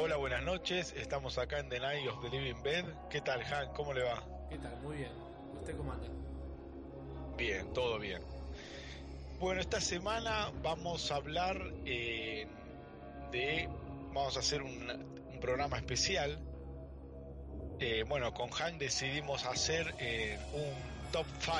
Hola, 0.00 0.16
buenas 0.16 0.44
noches. 0.44 0.94
Estamos 0.96 1.38
acá 1.38 1.58
en 1.58 1.68
The 1.70 1.80
Night 1.80 2.08
of 2.08 2.22
the 2.22 2.30
Living 2.30 2.62
Bed. 2.62 2.84
¿Qué 3.10 3.20
tal, 3.20 3.42
Han? 3.42 3.72
¿Cómo 3.72 3.92
le 3.92 4.04
va? 4.04 4.22
¿Qué 4.48 4.56
tal? 4.56 4.80
Muy 4.80 4.98
bien. 4.98 5.10
¿Usted 5.58 5.76
cómo 5.76 5.92
anda? 5.92 6.06
Bien, 7.36 7.72
todo 7.72 7.98
bien. 7.98 8.22
Bueno, 9.40 9.60
esta 9.60 9.80
semana 9.80 10.52
vamos 10.62 11.10
a 11.10 11.16
hablar 11.16 11.60
eh, 11.84 12.46
de. 13.32 13.68
Vamos 14.14 14.36
a 14.36 14.38
hacer 14.38 14.62
un, 14.62 14.88
un 15.32 15.40
programa 15.40 15.78
especial. 15.78 16.38
Eh, 17.80 18.04
bueno, 18.06 18.32
con 18.32 18.50
Han 18.62 18.78
decidimos 18.78 19.46
hacer 19.46 19.96
eh, 19.98 20.38
un 20.54 21.10
top 21.10 21.26
5 21.40 21.54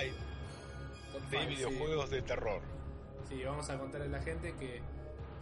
Top 1.13 1.23
de 1.23 1.39
five, 1.39 1.47
videojuegos 1.47 2.11
de 2.11 2.23
terror. 2.23 2.63
Sí, 3.29 3.43
vamos 3.43 3.69
a 3.69 3.77
contarle 3.79 4.07
a 4.07 4.11
la 4.11 4.23
gente 4.23 4.55
que 4.55 4.81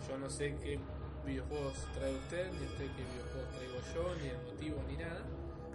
yo 0.09 0.17
no 0.17 0.31
sé 0.31 0.57
qué 0.63 0.79
videojuegos 1.27 1.75
trae 1.95 2.15
usted, 2.15 2.51
ni 2.53 2.67
usted 2.67 2.87
qué 2.97 3.03
videojuegos 3.05 3.55
traigo 3.55 3.79
yo, 3.95 4.15
ni 4.23 4.29
el 4.29 4.39
motivo, 4.43 4.83
ni 4.89 4.97
nada. 4.97 5.23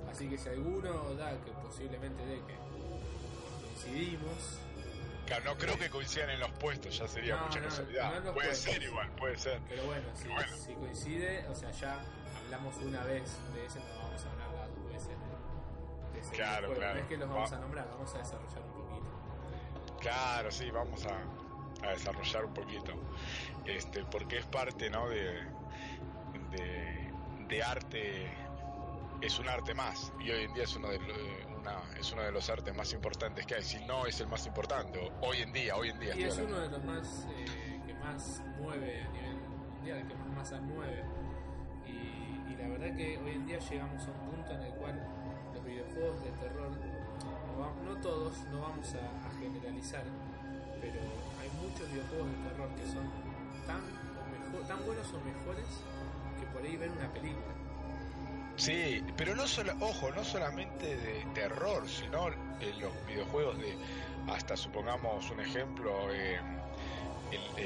Así 0.10 0.28
que 0.30 0.38
si 0.38 0.50
alguno 0.50 1.14
da 1.16 1.32
que 1.44 1.52
posiblemente 1.52 2.26
dé 2.26 2.42
que 2.48 2.56
coincidimos, 3.62 4.60
Claro, 5.26 5.46
no 5.46 5.58
creo 5.58 5.78
que 5.78 5.90
coincidan 5.90 6.30
en 6.32 6.40
los 6.42 6.52
puestos, 6.54 6.98
ya 6.98 7.08
sería 7.08 7.36
No, 7.38 7.44
mucha 7.46 7.60
no, 7.60 7.66
casualidad. 7.68 8.22
no 8.22 8.34
puede 8.34 8.48
puestos. 8.50 8.74
ser 8.74 8.84
igual, 8.84 9.10
puede 9.12 9.38
ser. 9.38 9.62
pero 9.70 9.86
bueno, 9.86 10.08
si, 10.16 10.28
Bueno. 10.28 10.58
si 10.58 10.74
coincide, 10.74 11.48
o 11.48 11.56
sea, 11.56 11.72
ya 11.72 12.00
hablamos 12.44 12.76
una 12.78 13.04
vez 13.06 13.38
de 13.54 13.66
ese, 13.66 13.80
no 13.80 13.86
vamos 14.04 14.26
a 14.26 14.32
hablar 14.32 14.52
las 14.54 14.76
dos 14.76 14.88
veces 14.92 15.08
de, 15.08 16.14
de 16.14 16.20
ese 16.20 16.32
Claro, 16.36 16.74
claro. 16.74 16.96
No 16.96 17.00
es 17.02 17.08
que 17.08 17.18
los 17.18 17.30
vamos 17.30 17.52
Va- 17.54 17.56
a 17.56 17.60
nombrar, 17.62 17.88
vamos 17.92 18.14
a 18.14 18.18
desarrollar 18.18 18.62
un 18.62 18.74
poquito. 18.74 19.98
Claro, 20.02 20.52
sí, 20.52 20.70
vamos 20.72 21.06
a, 21.06 21.18
a 21.84 21.92
desarrollar 21.92 22.46
un 22.46 22.54
poquito. 22.54 22.94
Este, 23.66 24.04
porque 24.06 24.40
es 24.40 24.46
parte, 24.46 24.90
¿no? 24.90 25.08
De, 25.10 25.42
de, 26.52 27.14
de 27.48 27.64
arte, 27.64 28.32
es 29.22 29.40
un 29.40 29.50
arte 29.50 29.74
más. 29.74 30.12
Y 30.20 30.32
hoy 30.32 30.44
en 30.44 30.54
día 30.54 30.64
es 30.64 30.76
uno 30.76 30.90
de, 30.90 31.00
es 32.00 32.12
uno 32.12 32.24
de 32.24 32.32
los 32.32 32.50
artes 32.50 32.76
más 32.76 32.92
importantes 32.94 33.46
que 33.46 33.56
hay. 33.56 33.64
Si 33.64 33.84
no 33.86 34.06
es 34.06 34.20
el 34.20 34.28
más 34.28 34.46
importante, 34.46 35.12
hoy 35.22 35.38
en 35.42 35.52
día, 35.52 35.76
hoy 35.76 35.90
en 35.90 36.00
día. 36.00 36.16
Y 36.16 36.24
es 36.24 36.38
uno 36.38 36.60
de 36.60 36.70
los 36.70 36.84
más 36.84 37.28
eh, 37.38 37.82
que 37.86 37.94
más 37.96 38.42
mueve 38.60 39.04
a 39.04 39.10
nivel 39.10 39.36
mundial, 39.76 40.08
que 40.08 40.16
más 40.16 40.28
masas 40.30 40.62
mueve. 40.62 41.04
Y, 41.86 42.52
y 42.52 42.56
la 42.58 42.68
verdad 42.70 42.96
que 42.96 43.18
hoy 43.18 43.32
en 43.32 43.46
día 43.46 43.60
llegamos 43.60 44.08
a 44.08 44.12
un 44.12 44.32
punto 44.32 44.52
en 44.54 44.62
el 44.62 44.74
cual 44.74 45.08
los 45.54 45.66
videojuegos 45.66 46.24
de 46.24 46.32
terror, 46.32 46.72
no, 47.86 47.96
todos, 47.98 48.38
no 48.46 48.62
vamos 48.62 48.96
a, 48.96 49.28
a 49.28 49.32
generalizar, 49.40 50.04
pero 50.80 51.00
muchos 51.62 51.92
videojuegos 51.92 52.28
de 52.28 52.50
terror 52.50 52.70
que 52.76 52.86
son 52.88 53.06
tan, 53.68 53.82
o 53.82 54.50
mejor, 54.52 54.68
tan 54.68 54.86
buenos 54.86 55.08
o 55.14 55.20
mejores 55.22 55.66
que 56.40 56.46
por 56.48 56.62
ahí 56.64 56.78
ver 56.78 56.90
una 56.90 57.12
película. 57.14 57.54
Sí, 58.58 59.04
pero 59.16 59.36
no 59.36 59.48
solo, 59.48 59.74
ojo, 59.80 60.12
no 60.12 60.24
solamente 60.24 60.98
de 60.98 61.26
terror, 61.34 61.88
sino 61.88 62.28
en 62.28 62.80
los 62.80 62.92
videojuegos 63.08 63.58
de, 63.58 63.76
hasta 64.28 64.58
supongamos 64.58 65.30
un 65.32 65.40
ejemplo, 65.40 66.14
eh, 66.14 66.40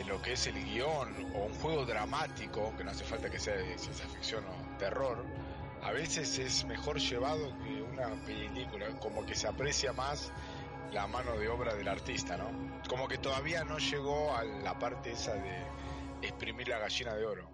lo 0.07 0.21
que 0.21 0.33
es 0.33 0.47
el 0.47 0.63
guion 0.63 1.09
o 1.33 1.45
un 1.45 1.53
juego 1.55 1.85
dramático, 1.85 2.73
que 2.77 2.83
no 2.83 2.91
hace 2.91 3.03
falta 3.03 3.29
que 3.29 3.39
sea 3.39 3.55
de 3.55 3.77
ciencia 3.77 4.07
ficción 4.07 4.43
o 4.45 4.77
terror, 4.77 5.25
a 5.81 5.91
veces 5.91 6.37
es 6.39 6.65
mejor 6.65 6.99
llevado 6.99 7.51
que 7.63 7.81
una 7.81 8.09
película, 8.25 8.87
como 8.99 9.25
que 9.25 9.35
se 9.35 9.47
aprecia 9.47 9.91
más 9.93 10.31
la 10.95 11.07
mano 11.07 11.37
de 11.37 11.49
obra 11.49 11.75
del 11.75 11.89
artista, 11.89 12.37
¿no? 12.37 12.81
Como 12.87 13.05
que 13.09 13.17
todavía 13.17 13.65
no 13.65 13.77
llegó 13.77 14.33
a 14.33 14.45
la 14.45 14.79
parte 14.79 15.11
esa 15.11 15.33
de 15.33 15.61
exprimir 16.21 16.69
la 16.69 16.79
gallina 16.79 17.13
de 17.13 17.25
oro. 17.25 17.49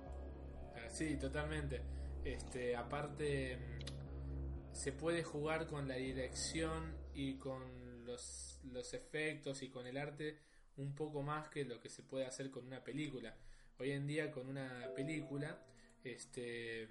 Ah, 0.76 0.88
Sí, 0.88 1.18
totalmente. 1.18 1.82
Este, 2.24 2.76
aparte, 2.76 3.58
mm, 3.58 4.74
se 4.76 4.92
puede 4.92 5.24
jugar 5.24 5.66
con 5.66 5.88
la 5.88 5.96
dirección 5.96 6.96
y 7.16 7.40
con 7.40 8.06
los, 8.06 8.60
los 8.64 8.94
efectos 8.94 9.64
y 9.64 9.70
con 9.70 9.88
el 9.88 9.98
arte 9.98 10.38
un 10.78 10.94
poco 10.94 11.24
más 11.24 11.50
que 11.50 11.66
lo 11.66 11.80
que 11.80 11.90
se 11.90 12.04
puede 12.04 12.28
hacer 12.28 12.52
con 12.52 12.68
una 12.68 12.84
película. 12.84 13.36
Hoy 13.80 13.92
en 13.92 14.06
día 14.06 14.30
con 14.30 14.50
una 14.50 14.92
película, 14.96 15.66
este, 16.04 16.88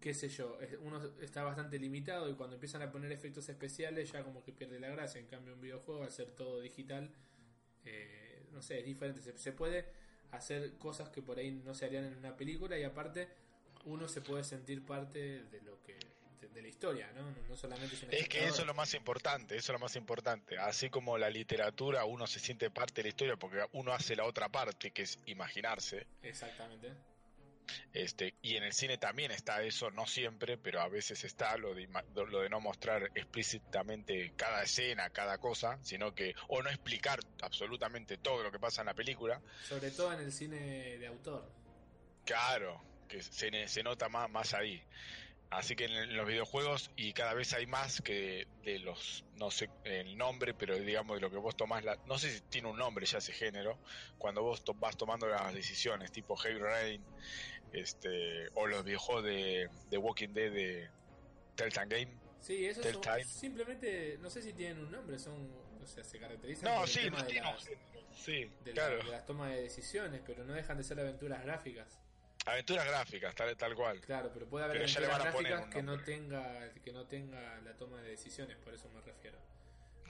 qué 0.00 0.14
sé 0.14 0.28
yo, 0.28 0.58
uno 0.80 1.02
está 1.20 1.42
bastante 1.42 1.78
limitado 1.78 2.28
y 2.28 2.34
cuando 2.34 2.56
empiezan 2.56 2.82
a 2.82 2.90
poner 2.90 3.12
efectos 3.12 3.48
especiales 3.48 4.10
ya 4.10 4.24
como 4.24 4.42
que 4.42 4.52
pierde 4.52 4.80
la 4.80 4.88
gracia. 4.88 5.20
En 5.20 5.26
cambio 5.26 5.54
un 5.54 5.60
videojuego 5.60 6.02
al 6.02 6.10
ser 6.10 6.30
todo 6.30 6.60
digital, 6.60 7.10
eh, 7.84 8.46
no 8.52 8.62
sé, 8.62 8.80
es 8.80 8.86
diferente. 8.86 9.20
Se, 9.20 9.36
se 9.38 9.52
puede 9.52 9.86
hacer 10.32 10.76
cosas 10.78 11.10
que 11.10 11.22
por 11.22 11.38
ahí 11.38 11.50
no 11.50 11.74
se 11.74 11.84
harían 11.84 12.04
en 12.04 12.16
una 12.16 12.36
película 12.36 12.78
y 12.78 12.84
aparte 12.84 13.28
uno 13.84 14.08
se 14.08 14.20
puede 14.20 14.44
sentir 14.44 14.84
parte 14.84 15.44
de 15.44 15.60
lo 15.62 15.82
que 15.82 15.98
de, 16.40 16.48
de 16.48 16.62
la 16.62 16.68
historia, 16.68 17.10
¿no? 17.14 17.30
No, 17.30 17.36
no 17.48 17.56
solamente 17.56 17.94
es 17.94 18.02
Es 18.10 18.28
que 18.28 18.44
eso 18.46 18.62
es 18.62 18.66
lo 18.66 18.74
más 18.74 18.94
importante, 18.94 19.56
eso 19.56 19.72
es 19.72 19.74
lo 19.74 19.78
más 19.78 19.96
importante. 19.96 20.56
Así 20.58 20.88
como 20.88 21.18
la 21.18 21.28
literatura, 21.28 22.04
uno 22.04 22.26
se 22.26 22.40
siente 22.40 22.70
parte 22.70 22.94
de 22.96 23.02
la 23.04 23.08
historia 23.10 23.36
porque 23.36 23.66
uno 23.72 23.92
hace 23.92 24.16
la 24.16 24.24
otra 24.24 24.48
parte, 24.48 24.90
que 24.90 25.02
es 25.02 25.18
imaginarse. 25.26 26.06
Exactamente. 26.22 26.92
Este, 27.92 28.36
y 28.42 28.56
en 28.56 28.64
el 28.64 28.72
cine 28.72 28.98
también 28.98 29.30
está 29.30 29.62
eso, 29.62 29.90
no 29.90 30.06
siempre, 30.06 30.58
pero 30.58 30.80
a 30.80 30.88
veces 30.88 31.24
está 31.24 31.56
lo 31.56 31.74
de, 31.74 31.88
lo 32.14 32.40
de 32.40 32.48
no 32.48 32.60
mostrar 32.60 33.10
explícitamente 33.14 34.32
cada 34.36 34.62
escena, 34.62 35.10
cada 35.10 35.38
cosa, 35.38 35.78
sino 35.82 36.12
que, 36.14 36.34
o 36.48 36.62
no 36.62 36.70
explicar 36.70 37.20
absolutamente 37.42 38.18
todo 38.18 38.42
lo 38.42 38.50
que 38.52 38.58
pasa 38.60 38.82
en 38.82 38.86
la 38.86 38.94
película. 38.94 39.42
Sobre 39.62 39.90
todo 39.90 40.12
en 40.12 40.20
el 40.20 40.32
cine 40.32 40.98
de 40.98 41.06
autor. 41.06 41.44
Claro, 42.24 42.80
que 43.08 43.22
se, 43.22 43.68
se 43.68 43.82
nota 43.82 44.08
más, 44.08 44.30
más 44.30 44.54
ahí. 44.54 44.80
Así 45.50 45.76
que 45.76 45.86
en, 45.86 45.92
en 45.92 46.16
los 46.16 46.26
videojuegos, 46.26 46.90
y 46.96 47.12
cada 47.12 47.34
vez 47.34 47.52
hay 47.54 47.66
más 47.66 48.02
que 48.02 48.48
de 48.62 48.78
los, 48.80 49.24
no 49.32 49.50
sé 49.50 49.70
el 49.84 50.16
nombre, 50.16 50.54
pero 50.54 50.78
digamos 50.78 51.16
de 51.16 51.22
lo 51.22 51.30
que 51.30 51.38
vos 51.38 51.56
tomás, 51.56 51.84
la, 51.84 51.98
no 52.04 52.18
sé 52.18 52.30
si 52.32 52.42
tiene 52.42 52.68
un 52.68 52.78
nombre 52.78 53.06
ya 53.06 53.18
ese 53.18 53.32
género, 53.32 53.80
cuando 54.18 54.42
vos 54.42 54.64
to- 54.64 54.74
vas 54.74 54.96
tomando 54.96 55.26
las 55.28 55.54
decisiones, 55.54 56.12
tipo 56.12 56.36
Heavy 56.36 56.58
Rain, 56.60 57.08
este, 57.72 58.48
o 58.54 58.66
los 58.66 58.84
videojuegos 58.84 59.24
de, 59.24 59.68
de 59.90 59.98
Walking 59.98 60.28
Dead 60.30 60.52
de 60.52 60.90
Telltale 61.56 62.04
Game. 62.04 62.18
Sí, 62.40 62.66
esos 62.66 62.84
son 62.84 62.92
Telltale. 62.94 63.24
simplemente, 63.24 64.18
no 64.20 64.30
sé 64.30 64.42
si 64.42 64.52
tienen 64.52 64.78
un 64.84 64.90
nombre, 64.90 65.18
son, 65.18 65.34
o 65.82 65.86
sea, 65.86 66.02
se 66.04 66.18
caracterizan 66.18 66.70
No, 66.70 66.80
por 66.80 66.88
el 66.88 66.94
sí, 66.94 67.00
tema 67.00 67.22
de 67.22 67.34
las. 67.34 67.70
Sí, 68.14 68.50
de, 68.64 68.70
la- 68.70 68.72
claro. 68.72 68.96
de 68.98 69.04
las 69.10 69.26
tomas 69.26 69.50
de 69.50 69.62
decisiones, 69.62 70.20
pero 70.26 70.44
no 70.44 70.54
dejan 70.54 70.76
de 70.76 70.84
ser 70.84 70.98
aventuras 71.00 71.42
gráficas. 71.42 71.98
Aventuras 72.46 72.86
gráficas, 72.86 73.34
tal, 73.34 73.54
tal 73.56 73.74
cual. 73.74 74.00
Claro, 74.00 74.30
pero 74.32 74.46
puede 74.48 74.64
haber 74.64 74.78
Pero 74.78 74.88
aventuras 75.06 75.32
gráficas 75.32 75.66
que 75.74 75.82
no 75.82 76.02
tenga 76.02 76.72
que 76.82 76.92
no 76.92 77.06
tenga 77.06 77.60
la 77.60 77.76
toma 77.76 78.00
de 78.00 78.10
decisiones, 78.10 78.56
por 78.56 78.72
eso 78.74 78.88
me 78.90 79.00
refiero. 79.02 79.38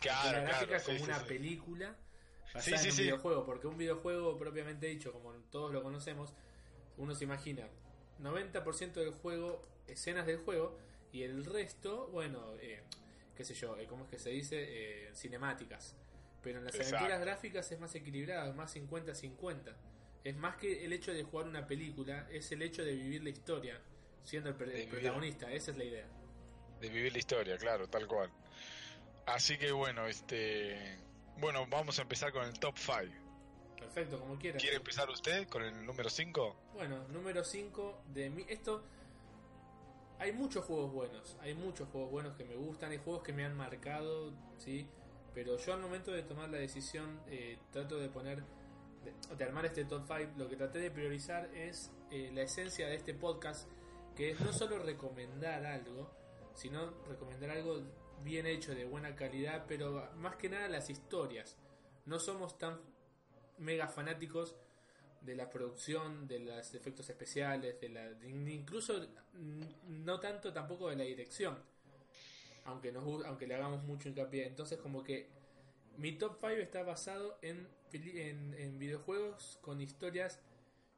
Claro, 0.00 0.48
como 0.84 0.98
sí, 0.98 1.02
una 1.04 1.18
sí. 1.18 1.24
película 1.26 1.96
basada 2.54 2.78
Sí, 2.78 2.84
sí, 2.84 2.88
en 2.88 2.92
un 2.92 2.98
videojuego, 2.98 3.44
porque 3.44 3.66
un 3.66 3.76
videojuego 3.76 4.38
propiamente 4.38 4.86
dicho, 4.86 5.12
como 5.12 5.32
todos 5.50 5.72
lo 5.72 5.82
conocemos, 5.82 6.32
uno 6.96 7.14
se 7.14 7.24
imagina 7.24 7.68
90% 8.20 8.92
del 8.92 9.12
juego, 9.12 9.62
escenas 9.86 10.26
del 10.26 10.38
juego, 10.38 10.78
y 11.12 11.22
el 11.22 11.44
resto, 11.44 12.08
bueno, 12.08 12.54
eh, 12.60 12.82
qué 13.34 13.44
sé 13.44 13.54
yo, 13.54 13.76
eh, 13.78 13.86
¿cómo 13.86 14.04
es 14.04 14.10
que 14.10 14.18
se 14.18 14.30
dice? 14.30 14.56
Eh, 15.08 15.10
cinemáticas. 15.14 15.96
Pero 16.42 16.58
en 16.58 16.64
las 16.64 16.74
Exacto. 16.74 16.96
aventuras 16.98 17.20
gráficas 17.20 17.72
es 17.72 17.80
más 17.80 17.94
equilibrado, 17.94 18.50
es 18.50 18.56
más 18.56 18.74
50-50. 18.74 19.74
Es 20.22 20.36
más 20.36 20.56
que 20.56 20.84
el 20.84 20.92
hecho 20.92 21.12
de 21.12 21.22
jugar 21.24 21.46
una 21.46 21.66
película, 21.66 22.28
es 22.30 22.52
el 22.52 22.62
hecho 22.62 22.84
de 22.84 22.94
vivir 22.94 23.22
la 23.22 23.30
historia, 23.30 23.80
siendo 24.22 24.50
el, 24.50 24.60
el 24.62 24.70
vivir. 24.70 24.88
protagonista, 24.88 25.50
esa 25.52 25.70
es 25.70 25.76
la 25.76 25.84
idea. 25.84 26.06
De 26.80 26.88
vivir 26.88 27.12
la 27.12 27.18
historia, 27.18 27.56
claro, 27.58 27.88
tal 27.88 28.06
cual. 28.06 28.30
Así 29.26 29.58
que 29.58 29.72
bueno, 29.72 30.06
este. 30.06 30.98
Bueno, 31.38 31.66
vamos 31.68 31.98
a 31.98 32.02
empezar 32.02 32.32
con 32.32 32.44
el 32.44 32.58
top 32.58 32.76
5. 32.76 32.98
Perfecto, 33.80 34.20
como 34.20 34.38
quieras. 34.38 34.62
¿Quiere 34.62 34.76
empezar 34.76 35.08
usted 35.10 35.48
con 35.48 35.62
el 35.62 35.84
número 35.84 36.08
5? 36.08 36.56
Bueno, 36.74 37.08
número 37.08 37.44
5 37.44 38.02
de 38.12 38.30
mi... 38.30 38.42
Esto... 38.48 38.82
Hay 40.18 40.32
muchos 40.32 40.66
juegos 40.66 40.92
buenos, 40.92 41.38
hay 41.40 41.54
muchos 41.54 41.88
juegos 41.88 42.10
buenos 42.10 42.36
que 42.36 42.44
me 42.44 42.54
gustan, 42.54 42.90
hay 42.92 42.98
juegos 42.98 43.22
que 43.22 43.32
me 43.32 43.42
han 43.42 43.56
marcado, 43.56 44.34
¿sí? 44.58 44.86
Pero 45.32 45.56
yo 45.56 45.72
al 45.72 45.80
momento 45.80 46.12
de 46.12 46.22
tomar 46.22 46.50
la 46.50 46.58
decisión 46.58 47.22
eh, 47.26 47.58
trato 47.72 47.98
de 47.98 48.10
poner, 48.10 48.44
de, 49.02 49.34
de 49.34 49.44
armar 49.44 49.64
este 49.64 49.86
top 49.86 50.02
5, 50.06 50.32
lo 50.36 50.46
que 50.46 50.56
traté 50.56 50.78
de 50.78 50.90
priorizar 50.90 51.46
es 51.54 51.90
eh, 52.10 52.30
la 52.34 52.42
esencia 52.42 52.86
de 52.86 52.96
este 52.96 53.14
podcast, 53.14 53.66
que 54.14 54.32
es 54.32 54.40
no 54.40 54.52
solo 54.52 54.78
recomendar 54.78 55.64
algo, 55.64 56.10
sino 56.54 56.90
recomendar 57.08 57.50
algo 57.50 57.80
bien 58.22 58.46
hecho, 58.46 58.74
de 58.74 58.84
buena 58.84 59.14
calidad, 59.14 59.64
pero 59.66 60.10
más 60.16 60.36
que 60.36 60.48
nada 60.48 60.68
las 60.68 60.90
historias. 60.90 61.56
No 62.04 62.18
somos 62.18 62.58
tan 62.58 62.78
mega 63.60 63.86
fanáticos 63.88 64.56
de 65.20 65.34
la 65.34 65.48
producción, 65.50 66.26
de 66.26 66.40
los 66.40 66.74
efectos 66.74 67.08
especiales, 67.10 67.80
de 67.80 67.88
la, 67.90 68.08
de- 68.14 68.28
incluso 68.52 69.06
no 69.86 70.18
tanto 70.18 70.52
tampoco 70.52 70.88
de 70.90 70.96
la 70.96 71.04
dirección, 71.04 71.58
aunque 72.64 72.90
nos 72.92 73.24
aunque 73.24 73.46
le 73.46 73.54
hagamos 73.54 73.82
mucho 73.84 74.08
hincapié. 74.08 74.46
Entonces 74.46 74.78
como 74.78 75.02
que 75.04 75.28
mi 75.98 76.12
top 76.12 76.38
5 76.40 76.54
está 76.62 76.82
basado 76.82 77.38
en, 77.42 77.68
en 77.92 78.78
videojuegos 78.78 79.58
con 79.60 79.80
historias 79.80 80.40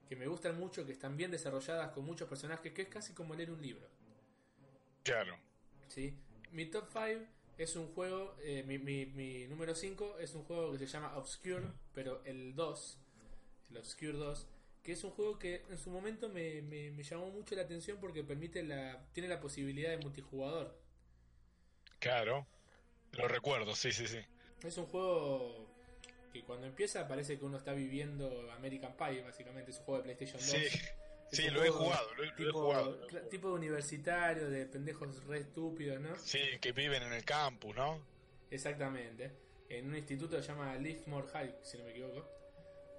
que 0.09 0.17
me 0.17 0.27
gustan 0.29 0.59
mucho, 0.59 0.85
que 0.87 0.93
están 0.93 1.17
bien 1.17 1.31
desarrolladas, 1.31 1.91
con 1.93 2.05
muchos 2.05 2.29
personajes, 2.29 2.73
que 2.73 2.83
es 2.83 2.89
casi 2.89 3.15
como 3.15 3.35
leer 3.35 3.51
un 3.51 3.63
libro. 3.63 3.89
Claro. 5.03 5.37
¿sí? 5.89 6.15
Mi 6.53 6.67
top 6.67 6.87
5 6.93 7.27
es 7.59 7.77
un 7.77 7.89
juego, 7.95 8.37
eh, 8.43 8.63
mi, 8.67 8.79
mi, 8.79 9.07
mi 9.07 9.47
número 9.47 9.75
5 9.75 10.19
es 10.19 10.35
un 10.35 10.45
juego 10.45 10.73
que 10.73 10.79
se 10.79 10.87
llama 10.87 11.17
Obscure, 11.17 11.67
pero 11.95 12.23
el 12.25 12.55
2, 12.55 12.99
el 13.71 13.77
Obscure 13.77 14.13
2, 14.13 14.47
que 14.83 14.93
es 14.93 15.05
un 15.05 15.11
juego 15.11 15.39
que 15.39 15.65
en 15.71 15.79
su 15.79 15.91
momento 15.91 16.29
me, 16.29 16.63
me, 16.63 16.91
me 16.91 17.03
llamó 17.03 17.31
mucho 17.31 17.55
la 17.55 17.63
atención 17.63 17.99
porque 18.01 18.25
permite 18.25 18.63
la, 18.63 19.07
tiene 19.13 19.29
la 19.29 19.41
posibilidad 19.41 19.91
de 19.91 19.99
multijugador. 19.99 20.77
Claro. 21.99 22.47
Lo 23.13 23.29
recuerdo, 23.29 23.75
sí, 23.77 23.93
sí, 23.93 24.07
sí. 24.07 24.19
Es 24.65 24.77
un 24.79 24.87
juego 24.87 25.67
que 26.33 26.43
cuando 26.43 26.67
empieza 26.67 27.07
parece 27.07 27.39
que 27.39 27.45
uno 27.45 27.59
está 27.59 27.75
viviendo 27.75 28.51
American 28.53 28.97
Pie, 28.97 29.23
básicamente, 29.23 29.71
es 29.71 29.79
un 29.79 29.85
juego 29.85 30.03
de 30.03 30.15
PlayStation 30.15 30.41
2. 30.41 30.51
Sí, 30.51 30.79
sí, 31.33 31.51
lo 31.51 31.65
he 31.65 31.71
jugado, 31.71 32.15
lo 32.15 32.23
he, 32.23 32.27
lo 32.27 32.33
he 32.33 32.37
tipo, 32.37 32.61
jugado. 32.63 33.07
tipo 33.31 33.49
de 33.49 33.55
universitario, 33.55 34.49
de 34.51 34.67
pendejos 34.67 35.25
re 35.25 35.39
estúpidos, 35.39 36.01
¿no? 36.01 36.17
Sí, 36.17 36.41
que 36.61 36.73
viven 36.73 37.03
en 37.03 37.13
el 37.13 37.25
campus, 37.25 37.75
¿no? 37.75 38.01
Exactamente. 38.51 39.33
En 39.69 39.87
un 39.89 39.97
instituto 39.97 40.37
que 40.37 40.43
se 40.43 40.49
llama 40.49 40.77
Livermore 40.77 41.27
High, 41.29 41.55
si 41.63 41.79
no 41.79 41.85
me 41.85 41.91
equivoco. 41.91 42.29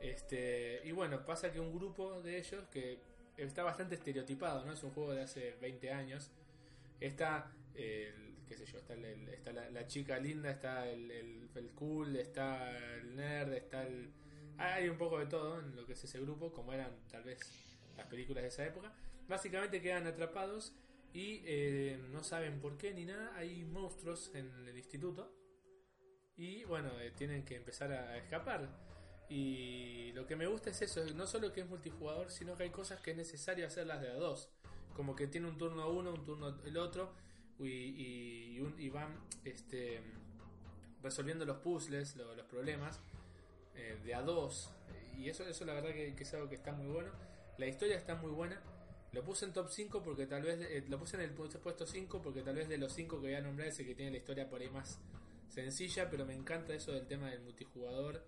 Este, 0.02 0.82
y 0.84 0.92
bueno, 0.92 1.24
pasa 1.26 1.52
que 1.52 1.60
un 1.60 1.74
grupo 1.74 2.22
de 2.22 2.38
ellos 2.38 2.66
que 2.72 3.00
está 3.38 3.64
bastante 3.64 3.96
estereotipado, 3.96 4.66
¿no? 4.66 4.74
Es 4.74 4.84
un 4.84 4.92
juego 4.92 5.14
de 5.14 5.22
hace 5.22 5.56
20 5.62 5.92
años. 5.92 6.30
Está, 7.00 7.52
el, 7.76 8.36
qué 8.48 8.56
sé 8.58 8.66
yo, 8.66 8.80
está, 8.80 8.94
el- 8.94 9.06
el- 9.06 9.30
está 9.30 9.54
la, 9.54 9.70
la 9.70 9.88
chica 9.88 10.18
linda, 10.20 10.50
está 10.52 10.88
el, 10.90 11.10
el, 11.12 11.50
el 11.56 11.70
cool, 11.72 12.16
está 12.18 12.72
el 12.96 13.16
nerd, 13.16 13.54
está 13.54 13.84
el... 13.86 14.10
Hay 14.58 14.88
un 14.90 14.98
poco 14.98 15.20
de 15.20 15.26
todo 15.28 15.60
en 15.60 15.76
lo 15.76 15.86
que 15.86 15.94
es 15.94 16.04
ese 16.04 16.20
grupo, 16.20 16.52
como 16.52 16.74
eran 16.74 16.92
tal 17.12 17.24
vez 17.24 17.40
las 17.98 18.08
películas 18.08 18.44
de 18.44 18.50
esa 18.50 18.66
época. 18.66 18.94
Básicamente 19.28 19.82
quedan 19.82 20.08
atrapados 20.08 20.74
y 21.14 21.42
eh, 21.46 22.00
no 22.12 22.24
saben 22.24 22.60
por 22.60 22.78
qué 22.78 22.94
ni 22.94 23.06
nada. 23.06 23.36
Hay 23.36 23.64
monstruos 23.66 24.32
en 24.34 24.52
el 24.68 24.78
instituto 24.78 25.32
y 26.36 26.64
bueno, 26.66 27.00
eh, 27.00 27.12
tienen 27.12 27.44
que 27.46 27.56
empezar 27.56 27.92
a 27.92 28.18
escapar. 28.18 28.70
Y 29.30 30.12
lo 30.14 30.28
que 30.28 30.36
me 30.36 30.48
gusta 30.48 30.70
es 30.70 30.82
eso, 30.82 31.04
no 31.16 31.26
solo 31.26 31.54
que 31.54 31.62
es 31.62 31.68
multijugador, 31.68 32.30
sino 32.30 32.56
que 32.56 32.64
hay 32.64 32.70
cosas 32.70 33.00
que 33.02 33.12
es 33.12 33.18
necesario 33.18 33.66
hacerlas 33.66 34.02
de 34.02 34.10
a 34.10 34.16
dos. 34.16 34.50
Como 34.96 35.16
que 35.16 35.28
tiene 35.28 35.48
un 35.48 35.58
turno 35.58 35.90
uno, 35.90 36.12
un 36.14 36.24
turno 36.24 36.60
el 36.66 36.78
otro, 36.78 37.14
y, 37.60 37.68
y, 38.56 38.60
un- 38.60 38.76
y 38.80 38.90
van 38.90 39.18
este, 39.46 40.02
resolviendo 41.02 41.46
los 41.46 41.58
puzzles, 41.58 42.16
lo- 42.16 42.36
los 42.36 42.46
problemas, 42.46 43.00
eh, 43.76 43.98
de 44.04 44.14
a 44.14 44.22
dos. 44.22 44.72
Y 45.18 45.30
eso, 45.30 45.48
eso 45.48 45.66
la 45.66 45.74
verdad 45.74 45.92
que 45.92 46.14
es 46.20 46.34
algo 46.34 46.50
que 46.50 46.56
está 46.56 46.72
muy 46.74 46.88
bueno. 46.88 47.12
La 47.58 47.68
historia 47.68 47.96
está 47.98 48.16
muy 48.16 48.32
buena. 48.32 48.62
Lo 49.12 49.24
puse 49.24 49.46
en 49.46 49.54
top 49.54 49.70
5 49.70 50.02
porque 50.04 50.26
tal 50.26 50.42
vez, 50.42 50.60
eh, 50.62 50.84
lo 50.90 50.98
puse 50.98 51.18
en 51.18 51.22
el 51.24 51.36
pu- 51.36 51.50
puesto 51.60 51.86
5 51.86 52.22
porque 52.22 52.42
tal 52.42 52.56
vez 52.56 52.68
de 52.68 52.78
los 52.78 52.92
5 52.94 53.18
que 53.22 53.28
voy 53.28 53.36
a 53.36 53.42
nombrar 53.42 53.68
es 53.68 53.80
el 53.80 53.86
que 53.86 53.94
tiene 53.96 54.12
la 54.12 54.18
historia 54.18 54.50
por 54.50 54.62
ahí 54.62 54.70
más 54.70 55.00
sencilla, 55.50 56.10
pero 56.10 56.26
me 56.26 56.34
encanta 56.34 56.74
eso 56.74 56.92
del 56.94 57.06
tema 57.06 57.30
del 57.30 57.42
multijugador, 57.42 58.24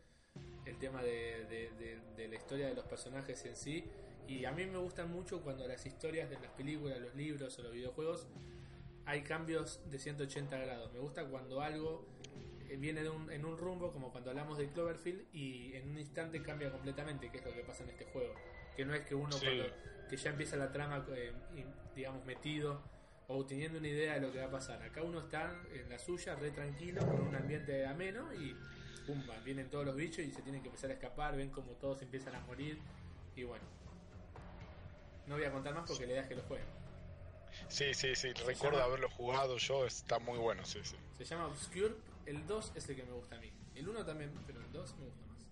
el 0.66 0.78
tema 0.78 1.02
de, 1.02 2.28
la 2.30 2.36
historia 2.36 2.68
de 2.68 2.76
los 2.76 2.86
personajes 2.86 3.44
en 3.46 3.56
sí. 3.56 3.84
Y 4.28 4.46
a 4.46 4.52
mí 4.52 4.66
me 4.66 4.78
gustan 4.78 5.12
mucho 5.12 5.42
cuando 5.42 5.68
las 5.68 5.86
historias 5.88 6.30
de 6.30 6.40
las 6.40 6.52
películas, 6.52 7.00
los 7.00 7.16
libros 7.16 7.58
o 7.58 7.64
los 7.64 7.72
videojuegos 7.74 8.28
hay 9.06 9.22
cambios 9.24 9.82
de 9.90 9.98
180 10.00 10.58
grados. 10.58 10.92
Me 10.94 11.00
gusta 11.00 11.26
cuando 11.26 11.62
algo 11.62 12.06
eh, 12.70 12.78
viene 12.78 13.02
de 13.04 13.10
un- 13.10 13.32
en 13.32 13.44
un 13.46 13.58
rumbo, 13.58 13.92
como 13.92 14.12
cuando 14.12 14.30
hablamos 14.32 14.58
de 14.60 14.70
Cloverfield, 14.72 15.26
y 15.34 15.74
en 15.76 15.90
un 15.90 15.98
instante 16.00 16.42
cambia 16.44 16.72
completamente, 16.72 17.32
que 17.32 17.38
es 17.38 17.46
lo 17.46 17.54
que 17.54 17.62
pasa 17.64 17.84
en 17.84 17.90
este 17.90 18.06
juego. 18.06 18.34
Que 18.76 18.86
no 18.86 18.94
es 18.94 19.06
que 19.06 19.16
uno 19.16 19.32
Sí. 19.34 19.46
cuando 19.46 19.66
que 20.10 20.18
ya 20.18 20.30
empieza 20.30 20.56
la 20.58 20.72
trama, 20.72 21.04
eh, 21.16 21.34
digamos, 21.96 22.24
metido 22.26 22.82
o 23.28 23.44
teniendo 23.46 23.80
una 23.80 23.88
idea 23.88 24.14
de 24.16 24.22
lo 24.22 24.32
que 24.32 24.40
va 24.40 24.46
a 24.46 24.52
pasar. 24.52 24.82
Acá 24.84 25.02
uno 25.02 25.20
está 25.20 25.52
en 25.74 25.90
la 25.90 25.98
suya, 25.98 26.36
re 26.36 26.52
tranquilo, 26.52 27.02
con 27.08 27.22
un 27.22 27.36
ambiente 27.36 27.86
ameno 27.88 28.32
y 28.34 28.56
pumba, 29.08 29.36
vienen 29.40 29.70
todos 29.70 29.84
los 29.86 29.96
bichos 29.96 30.20
y 30.20 30.32
se 30.32 30.42
tienen 30.44 30.62
que 30.62 30.68
empezar 30.68 30.92
a 30.92 30.94
escapar, 30.94 31.36
ven 31.36 31.50
como 31.50 31.72
todos 31.74 32.02
empiezan 32.04 32.36
a 32.36 32.40
morir 32.42 32.80
y 33.36 33.44
bueno. 33.44 33.64
No 35.26 35.36
voy 35.36 35.46
a 35.46 35.52
contar 35.52 35.74
más 35.74 35.88
porque 35.90 36.06
la 36.06 36.12
idea 36.14 36.22
es 36.22 36.28
que 36.28 36.36
lo 36.36 36.44
jueguen. 36.44 36.68
Sí, 37.68 37.94
sí, 37.96 38.16
sí. 38.16 38.32
Recuerdo 38.34 38.78
llama- 38.78 38.84
haberlo 38.84 39.10
jugado 39.10 39.58
yo, 39.58 39.86
está 39.88 40.20
muy 40.20 40.38
bueno, 40.38 40.64
sí, 40.66 40.82
sí. 40.84 40.96
Se 41.18 41.24
llama 41.26 41.48
Obscure, 41.48 41.96
el 42.28 42.46
2 42.46 42.74
es 42.76 42.88
el 42.90 42.96
que 42.96 43.04
me 43.04 43.12
gusta 43.14 43.38
a 43.38 43.40
mí. 43.40 43.52
El 43.74 43.90
1 43.90 44.06
también, 44.06 44.32
pero 44.46 44.60
el 44.62 44.72
2 44.72 44.96
me 44.98 45.06
gusta 45.06 45.26
más. 45.26 45.46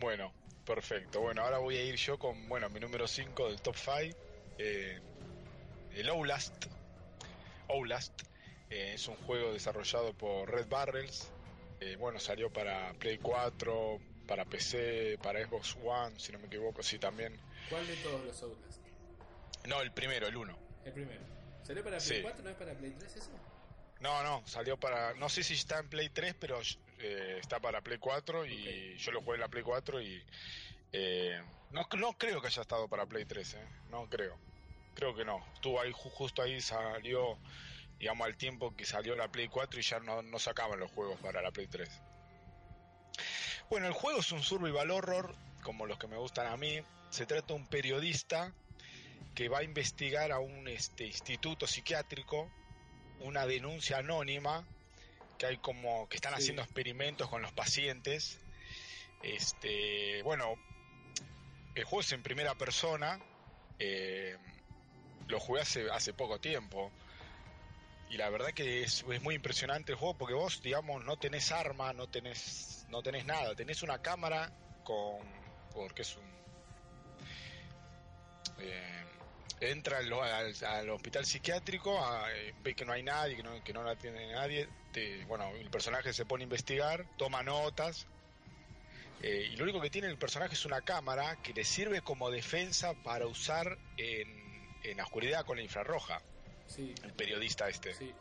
Bueno, 0.00 0.32
perfecto. 0.74 1.20
Bueno, 1.20 1.42
ahora 1.42 1.58
voy 1.58 1.76
a 1.76 1.82
ir 1.82 1.96
yo 1.96 2.16
con, 2.16 2.48
bueno, 2.48 2.68
mi 2.70 2.78
número 2.78 3.08
5 3.08 3.48
del 3.48 3.60
top 3.60 3.74
5. 3.74 4.16
el 4.56 6.08
Outlast. 6.08 6.66
Outlast 7.68 8.22
eh, 8.70 8.92
es 8.94 9.08
un 9.08 9.16
juego 9.16 9.52
desarrollado 9.52 10.14
por 10.14 10.48
Red 10.48 10.68
Barrels. 10.68 11.32
Eh, 11.80 11.96
bueno, 11.96 12.20
salió 12.20 12.52
para 12.52 12.92
Play 12.94 13.18
4, 13.18 13.98
para 14.28 14.44
PC, 14.44 15.18
para 15.20 15.44
Xbox 15.44 15.76
One, 15.82 16.20
si 16.20 16.30
no 16.30 16.38
me 16.38 16.46
equivoco, 16.46 16.84
sí 16.84 17.00
también. 17.00 17.36
¿Cuál 17.68 17.84
de 17.88 17.96
todos 17.96 18.24
los 18.24 18.40
Outlast? 18.40 18.80
No, 19.66 19.82
el 19.82 19.90
primero, 19.90 20.28
el 20.28 20.36
1. 20.36 20.58
El 20.84 20.92
primero. 20.92 21.20
¿Salió 21.64 21.82
para 21.82 21.98
Play 21.98 22.18
Sí. 22.18 22.22
4? 22.22 22.44
¿No 22.44 22.50
es 22.50 22.56
para 22.56 22.74
Play 22.74 22.92
3 22.96 23.16
eso? 23.16 23.30
No, 23.98 24.22
no, 24.22 24.46
salió 24.46 24.78
para. 24.78 25.14
No 25.14 25.28
sé 25.28 25.42
si 25.42 25.54
está 25.54 25.80
en 25.80 25.88
Play 25.88 26.10
3, 26.10 26.36
pero 26.38 26.60
eh, 27.00 27.38
está 27.40 27.60
para 27.60 27.80
Play 27.82 27.98
4 27.98 28.46
y 28.46 28.96
yo 28.98 29.12
lo 29.12 29.20
jugué 29.22 29.36
en 29.36 29.40
la 29.40 29.48
Play 29.48 29.62
4 29.62 30.00
y. 30.02 30.22
eh, 30.92 31.40
no, 31.70 31.86
no 31.98 32.12
creo 32.14 32.40
que 32.40 32.48
haya 32.48 32.62
estado 32.62 32.88
para 32.88 33.06
Play 33.06 33.24
3, 33.24 33.54
eh, 33.54 33.68
no 33.88 34.08
creo. 34.08 34.38
Creo 34.94 35.14
que 35.14 35.24
no. 35.24 35.38
Estuvo 35.54 35.80
ahí, 35.80 35.92
ju- 35.92 36.10
justo 36.10 36.42
ahí 36.42 36.60
salió, 36.60 37.38
digamos, 37.98 38.26
al 38.26 38.36
tiempo 38.36 38.74
que 38.74 38.84
salió 38.84 39.14
la 39.16 39.28
Play 39.28 39.48
4 39.48 39.78
y 39.80 39.82
ya 39.82 40.00
no, 40.00 40.22
no 40.22 40.38
sacaban 40.38 40.80
los 40.80 40.90
juegos 40.90 41.20
para 41.20 41.40
la 41.42 41.50
Play 41.52 41.68
3. 41.68 41.88
Bueno, 43.68 43.86
el 43.86 43.92
juego 43.92 44.18
es 44.20 44.32
un 44.32 44.42
survival 44.42 44.90
horror, 44.90 45.34
como 45.62 45.86
los 45.86 45.98
que 45.98 46.08
me 46.08 46.16
gustan 46.16 46.46
a 46.48 46.56
mí. 46.56 46.80
Se 47.10 47.26
trata 47.26 47.54
de 47.54 47.60
un 47.60 47.66
periodista 47.68 48.52
que 49.34 49.48
va 49.48 49.58
a 49.58 49.62
investigar 49.62 50.32
a 50.32 50.40
un 50.40 50.66
este, 50.68 51.06
instituto 51.06 51.66
psiquiátrico 51.66 52.50
una 53.20 53.46
denuncia 53.46 53.98
anónima 53.98 54.66
que 55.40 55.46
hay 55.46 55.56
como 55.56 56.06
que 56.10 56.16
están 56.16 56.34
Sí. 56.34 56.42
haciendo 56.42 56.62
experimentos 56.62 57.28
con 57.30 57.40
los 57.40 57.50
pacientes. 57.52 58.38
Este, 59.22 60.22
bueno, 60.22 60.54
el 61.74 61.84
juego 61.84 62.02
es 62.02 62.12
en 62.12 62.22
primera 62.22 62.54
persona. 62.54 63.18
eh, 63.82 64.36
lo 65.28 65.40
jugué 65.40 65.62
hace, 65.62 65.90
hace 65.90 66.12
poco 66.12 66.38
tiempo. 66.38 66.92
Y 68.10 68.18
la 68.18 68.28
verdad 68.28 68.52
que 68.52 68.82
es, 68.82 69.02
es 69.10 69.22
muy 69.22 69.34
impresionante 69.34 69.92
el 69.92 69.96
juego 69.98 70.18
porque 70.18 70.34
vos, 70.34 70.60
digamos, 70.60 71.02
no 71.06 71.16
tenés 71.16 71.50
arma, 71.52 71.94
no 71.94 72.06
tenés, 72.06 72.84
no 72.90 73.02
tenés 73.02 73.24
nada. 73.24 73.54
Tenés 73.54 73.82
una 73.82 74.02
cámara 74.02 74.52
con. 74.84 75.16
porque 75.72 76.02
es 76.02 76.14
un. 76.16 76.24
eh, 78.58 79.04
entra 79.60 79.98
al, 79.98 80.12
al- 80.12 80.54
al 80.64 80.90
hospital 80.90 81.24
psiquiátrico, 81.26 82.02
a- 82.04 82.32
eh, 82.34 82.54
ve 82.62 82.74
que 82.74 82.84
no 82.84 82.92
hay 82.92 83.02
nadie, 83.02 83.36
que 83.36 83.42
no, 83.42 83.62
que 83.62 83.72
no 83.72 83.82
la 83.84 83.92
atiende 83.92 84.26
nadie. 84.32 84.68
te- 84.92 85.24
bueno, 85.26 85.48
el 85.54 85.70
personaje 85.70 86.12
se 86.12 86.24
pone 86.24 86.42
a 86.42 86.44
investigar, 86.44 87.06
toma 87.16 87.42
notas. 87.42 88.06
eh, 89.22 89.48
y 89.52 89.56
lo 89.56 89.64
único 89.64 89.80
que 89.80 89.90
tiene 89.90 90.08
el 90.08 90.16
personaje 90.18 90.54
es 90.54 90.64
una 90.64 90.80
cámara 90.80 91.36
que 91.42 91.52
le 91.52 91.62
sirve 91.64 92.00
como 92.00 92.30
defensa 92.30 92.94
para 93.04 93.26
usar 93.26 93.78
en, 93.98 94.28
en 94.82 94.96
la 94.96 95.04
oscuridad 95.04 95.44
con 95.44 95.58
la 95.58 95.62
infrarroja, 95.62 96.22
Sí, 96.66 96.94
el 97.02 97.12
periodista 97.12 97.68
este. 97.68 97.94
sí. 97.94 98.14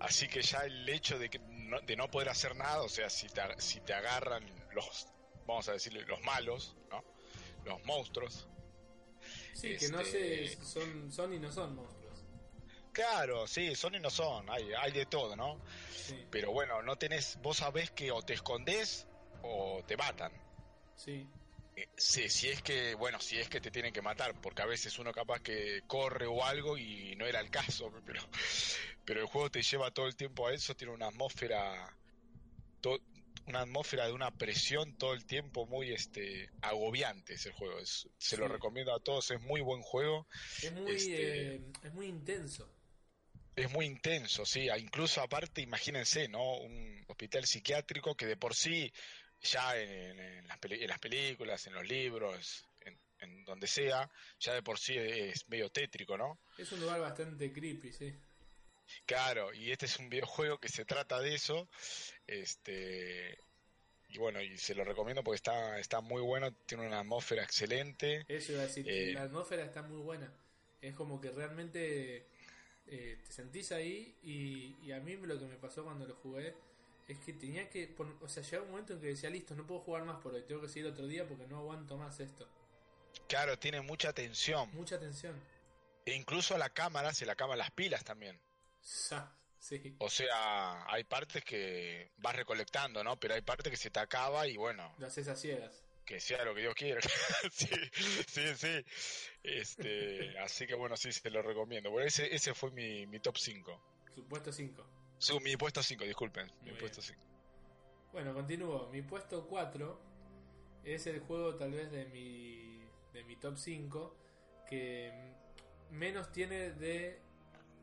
Así 0.00 0.28
que 0.28 0.40
ya 0.42 0.60
el 0.64 0.88
hecho 0.88 1.18
de, 1.18 1.28
que 1.28 1.38
no, 1.40 1.80
de 1.80 1.96
no 1.96 2.08
poder 2.10 2.28
hacer 2.30 2.56
nada, 2.56 2.82
o 2.82 2.88
sea, 2.88 3.10
si 3.10 3.28
te, 3.28 3.42
si 3.58 3.80
te 3.80 3.92
agarran 3.92 4.42
los, 4.72 5.08
vamos 5.46 5.68
a 5.68 5.72
decirle, 5.72 6.02
los 6.06 6.20
malos, 6.22 6.74
¿no? 6.90 7.04
Los 7.64 7.84
monstruos. 7.84 8.46
Sí, 9.60 9.76
que 9.76 9.88
no 9.88 9.98
Este- 10.00 10.04
sé, 10.04 10.64
son, 10.64 11.10
son 11.12 11.32
y 11.34 11.38
no 11.40 11.50
son 11.50 11.74
monstruos. 11.74 12.24
Claro, 12.92 13.46
sí, 13.46 13.74
son 13.74 13.94
y 13.94 14.00
no 14.00 14.10
son, 14.10 14.50
hay, 14.50 14.72
hay 14.74 14.92
de 14.92 15.06
todo, 15.06 15.36
¿no? 15.36 15.62
Sí, 15.90 16.26
Pero 16.30 16.52
bueno, 16.52 16.82
no 16.82 16.96
tenés, 16.96 17.36
vos 17.38 17.58
sabés 17.58 17.90
que 17.92 18.10
o 18.12 18.22
te 18.22 18.34
escondés 18.34 19.08
o 19.42 19.82
te 19.86 19.96
matan. 19.96 20.32
sí, 20.94 21.28
Eh, 21.74 21.86
Sí, 21.96 22.28
si 22.28 22.48
es 22.48 22.62
que, 22.62 22.94
bueno, 22.94 23.20
si 23.20 23.38
es 23.38 23.48
que 23.48 23.60
te 23.60 23.70
tienen 23.70 23.92
que 23.92 24.02
matar, 24.02 24.34
porque 24.40 24.62
a 24.62 24.66
veces 24.66 24.98
uno 24.98 25.12
capaz 25.12 25.40
que 25.40 25.82
corre 25.86 26.26
o 26.26 26.44
algo 26.44 26.76
y 26.78 27.14
no 27.16 27.26
era 27.26 27.40
el 27.40 27.50
caso, 27.50 27.90
pero, 28.04 28.22
pero 29.04 29.20
el 29.20 29.26
juego 29.26 29.50
te 29.50 29.62
lleva 29.62 29.90
todo 29.90 30.06
el 30.06 30.16
tiempo 30.16 30.46
a 30.46 30.52
eso, 30.54 30.74
tiene 30.74 30.92
una 30.94 31.08
atmósfera, 31.08 31.98
to- 32.80 33.00
una 33.48 33.60
atmósfera 33.62 34.06
de 34.06 34.12
una 34.12 34.30
presión 34.30 34.96
todo 34.98 35.14
el 35.14 35.24
tiempo 35.24 35.66
muy 35.66 35.90
este 35.92 36.50
agobiante 36.60 37.34
ese 37.34 37.50
juego. 37.50 37.78
Es- 37.80 38.08
se 38.18 38.36
lo 38.36 38.46
recomiendo 38.48 38.94
a 38.94 39.00
todos, 39.00 39.30
es 39.30 39.40
muy 39.40 39.60
buen 39.60 39.82
juego, 39.82 40.26
es 40.62 40.72
muy, 40.72 40.94
Este- 40.96 41.56
eh, 41.56 41.60
es 41.82 41.92
muy 41.94 42.06
intenso. 42.06 42.70
es 43.56 43.70
muy 43.72 43.86
intenso, 43.86 44.44
sí, 44.46 44.68
a- 44.68 44.78
incluso 44.78 45.20
aparte, 45.20 45.60
imagínense, 45.62 46.28
¿no? 46.28 46.58
Un 46.58 47.04
hospital 47.08 47.44
psiquiátrico 47.44 48.14
que 48.14 48.26
de 48.26 48.36
por 48.36 48.54
sí 48.54 48.92
ya 49.40 49.76
en, 49.80 50.18
en 50.20 50.46
las, 50.46 50.58
en 50.62 50.88
las 50.88 50.98
películas, 51.00 51.66
en 51.66 51.72
los 51.74 51.86
libros, 51.86 52.64
en, 52.82 52.98
en 53.20 53.44
donde 53.44 53.66
sea, 53.66 54.08
ya 54.38 54.52
de 54.54 54.62
por 54.62 54.78
sí 54.78 54.96
es 54.96 55.48
medio 55.48 55.70
tétrico, 55.70 56.16
¿no? 56.16 56.38
Es 56.56 56.70
un 56.72 56.80
lugar 56.80 57.00
bastante 57.00 57.52
creepy, 57.52 57.92
sí. 57.92 58.14
Claro, 59.06 59.52
y 59.54 59.70
este 59.70 59.86
es 59.86 59.98
un 59.98 60.08
videojuego 60.08 60.58
que 60.58 60.68
se 60.68 60.84
trata 60.84 61.20
de 61.20 61.34
eso, 61.34 61.68
este 62.26 63.38
y 64.10 64.18
bueno, 64.18 64.40
y 64.40 64.56
se 64.56 64.74
lo 64.74 64.84
recomiendo 64.84 65.22
porque 65.22 65.36
está 65.36 65.78
está 65.78 66.00
muy 66.00 66.22
bueno, 66.22 66.52
tiene 66.66 66.86
una 66.86 67.00
atmósfera 67.00 67.42
excelente. 67.42 68.24
Eso 68.28 68.52
iba 68.52 68.62
a 68.62 68.66
decir, 68.66 68.86
Eh, 68.88 69.12
la 69.12 69.22
atmósfera 69.22 69.64
está 69.64 69.82
muy 69.82 70.00
buena. 70.00 70.32
Es 70.80 70.94
como 70.94 71.20
que 71.20 71.30
realmente 71.30 72.26
eh, 72.86 73.18
te 73.24 73.32
sentís 73.32 73.72
ahí 73.72 74.16
y, 74.22 74.76
y 74.82 74.92
a 74.92 75.00
mí 75.00 75.16
lo 75.16 75.38
que 75.38 75.46
me 75.46 75.56
pasó 75.56 75.84
cuando 75.84 76.06
lo 76.06 76.14
jugué 76.14 76.54
es 77.08 77.18
que 77.18 77.32
tenía 77.32 77.68
que, 77.70 77.94
o 78.20 78.28
sea, 78.28 78.42
llegaba 78.42 78.64
un 78.64 78.70
momento 78.70 78.92
en 78.92 79.00
que 79.00 79.06
decía, 79.08 79.30
listo, 79.30 79.54
no 79.54 79.66
puedo 79.66 79.80
jugar 79.80 80.04
más 80.04 80.20
por 80.22 80.34
hoy, 80.34 80.42
tengo 80.42 80.60
que 80.60 80.68
seguir 80.68 80.86
otro 80.86 81.06
día 81.06 81.26
porque 81.26 81.46
no 81.46 81.58
aguanto 81.58 81.96
más 81.96 82.20
esto. 82.20 82.46
Claro, 83.26 83.58
tiene 83.58 83.80
mucha 83.80 84.12
tensión. 84.12 84.70
Mucha 84.74 84.98
tensión. 84.98 85.34
E 86.04 86.14
incluso 86.14 86.54
a 86.54 86.58
la 86.58 86.70
cámara 86.70 87.12
se 87.12 87.26
le 87.26 87.32
acaban 87.32 87.58
las 87.58 87.70
pilas 87.70 88.04
también. 88.04 88.38
Sí, 88.80 89.96
O 89.98 90.08
sea, 90.08 90.84
hay 90.90 91.04
partes 91.04 91.44
que 91.44 92.12
vas 92.16 92.34
recolectando, 92.34 93.02
¿no? 93.04 93.18
Pero 93.18 93.34
hay 93.34 93.42
partes 93.42 93.70
que 93.70 93.76
se 93.76 93.90
te 93.90 94.00
acaba 94.00 94.46
y 94.46 94.56
bueno, 94.56 94.94
lo 94.98 95.06
haces 95.06 95.28
a 95.28 95.36
ciegas. 95.36 95.84
que 96.04 96.20
sea 96.20 96.44
lo 96.44 96.54
que 96.54 96.62
Dios 96.62 96.74
quiera. 96.74 97.00
sí, 97.52 97.68
sí, 98.26 98.54
sí. 98.54 98.84
Este, 99.42 100.38
así 100.40 100.66
que 100.66 100.74
bueno, 100.74 100.96
sí, 100.96 101.12
se 101.12 101.30
lo 101.30 101.42
recomiendo. 101.42 101.90
Bueno, 101.90 102.06
ese, 102.06 102.34
ese 102.34 102.54
fue 102.54 102.70
mi, 102.70 103.06
mi 103.06 103.20
top 103.20 103.36
5. 103.36 103.82
Supuesto 104.14 104.52
5. 104.52 104.86
Su, 105.18 105.40
mi 105.40 105.56
puesto 105.56 105.82
5, 105.82 106.04
disculpen. 106.04 106.50
Muy 106.62 106.72
mi 106.72 106.78
puesto 106.78 107.02
5. 107.02 107.20
Bueno, 108.12 108.32
continúo. 108.32 108.88
Mi 108.90 109.02
puesto 109.02 109.46
4 109.46 110.00
es 110.84 111.06
el 111.06 111.20
juego 111.20 111.56
tal 111.56 111.72
vez 111.72 111.90
de 111.90 112.06
mi, 112.06 112.80
de 113.12 113.24
mi 113.24 113.36
top 113.36 113.56
5 113.56 114.16
que 114.68 115.12
menos 115.90 116.30
tiene 116.32 116.70
de 116.72 117.20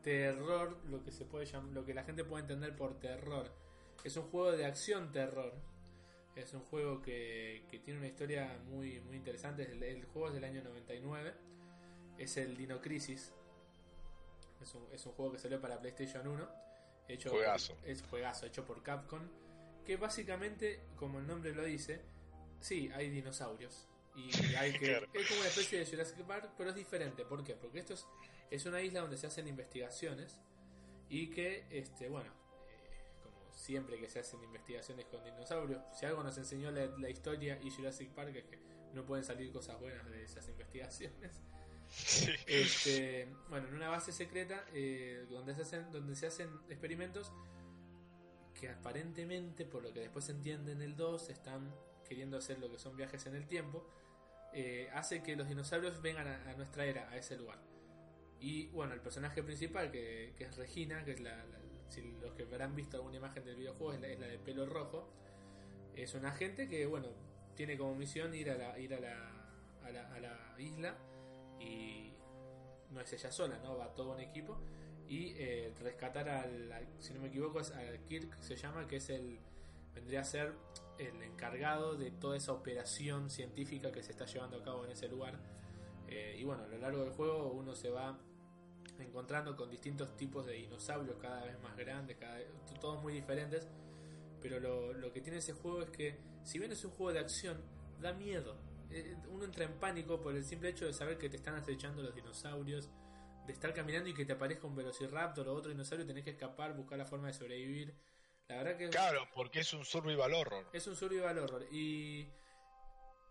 terror, 0.06 0.78
lo 0.88 1.02
que 1.02 1.10
se 1.10 1.24
puede 1.24 1.46
llamar, 1.46 1.72
lo 1.72 1.84
que 1.84 1.92
la 1.92 2.04
gente 2.04 2.22
puede 2.22 2.42
entender 2.42 2.76
por 2.76 3.00
terror. 3.00 3.50
Es 4.04 4.16
un 4.16 4.22
juego 4.30 4.52
de 4.52 4.64
acción 4.64 5.10
terror. 5.10 5.52
Es 6.36 6.54
un 6.54 6.60
juego 6.60 7.02
que, 7.02 7.66
que 7.68 7.80
tiene 7.80 7.98
una 7.98 8.06
historia 8.06 8.56
muy, 8.66 9.00
muy 9.00 9.16
interesante. 9.16 9.64
Es 9.64 9.70
El, 9.70 9.82
el 9.82 10.04
juego 10.04 10.28
es 10.28 10.34
del 10.34 10.44
año 10.44 10.62
99. 10.62 11.34
Es 12.18 12.36
el 12.36 12.56
Dino 12.56 12.80
Crisis. 12.80 13.32
Es 14.62 14.74
un, 14.76 14.86
es 14.92 15.04
un 15.06 15.12
juego 15.12 15.32
que 15.32 15.40
salió 15.40 15.60
para 15.60 15.80
PlayStation 15.80 16.24
1. 16.24 16.48
Hecho 17.08 17.30
Juegazo. 17.30 17.76
es 17.84 18.02
juegazo, 18.02 18.46
hecho 18.46 18.64
por 18.64 18.84
Capcom. 18.84 19.22
Que 19.84 19.96
básicamente, 19.96 20.84
como 20.94 21.18
el 21.18 21.26
nombre 21.26 21.52
lo 21.52 21.64
dice, 21.64 22.00
sí, 22.60 22.92
hay 22.94 23.10
dinosaurios. 23.10 23.88
Y 24.16 24.54
hay 24.54 24.72
que. 24.78 24.86
Claro. 24.86 25.06
Es 25.12 25.28
como 25.28 25.40
una 25.40 25.48
especie 25.48 25.78
de 25.78 25.86
Jurassic 25.86 26.16
Park, 26.24 26.50
pero 26.56 26.70
es 26.70 26.76
diferente. 26.76 27.24
¿Por 27.24 27.44
qué? 27.44 27.54
Porque 27.54 27.78
esto 27.80 27.94
es, 27.94 28.06
es 28.50 28.66
una 28.66 28.80
isla 28.80 29.00
donde 29.00 29.16
se 29.16 29.26
hacen 29.26 29.46
investigaciones. 29.46 30.40
Y 31.08 31.30
que, 31.30 31.66
este, 31.70 32.08
bueno, 32.08 32.32
eh, 32.68 33.12
como 33.22 33.52
siempre 33.52 34.00
que 34.00 34.08
se 34.08 34.18
hacen 34.18 34.42
investigaciones 34.42 35.06
con 35.06 35.22
dinosaurios, 35.22 35.80
si 35.94 36.04
algo 36.04 36.22
nos 36.24 36.36
enseñó 36.36 36.72
la, 36.72 36.86
la 36.86 37.08
historia 37.08 37.60
y 37.62 37.70
Jurassic 37.70 38.10
Park 38.10 38.34
es 38.34 38.44
que 38.44 38.58
no 38.92 39.04
pueden 39.04 39.24
salir 39.24 39.52
cosas 39.52 39.78
buenas 39.78 40.10
de 40.10 40.24
esas 40.24 40.48
investigaciones. 40.48 41.42
Sí. 41.88 42.30
Este, 42.46 43.28
bueno, 43.48 43.68
en 43.68 43.74
una 43.74 43.88
base 43.88 44.12
secreta 44.12 44.64
eh, 44.72 45.24
donde, 45.30 45.54
se 45.54 45.62
hacen, 45.62 45.92
donde 45.92 46.16
se 46.16 46.26
hacen 46.26 46.50
experimentos 46.68 47.32
que 48.54 48.70
aparentemente, 48.70 49.64
por 49.64 49.82
lo 49.82 49.92
que 49.92 50.00
después 50.00 50.24
se 50.24 50.32
entiende 50.32 50.72
en 50.72 50.82
el 50.82 50.96
2, 50.96 51.30
están 51.30 51.74
queriendo 52.08 52.38
hacer 52.38 52.58
lo 52.58 52.70
que 52.70 52.78
son 52.78 52.96
viajes 52.96 53.26
en 53.26 53.34
el 53.36 53.46
tiempo, 53.46 53.86
eh, 54.56 54.88
hace 54.94 55.22
que 55.22 55.36
los 55.36 55.48
dinosaurios 55.48 56.00
vengan 56.02 56.26
a, 56.26 56.50
a 56.50 56.54
nuestra 56.54 56.84
era, 56.86 57.08
a 57.10 57.16
ese 57.16 57.36
lugar. 57.36 57.58
Y 58.40 58.68
bueno, 58.68 58.94
el 58.94 59.00
personaje 59.00 59.42
principal, 59.42 59.90
que, 59.90 60.32
que 60.36 60.44
es 60.44 60.56
Regina, 60.56 61.04
que 61.04 61.12
es 61.12 61.20
la, 61.20 61.36
la- 61.36 61.60
si 61.88 62.12
los 62.20 62.32
que 62.34 62.42
habrán 62.44 62.74
visto 62.74 62.96
alguna 62.96 63.16
imagen 63.18 63.44
del 63.44 63.56
videojuego, 63.56 63.92
es 63.94 64.00
la, 64.00 64.08
es 64.08 64.18
la 64.20 64.26
de 64.26 64.38
pelo 64.38 64.66
rojo, 64.66 65.08
es 65.94 66.14
un 66.14 66.26
agente 66.26 66.68
que, 66.68 66.86
bueno, 66.86 67.08
tiene 67.54 67.78
como 67.78 67.94
misión 67.94 68.34
ir 68.34 68.50
a 68.50 68.56
la, 68.56 68.78
ir 68.78 68.92
a 68.94 69.00
la, 69.00 69.30
a 69.84 69.90
la, 69.90 70.14
a 70.14 70.20
la 70.20 70.54
isla 70.58 70.96
y 71.60 72.12
no 72.90 73.00
es 73.00 73.12
ella 73.12 73.30
sola, 73.32 73.58
¿no? 73.62 73.76
Va 73.78 73.94
todo 73.94 74.12
un 74.12 74.20
equipo 74.20 74.58
y 75.08 75.34
eh, 75.36 75.72
rescatar 75.80 76.28
al, 76.28 76.72
si 76.98 77.14
no 77.14 77.20
me 77.20 77.28
equivoco, 77.28 77.60
es 77.60 77.70
al 77.70 78.00
Kirk, 78.04 78.36
se 78.40 78.56
llama, 78.56 78.86
que 78.88 78.96
es 78.96 79.08
el, 79.10 79.38
vendría 79.96 80.20
a 80.20 80.24
ser 80.24 80.52
el 80.98 81.22
encargado 81.22 81.96
de 81.96 82.10
toda 82.10 82.36
esa 82.36 82.52
operación 82.52 83.30
científica 83.30 83.90
que 83.90 84.02
se 84.02 84.12
está 84.12 84.26
llevando 84.26 84.58
a 84.58 84.62
cabo 84.62 84.84
en 84.84 84.92
ese 84.92 85.08
lugar. 85.08 85.38
Eh, 86.06 86.36
y 86.38 86.44
bueno, 86.44 86.62
a 86.64 86.68
lo 86.68 86.78
largo 86.78 87.00
del 87.02 87.10
juego 87.10 87.52
uno 87.52 87.74
se 87.74 87.90
va 87.90 88.16
encontrando 88.98 89.56
con 89.56 89.70
distintos 89.70 90.16
tipos 90.16 90.46
de 90.46 90.52
dinosaurios 90.52 91.16
cada 91.20 91.44
vez 91.44 91.58
más 91.60 91.76
grandes, 91.76 92.16
cada 92.18 92.38
todos 92.80 93.02
muy 93.02 93.14
diferentes. 93.14 93.66
Pero 94.40 94.60
lo, 94.60 94.92
lo 94.92 95.12
que 95.12 95.20
tiene 95.20 95.38
ese 95.38 95.54
juego 95.54 95.82
es 95.82 95.90
que, 95.90 96.20
si 96.44 96.58
bien 96.58 96.70
es 96.70 96.84
un 96.84 96.92
juego 96.92 97.12
de 97.12 97.18
acción, 97.18 97.60
da 98.00 98.12
miedo. 98.12 98.56
Eh, 98.90 99.16
uno 99.28 99.44
entra 99.44 99.64
en 99.64 99.72
pánico 99.80 100.20
por 100.20 100.36
el 100.36 100.44
simple 100.44 100.68
hecho 100.68 100.84
de 100.84 100.92
saber 100.92 101.18
que 101.18 101.28
te 101.28 101.36
están 101.36 101.54
acechando 101.54 102.02
los 102.02 102.14
dinosaurios, 102.14 102.90
de 103.46 103.52
estar 103.52 103.72
caminando 103.72 104.10
y 104.10 104.14
que 104.14 104.24
te 104.24 104.34
aparezca 104.34 104.66
un 104.66 104.76
velociraptor 104.76 105.48
o 105.48 105.54
otro 105.54 105.70
dinosaurio 105.70 106.04
y 106.04 106.08
tenés 106.08 106.24
que 106.24 106.30
escapar, 106.30 106.74
buscar 106.74 106.98
la 106.98 107.06
forma 107.06 107.28
de 107.28 107.32
sobrevivir. 107.32 107.94
La 108.48 108.56
verdad 108.58 108.76
que 108.76 108.90
Claro, 108.90 109.28
porque 109.34 109.60
es 109.60 109.72
un 109.72 109.84
survival 109.84 110.34
horror. 110.34 110.66
es 110.72 110.86
un 110.86 110.96
survival 110.96 111.38
horror. 111.38 111.66
Y 111.72 112.28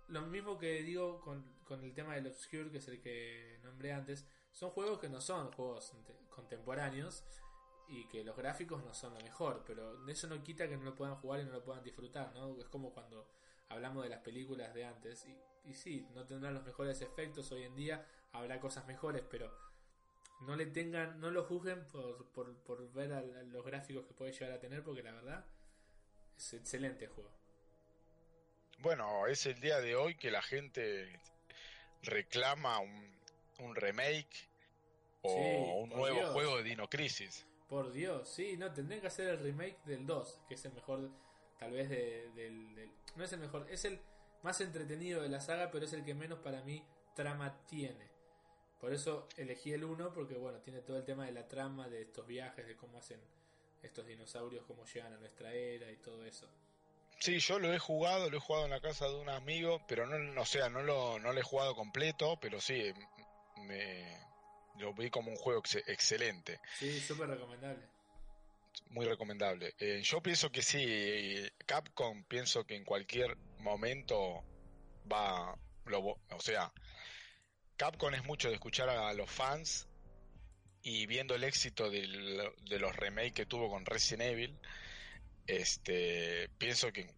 lo 0.07 0.21
mismo 0.23 0.57
que 0.57 0.83
digo 0.83 1.21
con, 1.21 1.43
con 1.63 1.83
el 1.83 1.93
tema 1.93 2.15
del 2.15 2.27
Obscure, 2.27 2.69
que 2.71 2.77
es 2.79 2.87
el 2.87 3.01
que 3.01 3.59
nombré 3.63 3.93
antes, 3.93 4.25
son 4.51 4.71
juegos 4.71 4.99
que 4.99 5.09
no 5.09 5.21
son 5.21 5.51
juegos 5.51 5.93
contemporáneos 6.29 7.23
y 7.87 8.07
que 8.07 8.23
los 8.23 8.35
gráficos 8.35 8.83
no 8.83 8.93
son 8.93 9.13
lo 9.13 9.19
mejor, 9.21 9.63
pero 9.65 10.07
eso 10.07 10.27
no 10.27 10.41
quita 10.43 10.67
que 10.67 10.77
no 10.77 10.83
lo 10.83 10.95
puedan 10.95 11.15
jugar 11.15 11.41
y 11.41 11.45
no 11.45 11.51
lo 11.51 11.63
puedan 11.63 11.83
disfrutar, 11.83 12.33
¿no? 12.33 12.57
Es 12.59 12.67
como 12.69 12.93
cuando 12.93 13.27
hablamos 13.69 14.03
de 14.03 14.09
las 14.09 14.19
películas 14.21 14.73
de 14.73 14.85
antes 14.85 15.25
y, 15.25 15.69
y 15.69 15.73
sí, 15.73 16.07
no 16.13 16.25
tendrán 16.25 16.53
los 16.53 16.63
mejores 16.63 17.01
efectos 17.01 17.51
hoy 17.51 17.63
en 17.63 17.75
día, 17.75 18.05
habrá 18.31 18.59
cosas 18.59 18.85
mejores, 18.87 19.23
pero 19.29 19.51
no 20.41 20.55
le 20.55 20.65
tengan, 20.67 21.19
no 21.19 21.31
lo 21.31 21.43
juzguen 21.45 21.85
por, 21.87 22.25
por, 22.31 22.55
por 22.63 22.91
ver 22.93 23.13
a- 23.13 23.19
a 23.19 23.43
los 23.43 23.65
gráficos 23.65 24.05
que 24.05 24.13
puede 24.13 24.31
llegar 24.31 24.51
a 24.51 24.59
tener, 24.59 24.83
porque 24.83 25.01
la 25.03 25.11
verdad 25.11 25.45
es 26.37 26.53
excelente 26.53 27.05
el 27.05 27.11
juego. 27.11 27.31
Bueno, 28.79 29.27
es 29.27 29.45
el 29.45 29.59
día 29.59 29.79
de 29.79 29.95
hoy 29.95 30.15
que 30.15 30.29
la 30.31 30.41
gente 30.41 31.19
reclama 32.03 32.79
un, 32.79 33.17
un 33.59 33.75
remake 33.75 34.49
o 35.21 35.29
Sí, 35.29 35.81
un 35.83 35.89
nuevo 35.89 36.15
Dios. 36.19 36.31
juego 36.33 36.57
de 36.57 36.63
Dino 36.63 36.87
Crisis. 36.89 37.47
Por 37.69 37.91
Dios, 37.91 38.29
sí, 38.29 38.57
no, 38.57 38.71
tendrían 38.73 39.01
que 39.01 39.07
hacer 39.07 39.27
el 39.29 39.39
remake 39.39 39.77
del 39.85 40.05
2, 40.05 40.41
que 40.47 40.53
es 40.55 40.65
el 40.65 40.73
mejor, 40.73 41.09
tal 41.57 41.71
vez 41.71 41.89
de- 41.89 42.29
del, 42.35 42.75
del- 42.75 42.91
No 43.15 43.23
es 43.23 43.31
el 43.33 43.39
mejor, 43.39 43.65
es 43.71 43.85
el 43.85 43.99
más 44.43 44.61
entretenido 44.61 45.23
de 45.23 45.29
la 45.29 45.39
saga, 45.41 45.71
pero 45.71 45.85
es 45.85 45.93
el 45.93 46.03
que 46.03 46.13
menos 46.13 46.39
para 46.39 46.61
mí 46.61 46.85
trama 47.15 47.65
tiene. 47.65 48.11
Por 48.79 48.93
eso 48.93 49.27
elegí 49.37 49.73
el 49.73 49.83
1 49.83 50.13
porque 50.13 50.35
bueno, 50.35 50.59
tiene 50.59 50.81
todo 50.81 50.97
el 50.97 51.05
tema 51.05 51.25
de 51.25 51.31
la 51.31 51.47
trama, 51.47 51.87
de 51.89 52.01
estos 52.01 52.27
viajes, 52.27 52.67
de 52.67 52.75
cómo 52.75 52.97
hacen 52.97 53.19
estos 53.81 54.05
dinosaurios, 54.05 54.65
cómo 54.65 54.85
llegan 54.85 55.13
a 55.13 55.17
nuestra 55.17 55.53
era 55.53 55.91
y 55.91 55.97
todo 55.97 56.25
eso. 56.25 56.47
Sí, 57.19 57.39
yo 57.39 57.59
lo 57.59 57.73
he 57.73 57.79
jugado, 57.79 58.29
lo 58.29 58.37
he 58.37 58.41
jugado 58.41 58.65
en 58.65 58.71
la 58.71 58.81
casa 58.81 59.07
de 59.07 59.15
un 59.15 59.29
amigo, 59.29 59.81
pero 59.87 60.05
no, 60.05 60.41
o 60.41 60.45
sea, 60.45 60.69
no 60.69 60.83
lo, 60.83 61.17
no 61.19 61.31
lo 61.31 61.39
he 61.39 61.43
jugado 61.43 61.73
completo, 61.75 62.37
pero 62.41 62.59
sí, 62.59 62.93
me, 63.63 64.19
lo 64.77 64.93
vi 64.93 65.09
como 65.09 65.31
un 65.31 65.37
juego 65.37 65.61
excelente. 65.87 66.59
Sí, 66.77 66.99
súper 66.99 67.29
recomendable. 67.29 67.83
Muy 68.89 69.05
recomendable. 69.05 69.73
Eh, 69.79 70.01
yo 70.03 70.21
pienso 70.21 70.51
que 70.51 70.61
sí, 70.61 71.49
Capcom 71.65 72.23
pienso 72.25 72.65
que 72.65 72.75
en 72.75 72.83
cualquier 72.83 73.37
momento 73.59 74.43
va, 75.11 75.57
lo, 75.85 75.99
o 75.99 76.39
sea, 76.39 76.71
Capcom 77.77 78.13
es 78.13 78.23
mucho 78.23 78.47
de 78.49 78.55
escuchar 78.55 78.89
a 78.89 79.13
los 79.13 79.29
fans 79.29 79.87
y 80.81 81.07
viendo 81.07 81.35
el 81.35 81.43
éxito 81.43 81.89
de 81.89 82.79
los 82.79 82.95
remakes 82.95 83.33
que 83.33 83.45
tuvo 83.45 83.69
con 83.69 83.85
Resident 83.85 84.33
Evil, 84.33 84.59
este, 85.47 86.49
pienso 86.57 86.91
que 86.91 87.13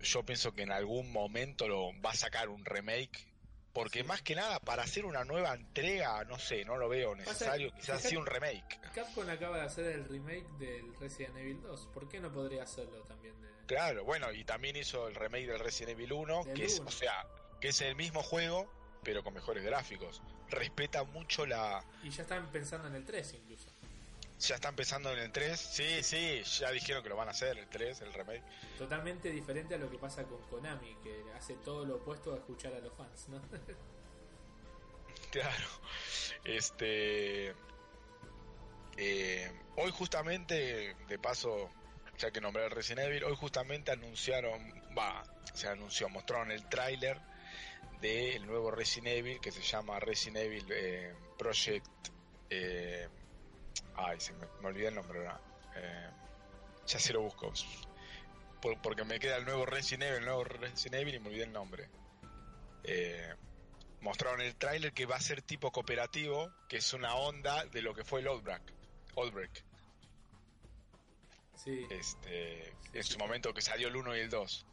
yo 0.00 0.24
pienso 0.24 0.52
que 0.52 0.62
en 0.62 0.72
algún 0.72 1.10
momento 1.10 1.66
lo 1.66 1.90
va 2.02 2.10
a 2.10 2.14
sacar 2.14 2.48
un 2.48 2.64
remake 2.64 3.32
porque 3.72 4.04
más 4.04 4.20
que 4.20 4.34
nada, 4.34 4.60
para 4.60 4.82
hacer 4.82 5.06
una 5.06 5.24
nueva 5.24 5.54
entrega, 5.54 6.24
no 6.24 6.38
sé, 6.38 6.64
no 6.64 6.76
lo 6.76 6.88
veo 6.88 7.14
necesario. 7.14 7.72
quizás 7.72 8.02
sí 8.02 8.16
un 8.16 8.26
remake. 8.26 8.78
Capcom 8.94 9.28
acaba 9.28 9.58
de 9.58 9.62
hacer 9.62 9.86
el 9.86 10.04
remake 10.04 10.46
del 10.58 10.94
Resident 11.00 11.38
Evil 11.38 11.62
2. 11.62 11.88
¿Por 11.94 12.08
qué 12.08 12.20
no 12.20 12.30
podría 12.30 12.64
hacerlo 12.64 13.02
también? 13.04 13.40
De... 13.40 13.48
Claro, 13.66 14.04
bueno, 14.04 14.30
y 14.32 14.44
también 14.44 14.76
hizo 14.76 15.08
el 15.08 15.14
remake 15.14 15.46
del 15.46 15.58
Resident 15.58 15.98
Evil 15.98 16.12
1, 16.12 16.44
que 16.54 16.66
es, 16.66 16.80
o 16.80 16.90
sea, 16.90 17.26
que 17.60 17.68
es 17.68 17.80
el 17.80 17.96
mismo 17.96 18.22
juego, 18.22 18.70
pero 19.02 19.22
con 19.22 19.34
mejores 19.34 19.64
gráficos. 19.64 20.22
Respeta 20.48 21.04
mucho 21.04 21.46
la. 21.46 21.84
Y 22.02 22.10
ya 22.10 22.22
están 22.22 22.50
pensando 22.50 22.88
en 22.88 22.94
el 22.94 23.04
3 23.04 23.34
incluso. 23.34 23.68
Ya 24.38 24.56
están 24.56 24.74
pensando 24.74 25.12
en 25.12 25.20
el 25.20 25.30
3. 25.30 25.58
Sí, 25.58 26.02
sí, 26.02 26.42
ya 26.58 26.70
dijeron 26.70 27.02
que 27.02 27.08
lo 27.08 27.16
van 27.16 27.28
a 27.28 27.30
hacer, 27.30 27.58
el 27.58 27.68
3, 27.68 28.00
el 28.00 28.12
remake. 28.12 28.42
Totalmente 28.76 29.30
diferente 29.30 29.74
a 29.74 29.78
lo 29.78 29.88
que 29.90 29.98
pasa 29.98 30.24
con 30.24 30.40
Konami, 30.48 30.96
que 31.02 31.24
hace 31.36 31.54
todo 31.54 31.84
lo 31.84 31.96
opuesto 31.96 32.32
a 32.32 32.36
escuchar 32.36 32.74
a 32.74 32.80
los 32.80 32.92
fans, 32.94 33.28
¿no? 33.28 33.40
claro. 35.30 35.66
Este. 36.44 37.54
Eh, 38.96 39.52
hoy 39.76 39.90
justamente, 39.92 40.96
de 41.08 41.18
paso, 41.18 41.70
ya 42.18 42.30
que 42.30 42.40
nombré 42.40 42.64
el 42.64 42.70
Resident 42.70 43.08
Evil, 43.08 43.24
hoy 43.24 43.36
justamente 43.36 43.90
anunciaron, 43.90 44.60
va, 44.96 45.22
se 45.54 45.68
anunció, 45.68 46.08
mostraron 46.08 46.50
el 46.50 46.68
tráiler 46.68 47.18
del 48.02 48.46
nuevo 48.46 48.70
Resident 48.70 49.16
Evil 49.16 49.40
que 49.40 49.50
se 49.50 49.62
llama 49.62 49.98
Resident 49.98 50.44
Evil 50.44 50.66
eh, 50.70 51.14
Project 51.38 51.86
eh, 52.50 53.08
Ay, 53.94 54.20
se 54.20 54.32
me, 54.34 54.46
olvidé 54.62 54.88
el 54.88 54.94
nombre 54.94 55.18
ahora. 55.20 55.40
Eh, 55.76 56.10
ya 56.86 56.98
se 56.98 57.12
lo 57.12 57.22
busco. 57.22 57.52
porque 58.82 59.04
me 59.04 59.18
queda 59.18 59.36
el 59.36 59.44
nuevo 59.44 59.66
Resident 59.66 60.04
Evil, 60.04 60.18
el 60.18 60.24
nuevo 60.24 60.44
Resident 60.44 60.94
Evil 60.94 61.14
y 61.14 61.20
me 61.20 61.28
olvidé 61.28 61.44
el 61.44 61.52
nombre. 61.52 61.88
Eh, 62.84 63.34
mostraron 64.00 64.40
el 64.40 64.56
tráiler 64.56 64.92
que 64.92 65.06
va 65.06 65.16
a 65.16 65.20
ser 65.20 65.42
tipo 65.42 65.70
cooperativo, 65.70 66.52
que 66.68 66.78
es 66.78 66.92
una 66.92 67.14
onda 67.14 67.64
de 67.66 67.82
lo 67.82 67.94
que 67.94 68.04
fue 68.04 68.20
el 68.20 68.28
Oldbreak. 68.28 68.62
Oldbreak. 69.14 69.64
Sí. 71.54 71.86
Este, 71.90 72.74
en 72.92 73.04
su 73.04 73.18
momento 73.18 73.54
que 73.54 73.62
salió 73.62 73.88
el 73.88 73.96
1 73.96 74.16
y 74.16 74.20
el 74.20 74.30
2. 74.30 74.66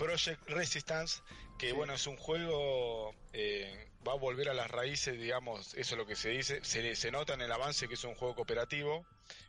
Project 0.00 0.48
Resistance, 0.48 1.22
que 1.58 1.74
bueno, 1.74 1.92
es 1.92 2.06
un 2.06 2.16
juego, 2.16 3.14
eh, 3.34 3.90
va 4.06 4.12
a 4.12 4.16
volver 4.16 4.48
a 4.48 4.54
las 4.54 4.70
raíces, 4.70 5.18
digamos, 5.18 5.74
eso 5.74 5.94
es 5.94 5.98
lo 5.98 6.06
que 6.06 6.16
se 6.16 6.30
dice, 6.30 6.64
se, 6.64 6.96
se 6.96 7.10
nota 7.10 7.34
en 7.34 7.42
el 7.42 7.52
avance 7.52 7.86
que 7.86 7.94
es 7.94 8.04
un 8.04 8.14
juego 8.14 8.34
cooperativo, 8.34 9.04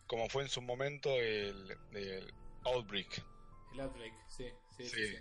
como 0.08 0.28
fue 0.28 0.44
en 0.44 0.50
su 0.50 0.62
momento 0.62 1.10
el, 1.10 1.78
Outbreak. 2.66 3.24
El 3.72 3.80
Outbreak, 3.80 4.14
sí 4.28 4.52
sí, 4.76 4.90
sí, 4.90 5.16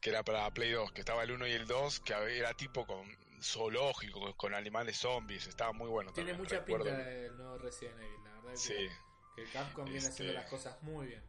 Que 0.00 0.10
era 0.10 0.24
para 0.24 0.50
Play 0.50 0.72
2, 0.72 0.90
que 0.90 1.02
estaba 1.02 1.22
el 1.22 1.30
1 1.30 1.46
y 1.46 1.52
el 1.52 1.66
2, 1.68 2.00
que 2.00 2.14
era 2.36 2.52
tipo 2.54 2.84
con 2.86 3.06
zoológico, 3.40 4.34
con 4.36 4.52
animales 4.52 4.96
zombies, 4.96 5.46
estaba 5.46 5.72
muy 5.72 5.88
bueno. 5.88 6.12
Tiene 6.12 6.34
mucha 6.34 6.64
pinta 6.64 7.08
el 7.08 7.36
nuevo 7.36 7.58
Resident 7.58 8.00
Evil, 8.00 8.24
la 8.24 8.40
verdad. 8.40 8.56
Sí. 8.56 8.88
Que, 9.36 9.44
Capcom 9.52 9.84
viene 9.84 9.98
haciendo 10.00 10.32
este 10.32 10.42
las 10.42 10.50
cosas 10.50 10.82
muy 10.82 11.06
bien. 11.06 11.22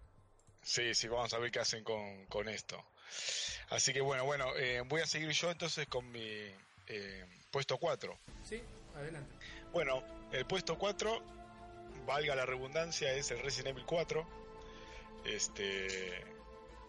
Sí, 0.64 0.96
sí, 0.96 1.08
vamos 1.08 1.34
a 1.34 1.38
ver 1.38 1.52
qué 1.52 1.60
hacen 1.60 1.84
con, 1.84 2.26
con 2.26 2.50
esto. 2.50 2.84
Así 3.70 3.94
que 3.94 4.02
bueno, 4.02 4.26
bueno, 4.26 4.56
eh, 4.56 4.82
voy 4.86 5.02
a 5.02 5.06
seguir 5.06 5.30
yo 5.32 5.52
entonces 5.52 5.88
con 5.88 6.10
mi 6.12 6.22
eh, 6.88 7.26
puesto 7.52 7.78
4. 7.78 8.18
Sí, 8.44 8.62
adelante. 8.96 9.34
Bueno, 9.74 10.04
el 10.32 10.46
puesto 10.46 10.78
4, 10.78 11.22
valga 12.06 12.36
la 12.36 12.46
redundancia, 12.46 13.12
es 13.14 13.32
el 13.32 13.40
Resident 13.40 13.70
Evil 13.70 13.86
4. 13.86 14.28
Este, 15.26 16.24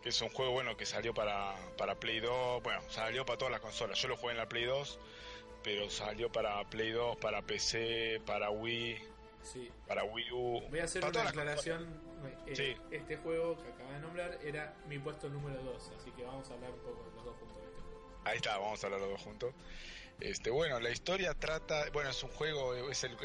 que 0.03 0.11
es 0.11 0.21
un 0.21 0.29
juego 0.29 0.53
bueno 0.53 0.77
que 0.77 0.87
salió 0.87 1.13
para, 1.13 1.57
para 1.77 1.99
Play 1.99 2.21
2, 2.21 2.63
bueno, 2.63 2.81
salió 2.89 3.27
para 3.27 3.39
todas 3.39 3.53
las 3.53 3.61
consolas. 3.61 3.99
Yo 3.99 4.09
lo 4.09 4.17
jugué 4.17 4.33
en 4.33 4.39
la 4.39 4.49
Play 4.49 4.65
2, 4.65 4.99
pero 5.65 5.91
salió 5.91 6.31
para 6.31 6.63
Play 6.71 6.93
2, 6.93 7.17
para 7.17 7.43
PC, 7.43 8.23
para 8.25 8.51
Wii, 8.51 8.99
Sí. 9.43 9.71
Para 9.87 10.05
Wii 10.05 10.33
U. 10.33 10.63
Voy 10.69 10.81
a 10.81 10.85
hacer 10.85 11.05
una 11.05 11.23
aclaración. 11.23 11.87
Eh, 12.47 12.77
este 12.91 13.17
juego 13.19 13.57
que 13.63 13.69
acaba 13.69 13.93
de 13.93 14.01
nombrar 14.01 14.39
era 14.43 14.75
mi 14.89 14.99
puesto 14.99 15.29
número 15.29 15.63
2, 15.63 15.93
así 15.99 16.11
que 16.13 16.25
vamos 16.25 16.51
a 16.51 16.55
hablar 16.55 16.71
un 16.73 16.81
poco 16.81 17.05
de 17.05 17.15
los 17.15 17.25
dos 17.25 17.37
juntos. 17.37 17.59
Este 17.63 18.29
Ahí 18.29 18.37
está, 18.37 18.59
vamos 18.59 18.83
a 18.83 18.87
hablar 18.87 19.01
los 19.01 19.11
dos 19.11 19.23
juntos. 19.23 19.55
Este, 20.21 20.51
bueno, 20.51 20.81
la 20.81 20.91
historia 20.91 21.35
trata, 21.35 21.89
bueno, 21.93 22.11
es 22.11 22.23
un 22.23 22.31
juego, 22.31 22.75
es 22.91 23.05
el, 23.05 23.17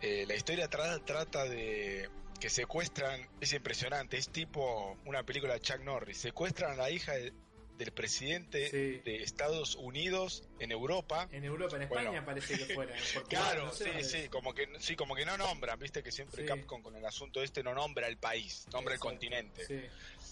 eh, 0.00 0.24
la 0.26 0.34
historia 0.34 0.68
trata, 0.68 1.04
trata 1.04 1.44
de 1.44 2.10
que 2.40 2.50
secuestran, 2.50 3.28
es 3.40 3.52
impresionante, 3.52 4.16
es 4.16 4.28
tipo 4.28 4.98
una 5.06 5.22
película 5.22 5.54
de 5.54 5.60
Chuck 5.60 5.80
Norris, 5.80 6.18
secuestran 6.18 6.72
a 6.72 6.76
la 6.76 6.90
hija 6.90 7.12
de, 7.12 7.32
del 7.76 7.92
presidente 7.92 8.70
de 9.04 9.22
Estados 9.22 9.74
Unidos 9.76 10.44
en 10.58 10.72
Europa. 10.72 11.28
En 11.32 11.44
Europa, 11.44 11.76
en 11.76 11.82
España 11.82 12.24
parece 12.24 12.58
que 12.58 12.74
fuera. 12.74 12.94
claro, 13.28 13.72
sí, 13.72 13.90
sí, 14.02 14.28
como 14.28 14.54
que 14.54 14.68
sí, 14.78 14.96
como 14.96 15.14
que 15.14 15.24
no 15.24 15.36
nombran, 15.36 15.78
viste 15.78 16.02
que 16.02 16.12
siempre 16.12 16.44
Capcom 16.44 16.82
con 16.82 16.96
el 16.96 17.04
asunto 17.04 17.42
este 17.42 17.62
no 17.62 17.74
nombra 17.74 18.08
el 18.08 18.16
país, 18.16 18.66
nombra 18.72 18.94
el 18.94 19.00
continente. 19.00 19.90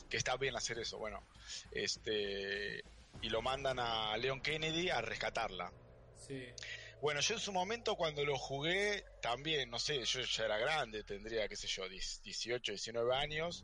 Que 0.08 0.16
está 0.16 0.36
bien 0.36 0.56
hacer 0.56 0.78
eso, 0.78 0.98
bueno. 0.98 1.22
Este 1.72 2.84
y 3.22 3.28
lo 3.28 3.42
mandan 3.42 3.78
a 3.78 4.16
Leon 4.16 4.40
Kennedy 4.40 4.90
a 4.90 5.00
rescatarla. 5.00 5.72
Sí. 6.26 6.46
Bueno, 7.04 7.20
yo 7.20 7.34
en 7.34 7.40
su 7.40 7.52
momento 7.52 7.96
cuando 7.96 8.24
lo 8.24 8.38
jugué, 8.38 9.04
también, 9.20 9.68
no 9.68 9.78
sé, 9.78 10.02
yo 10.06 10.22
ya 10.22 10.46
era 10.46 10.56
grande, 10.56 11.04
tendría, 11.04 11.46
qué 11.48 11.54
sé 11.54 11.66
yo, 11.66 11.86
18, 11.86 12.72
19 12.72 13.14
años. 13.14 13.62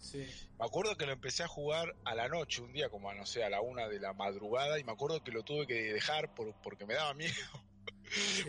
Me 0.59 0.67
acuerdo 0.67 0.95
que 0.99 1.07
lo 1.07 1.13
empecé 1.13 1.45
a 1.45 1.49
jugar 1.49 1.97
a 2.05 2.15
la 2.15 2.29
noche, 2.29 2.61
un 2.61 2.75
día 2.75 2.91
como, 2.91 3.11
no 3.15 3.25
sé, 3.25 3.43
a 3.43 3.49
la 3.49 3.63
una 3.63 3.89
de 3.89 3.99
la 3.99 4.13
madrugada, 4.13 4.79
y 4.79 4.85
me 4.85 4.93
acuerdo 4.93 5.25
que 5.25 5.33
lo 5.33 5.43
tuve 5.43 5.67
que 5.67 5.91
dejar 5.91 6.35
por, 6.35 6.53
porque 6.61 6.85
me 6.85 6.93
daba 6.93 7.15
miedo. 7.15 7.33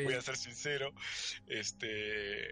Voy 0.04 0.14
a 0.14 0.22
ser 0.22 0.36
sincero. 0.36 0.92
Este. 1.48 2.52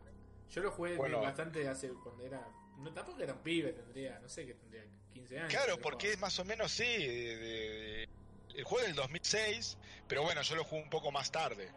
Yo 0.49 0.62
lo 0.62 0.71
jugué 0.71 0.95
bastante 0.95 1.67
hace 1.67 1.89
cuando 1.89 2.25
era. 2.25 2.47
No, 2.78 2.93
tampoco 2.93 3.21
era 3.21 3.34
un 3.34 3.43
pibe, 3.43 3.73
tendría, 3.73 4.17
no 4.19 4.30
sé, 4.30 4.45
que 4.45 4.54
tendría 4.54 4.86
15 5.12 5.39
años. 5.39 5.52
Claro, 5.52 5.78
porque 5.82 6.13
es 6.13 6.19
más 6.19 6.39
o 6.39 6.45
menos, 6.45 6.71
sí, 6.71 6.86
el 6.86 8.63
juego 8.63 8.88
del 8.88 8.95
2006, 8.95 9.78
pero 10.08 10.23
bueno, 10.23 10.41
yo 10.41 10.56
lo 10.56 10.63
jugué 10.63 10.84
un 10.84 10.89
poco 10.89 11.12
más 11.12 11.32
tarde. 11.34 11.69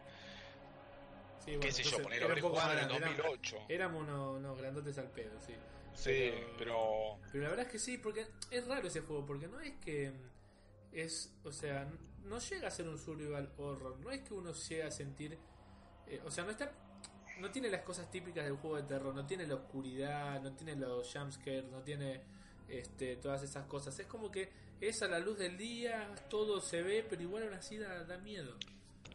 Sí, 1.43 1.57
qué 1.59 1.71
sé 1.71 1.83
yo, 1.83 2.01
poner 2.01 2.41
jugar 2.41 2.77
en 2.77 2.87
2008. 2.87 3.65
Éramos 3.67 4.07
unos, 4.07 4.57
grandotes 4.57 4.97
al 4.97 5.09
pedo, 5.09 5.39
sí. 5.41 5.53
Sí, 5.93 6.31
pero, 6.57 7.19
pero... 7.31 7.43
la 7.43 7.49
verdad 7.49 7.65
es 7.65 7.71
que 7.71 7.79
sí, 7.79 7.97
porque 7.97 8.25
es 8.49 8.67
raro 8.67 8.87
ese 8.87 9.01
juego, 9.01 9.25
porque 9.25 9.47
no 9.47 9.59
es 9.59 9.73
que 9.79 10.11
es, 10.91 11.31
o 11.43 11.51
sea, 11.51 11.87
no 12.23 12.39
llega 12.39 12.67
a 12.67 12.71
ser 12.71 12.87
un 12.87 12.97
survival 12.97 13.51
horror, 13.57 13.99
no 13.99 14.09
es 14.09 14.21
que 14.21 14.33
uno 14.33 14.53
llegue 14.53 14.83
a 14.83 14.91
sentir, 14.91 15.37
eh, 16.07 16.21
o 16.25 16.31
sea, 16.31 16.45
no 16.45 16.51
está, 16.51 16.71
no 17.39 17.51
tiene 17.51 17.69
las 17.69 17.81
cosas 17.81 18.09
típicas 18.09 18.45
del 18.45 18.55
juego 18.57 18.77
de 18.77 18.83
terror, 18.83 19.13
no 19.13 19.25
tiene 19.25 19.45
la 19.45 19.55
oscuridad, 19.55 20.41
no 20.41 20.53
tiene 20.55 20.75
los 20.75 21.11
jumpscares, 21.13 21.65
no 21.65 21.81
tiene 21.83 22.21
este, 22.67 23.17
todas 23.17 23.43
esas 23.43 23.65
cosas, 23.67 23.97
es 23.99 24.07
como 24.07 24.31
que 24.31 24.49
es 24.81 25.01
a 25.03 25.07
la 25.07 25.19
luz 25.19 25.37
del 25.37 25.57
día, 25.57 26.15
todo 26.29 26.59
se 26.59 26.81
ve, 26.81 27.05
pero 27.07 27.21
igual 27.21 27.43
aún 27.43 27.53
así 27.53 27.77
da, 27.77 28.03
da 28.03 28.17
miedo. 28.17 28.57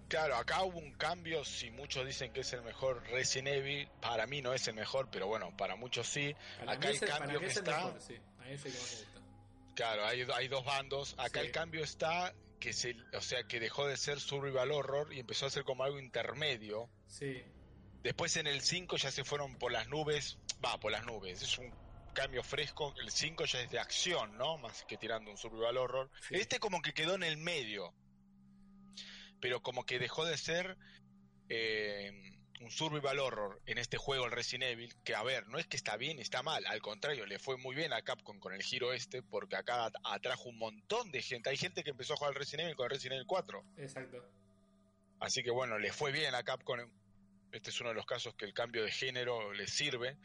Claro, 0.09 0.37
acá 0.37 0.63
hubo 0.63 0.79
un 0.79 0.93
cambio, 0.93 1.45
si 1.45 1.71
muchos 1.71 2.07
dicen 2.07 2.33
que 2.33 2.41
es 2.41 2.53
el 2.55 2.63
mejor 2.63 3.03
Resident 3.11 3.49
Evil, 3.49 3.89
para 4.01 4.27
mí 4.27 4.41
no 4.41 4.55
es 4.55 4.67
el 4.67 4.75
mejor, 4.75 5.09
pero 5.11 5.27
bueno, 5.27 5.55
para 5.57 5.77
muchos 5.77 6.09
sí. 6.09 6.35
acá 6.67 6.89
el, 6.89 7.01
cambio 7.01 7.41
que 7.41 7.47
está... 7.47 7.95
Claro, 9.75 10.07
hay, 10.07 10.27
hay, 10.35 10.49
dos 10.49 10.65
bandos. 10.65 11.15
Acá 11.19 11.41
el 11.41 11.53
cambio 11.53 11.85
está 11.85 12.35
que 12.59 12.73
se, 12.73 12.97
o 13.15 13.21
sea, 13.21 13.45
que 13.45 13.61
dejó 13.61 13.87
de 13.87 13.97
ser 13.97 14.19
survival 14.19 14.73
horror 14.73 15.13
y 15.13 15.21
empezó 15.21 15.47
a 15.47 15.51
ser 15.51 15.63
como 15.63 15.85
algo 15.85 16.01
intermedio. 16.01 16.89
Sí. 17.07 17.45
Después 18.03 18.37
en 18.39 18.47
el 18.47 18.63
5 18.63 18.97
ya 18.97 19.11
se 19.11 19.25
fueron 19.25 19.57
por 19.57 19.71
las 19.71 19.89
nubes, 19.89 20.39
va, 20.65 20.81
por 20.81 20.91
las 20.91 21.05
nubes, 21.05 21.43
es 21.43 21.59
un 21.59 21.73
cambio 22.15 22.43
fresco. 22.43 22.95
El 23.01 23.11
5 23.11 23.45
ya 23.45 23.61
es 23.61 23.71
de 23.71 23.79
acción, 23.79 24.37
¿no? 24.37 24.59
Más 24.59 24.85
que 24.85 24.97
tirando 24.97 25.31
un 25.31 25.37
survival 25.37 25.77
horror. 25.77 26.11
Este 26.31 26.59
como 26.59 26.83
que 26.83 26.93
quedó 26.95 27.15
en 27.15 27.23
el 27.23 27.37
medio 27.37 27.95
pero 29.41 29.63
como 29.63 29.85
que 29.85 29.99
dejó 29.99 30.25
de 30.25 30.37
ser 30.37 30.77
eh, 31.49 32.13
un 32.61 32.71
survival 32.71 33.19
horror 33.21 33.61
en 33.67 33.79
este 33.79 33.97
juego, 33.97 34.27
el 34.27 34.33
Resident 34.33 34.73
Evil, 34.73 34.95
que 35.05 35.15
a 35.15 35.23
ver, 35.23 35.47
no 35.49 35.59
es 35.59 35.67
que 35.67 35.77
está 35.77 35.97
bien, 35.97 36.19
está 36.19 36.43
mal, 36.43 36.67
al 36.67 36.81
contrario, 36.81 37.27
le 37.27 37.39
fue 37.39 37.57
muy 37.57 37.75
bien 37.75 37.93
a 37.93 38.03
Capcom 38.03 38.39
con 38.39 38.53
el 38.53 38.63
giro 38.63 38.93
este, 38.93 39.23
porque 39.23 39.57
acá 39.57 39.91
atrajo 40.05 40.49
un 40.49 40.59
montón 40.59 41.11
de 41.13 41.23
gente. 41.23 41.51
Hay 41.51 41.57
gente 41.57 41.85
que 41.85 41.91
empezó 41.91 42.15
a 42.15 42.17
jugar 42.17 42.31
al 42.31 42.39
Resident 42.39 42.67
Evil 42.67 42.77
con 42.77 42.85
el 42.85 42.91
Resident 42.91 43.15
Evil 43.17 43.27
4. 43.27 43.65
Exacto. 43.79 44.29
Así 45.21 45.43
que 45.43 45.51
bueno, 45.51 45.79
le 45.79 45.93
fue 45.93 46.13
bien 46.13 46.35
a 46.35 46.43
Capcom. 46.43 46.81
Este 47.53 47.71
es 47.71 47.81
uno 47.81 47.91
de 47.91 47.95
los 47.95 48.07
casos 48.07 48.35
que 48.35 48.45
el 48.45 48.53
cambio 48.53 48.85
de 48.85 48.91
género 48.91 49.53
le 49.53 49.67
sirve. 49.67 50.19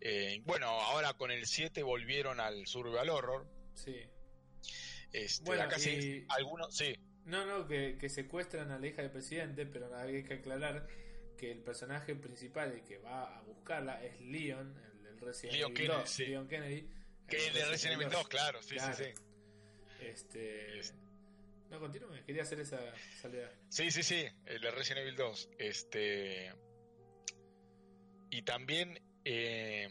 Eh, 0.00 0.42
bueno, 0.44 0.66
ahora 0.66 1.14
con 1.14 1.30
el 1.30 1.46
7 1.46 1.82
volvieron 1.82 2.38
al 2.40 2.66
survival 2.66 3.08
horror. 3.08 3.48
Sí. 3.74 3.96
Este, 5.12 5.44
Bueno, 5.44 5.62
acá 5.62 5.78
sí, 5.78 6.26
algunos, 6.28 6.76
sí, 6.76 6.96
No, 7.26 7.46
no, 7.46 7.66
que, 7.66 7.96
que 7.98 8.08
secuestran 8.08 8.70
a 8.70 8.78
la 8.78 8.86
hija 8.86 9.02
del 9.02 9.10
presidente, 9.10 9.64
pero 9.66 9.94
hay 9.96 10.22
que 10.24 10.34
aclarar 10.34 10.86
que 11.38 11.50
el 11.50 11.58
personaje 11.60 12.14
principal, 12.14 12.72
el 12.72 12.82
que 12.84 12.98
va 12.98 13.38
a 13.38 13.42
buscarla, 13.42 14.02
es 14.04 14.20
Leon, 14.20 14.74
el 14.92 15.02
del 15.02 15.18
Resident 15.20 15.56
Leon 15.56 15.70
Evil 15.72 15.76
Kennedy, 15.86 16.00
2, 16.00 16.10
sí. 16.10 16.26
Leon 16.26 16.48
Kennedy. 16.48 16.88
que 17.28 17.36
el 17.38 17.44
el 17.48 17.54
de 17.54 17.64
Resident 17.66 18.00
Evil 18.02 18.12
2, 18.12 18.28
claro, 18.28 18.62
sí, 18.62 18.74
Claro. 18.76 18.94
sí, 18.96 19.04
sí. 19.04 20.04
Este... 20.04 20.78
Es- 20.78 20.94
No, 21.70 21.80
continúe, 21.80 22.22
quería 22.26 22.42
hacer 22.42 22.60
esa 22.60 22.78
salida. 23.20 23.50
Sí, 23.70 23.90
sí, 23.90 24.02
sí, 24.02 24.26
el 24.46 24.60
de 24.60 24.70
Resident 24.70 25.00
Evil 25.00 25.16
2. 25.16 25.48
Este. 25.58 26.52
Y 28.30 28.42
también. 28.42 29.00
eh, 29.24 29.88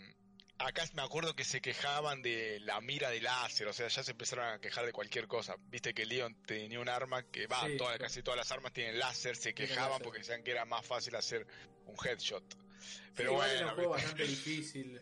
acá 0.59 0.85
me 0.93 1.01
acuerdo 1.01 1.35
que 1.35 1.43
se 1.43 1.61
quejaban 1.61 2.21
de 2.21 2.59
la 2.61 2.79
mira 2.81 3.09
de 3.09 3.21
láser, 3.21 3.67
o 3.67 3.73
sea, 3.73 3.87
ya 3.87 4.03
se 4.03 4.11
empezaron 4.11 4.45
a 4.45 4.59
quejar 4.59 4.85
de 4.85 4.93
cualquier 4.93 5.27
cosa. 5.27 5.55
Viste 5.69 5.93
que 5.93 6.05
Leon 6.05 6.35
tenía 6.45 6.79
un 6.79 6.89
arma 6.89 7.23
que 7.23 7.47
va, 7.47 7.67
Sí, 7.67 7.77
toda- 7.77 7.97
casi 7.97 8.21
todas 8.23 8.37
las 8.37 8.51
armas 8.51 8.71
tienen 8.73 8.99
láser, 8.99 9.35
se 9.35 9.53
quejaban 9.53 9.89
láser. 9.91 10.03
porque 10.03 10.19
decían 10.19 10.43
que 10.43 10.51
era 10.51 10.65
más 10.65 10.85
fácil 10.85 11.15
hacer 11.15 11.45
un 11.85 11.95
headshot. 12.05 12.43
Pero 13.15 13.31
igual 13.33 13.49
era 13.49 13.59
bueno, 13.59 13.69
un 13.71 13.75
juego 13.75 13.89
bastante 13.91 14.23
difícil. 14.27 15.01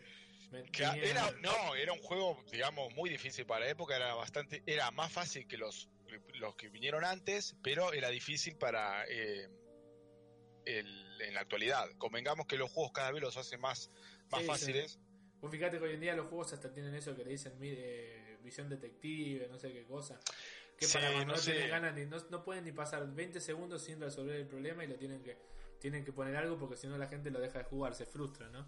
Tenía- 0.72 0.94
era, 0.96 1.30
no, 1.40 1.74
era 1.74 1.92
un 1.92 2.00
juego, 2.02 2.42
digamos, 2.50 2.92
muy 2.94 3.08
difícil 3.08 3.46
para 3.46 3.64
la 3.64 3.70
época, 3.70 3.96
era 3.96 4.14
bastante, 4.14 4.62
era 4.66 4.90
más 4.90 5.10
fácil 5.12 5.46
que 5.46 5.56
los, 5.56 5.88
los 6.34 6.54
que 6.56 6.68
vinieron 6.68 7.04
antes, 7.04 7.56
pero 7.62 7.92
era 7.92 8.10
difícil 8.10 8.56
para 8.56 9.04
eh, 9.08 9.48
el- 10.66 11.20
en 11.22 11.34
la 11.34 11.40
actualidad. 11.40 11.88
Convengamos 11.98 12.46
que 12.46 12.56
los 12.56 12.70
juegos 12.70 12.92
cada 12.92 13.10
vez 13.12 13.22
los 13.22 13.36
hacen 13.36 13.60
más, 13.60 13.90
más 14.30 14.42
Sí, 14.42 14.46
fáciles. 14.46 14.98
Vos 15.42 15.50
fíjate 15.50 15.78
que 15.78 15.84
hoy 15.84 15.94
en 15.94 16.00
día 16.00 16.14
los 16.14 16.28
juegos 16.28 16.52
hasta 16.52 16.72
tienen 16.72 16.94
eso 16.94 17.16
que 17.16 17.24
le 17.24 17.32
dicen 17.32 17.54
eh, 17.60 18.38
visión 18.44 18.68
detective, 18.68 19.48
no 19.48 19.58
sé 19.58 19.72
qué 19.72 19.84
cosa. 19.84 20.18
Que 20.78 20.86
Sí, 20.86 20.94
para 20.94 21.10
cuando 21.10 21.34
no 21.34 21.38
no, 21.38 21.44
tienen 21.44 21.68
ganas 21.68 21.94
ni, 21.94 22.06
no, 22.06 22.16
no 22.30 22.44
pueden 22.44 22.64
ni 22.64 22.70
pasar 22.70 23.12
20 23.12 23.40
segundos 23.40 23.82
sin 23.82 24.00
resolver 24.00 24.36
el 24.36 24.46
problema 24.46 24.84
y 24.84 24.86
lo 24.86 24.94
tienen 24.94 25.20
que 25.22 25.36
tienen 25.80 26.04
que 26.04 26.12
poner 26.12 26.36
algo 26.36 26.56
porque 26.56 26.76
si 26.76 26.86
no 26.86 26.96
la 26.96 27.08
gente 27.08 27.28
lo 27.32 27.40
deja 27.40 27.58
de 27.58 27.64
jugar, 27.64 27.96
se 27.96 28.06
frustra, 28.06 28.48
¿no? 28.50 28.64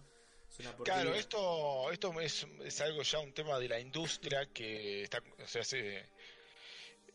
Es 0.51 0.59
una 0.59 0.77
porquería. 0.77 1.03
Claro, 1.03 1.17
esto, 1.17 1.93
esto 1.93 2.21
es, 2.21 2.45
es 2.65 2.81
algo 2.81 3.03
ya 3.03 3.21
un 3.21 3.33
tema 3.33 3.61
de 3.61 3.69
la 3.69 3.79
industria 3.79 4.47
que 4.53 5.05
está, 5.05 5.23
o 5.41 5.47
sea, 5.47 5.63
se, 5.63 6.05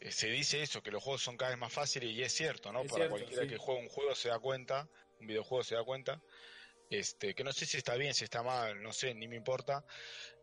se 0.10 0.30
dice 0.30 0.62
eso, 0.62 0.82
que 0.82 0.90
los 0.90 1.04
juegos 1.04 1.22
son 1.22 1.36
cada 1.36 1.52
vez 1.52 1.60
más 1.60 1.74
fáciles 1.74 2.12
y 2.12 2.24
es 2.24 2.32
cierto, 2.32 2.72
¿no? 2.72 2.80
Es 2.84 2.88
Para 2.88 3.10
cierto, 3.10 3.18
cualquiera 3.18 3.44
sí. 3.44 3.50
que 3.50 3.58
juega 3.58 3.82
un 3.82 3.90
juego 3.90 4.16
se 4.16 4.30
da 4.30 4.40
cuenta, 4.40 4.88
un 5.20 5.28
videojuego 5.28 5.66
se 5.66 5.76
da 5.76 5.84
cuenta, 5.84 6.22
este, 6.90 7.34
que 7.36 7.44
no 7.44 7.52
sé 7.52 7.66
si 7.66 7.78
está 7.78 7.96
bien, 7.96 8.14
si 8.14 8.24
está 8.24 8.42
mal, 8.44 8.82
no 8.82 8.92
sé, 8.94 9.14
ni 9.14 9.28
me 9.28 9.36
importa, 9.36 9.84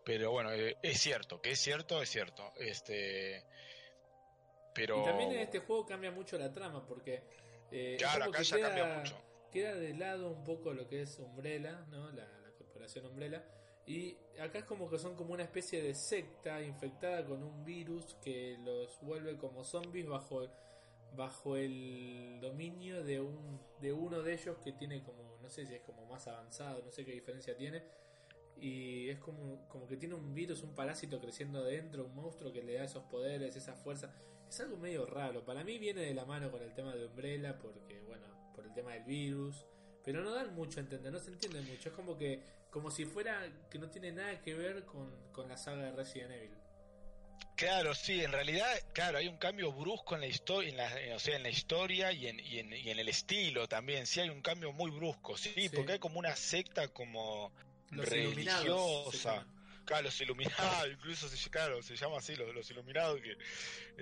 pero 0.04 0.30
bueno, 0.30 0.52
eh, 0.52 0.76
es 0.82 1.00
cierto, 1.00 1.40
que 1.40 1.50
es 1.52 1.58
cierto, 1.60 2.00
es 2.02 2.08
cierto, 2.08 2.52
este, 2.58 3.44
pero 4.74 5.00
Y 5.00 5.04
también 5.04 5.32
en 5.32 5.40
este 5.40 5.60
juego 5.60 5.86
cambia 5.86 6.10
mucho 6.10 6.38
la 6.38 6.52
trama 6.52 6.86
porque 6.86 7.22
eh, 7.70 7.96
claro, 7.98 8.24
acá 8.26 8.38
que 8.38 8.44
ya 8.44 8.56
queda- 8.56 8.68
cambia 8.68 8.98
mucho. 8.98 9.16
queda 9.50 9.74
de 9.74 9.94
lado 9.94 10.30
un 10.30 10.44
poco 10.44 10.72
lo 10.72 10.86
que 10.88 11.02
es 11.02 11.18
Umbrella, 11.18 11.84
¿no? 11.88 12.10
La, 12.12 12.26
la 12.40 12.50
corporación 12.52 13.06
Umbrella. 13.06 13.44
Y 13.86 14.16
acá 14.40 14.58
es 14.58 14.64
como 14.64 14.90
que 14.90 14.98
son 14.98 15.14
como 15.16 15.32
una 15.32 15.44
especie 15.44 15.80
de 15.80 15.94
secta 15.94 16.60
infectada 16.60 17.24
con 17.24 17.42
un 17.42 17.64
virus 17.64 18.16
que 18.22 18.56
los 18.58 19.00
vuelve 19.00 19.36
como 19.38 19.62
zombies 19.64 20.06
bajo, 20.08 20.48
bajo 21.14 21.56
el 21.56 22.38
dominio 22.40 23.02
de, 23.04 23.20
un, 23.20 23.60
de 23.80 23.92
uno 23.92 24.22
de 24.22 24.34
ellos 24.34 24.56
que 24.62 24.72
tiene 24.72 25.02
como, 25.04 25.22
no 25.46 25.50
sé 25.50 25.64
si 25.64 25.74
es 25.74 25.82
como 25.82 26.04
más 26.06 26.26
avanzado, 26.26 26.82
no 26.84 26.90
sé 26.90 27.04
qué 27.04 27.12
diferencia 27.12 27.56
tiene. 27.56 27.84
Y 28.56 29.08
es 29.10 29.18
como, 29.20 29.68
como 29.68 29.86
que 29.86 29.96
tiene 29.96 30.16
un 30.16 30.34
virus, 30.34 30.62
un 30.62 30.74
parásito 30.74 31.20
creciendo 31.20 31.60
adentro, 31.60 32.04
un 32.04 32.14
monstruo 32.16 32.52
que 32.52 32.62
le 32.62 32.74
da 32.74 32.84
esos 32.84 33.04
poderes, 33.04 33.54
esa 33.54 33.74
fuerza. 33.74 34.12
Es 34.48 34.58
algo 34.60 34.76
medio 34.76 35.06
raro. 35.06 35.44
Para 35.44 35.62
mí 35.62 35.78
viene 35.78 36.00
de 36.00 36.14
la 36.14 36.24
mano 36.24 36.50
con 36.50 36.62
el 36.62 36.74
tema 36.74 36.96
de 36.96 37.06
Umbrella, 37.06 37.58
porque, 37.58 38.00
bueno, 38.00 38.26
por 38.56 38.64
el 38.64 38.72
tema 38.72 38.92
del 38.94 39.04
virus. 39.04 39.64
Pero 40.02 40.22
no 40.22 40.32
dan 40.32 40.52
mucho 40.54 40.80
a 40.80 40.82
entender, 40.82 41.12
no 41.12 41.20
se 41.20 41.30
entiende 41.30 41.60
mucho. 41.60 41.90
Es 41.90 41.94
como 41.94 42.16
que, 42.16 42.42
como 42.70 42.90
si 42.90 43.04
fuera 43.04 43.40
que 43.70 43.78
no 43.78 43.88
tiene 43.88 44.10
nada 44.10 44.40
que 44.40 44.54
ver 44.54 44.84
con, 44.84 45.12
con 45.32 45.48
la 45.48 45.56
saga 45.56 45.84
de 45.84 45.92
Resident 45.92 46.32
Evil. 46.32 46.65
Claro, 47.56 47.94
sí, 47.94 48.22
en 48.22 48.32
realidad, 48.32 48.68
claro, 48.92 49.16
hay 49.16 49.28
un 49.28 49.38
cambio 49.38 49.72
brusco 49.72 50.14
en 50.14 50.20
la 50.20 50.26
historia, 50.26 50.68
en 50.68 50.76
la, 50.76 51.00
en- 51.00 51.12
o 51.14 51.18
sea, 51.18 51.36
en 51.36 51.42
la 51.42 51.48
historia 51.48 52.12
y 52.12 52.26
en, 52.26 52.38
y 52.38 52.58
en, 52.58 52.72
y 52.72 52.90
en 52.90 52.98
el 52.98 53.08
estilo 53.08 53.66
también, 53.66 54.06
sí 54.06 54.20
hay 54.20 54.28
un 54.28 54.42
cambio 54.42 54.72
muy 54.72 54.90
brusco, 54.90 55.38
sí, 55.38 55.52
Sí. 55.54 55.68
porque 55.70 55.92
hay 55.92 55.98
como 55.98 56.18
una 56.18 56.36
secta 56.36 56.88
como 56.88 57.50
Los 57.90 58.06
religiosa, 58.10 59.46
claro, 59.86 60.02
los 60.04 60.20
iluminados, 60.20 60.88
incluso 60.92 61.28
se, 61.28 61.50
claro, 61.50 61.82
se 61.82 61.96
llama 61.96 62.18
así, 62.18 62.36
los, 62.36 62.54
los 62.54 62.70
iluminados, 62.70 63.20
que 63.22 63.34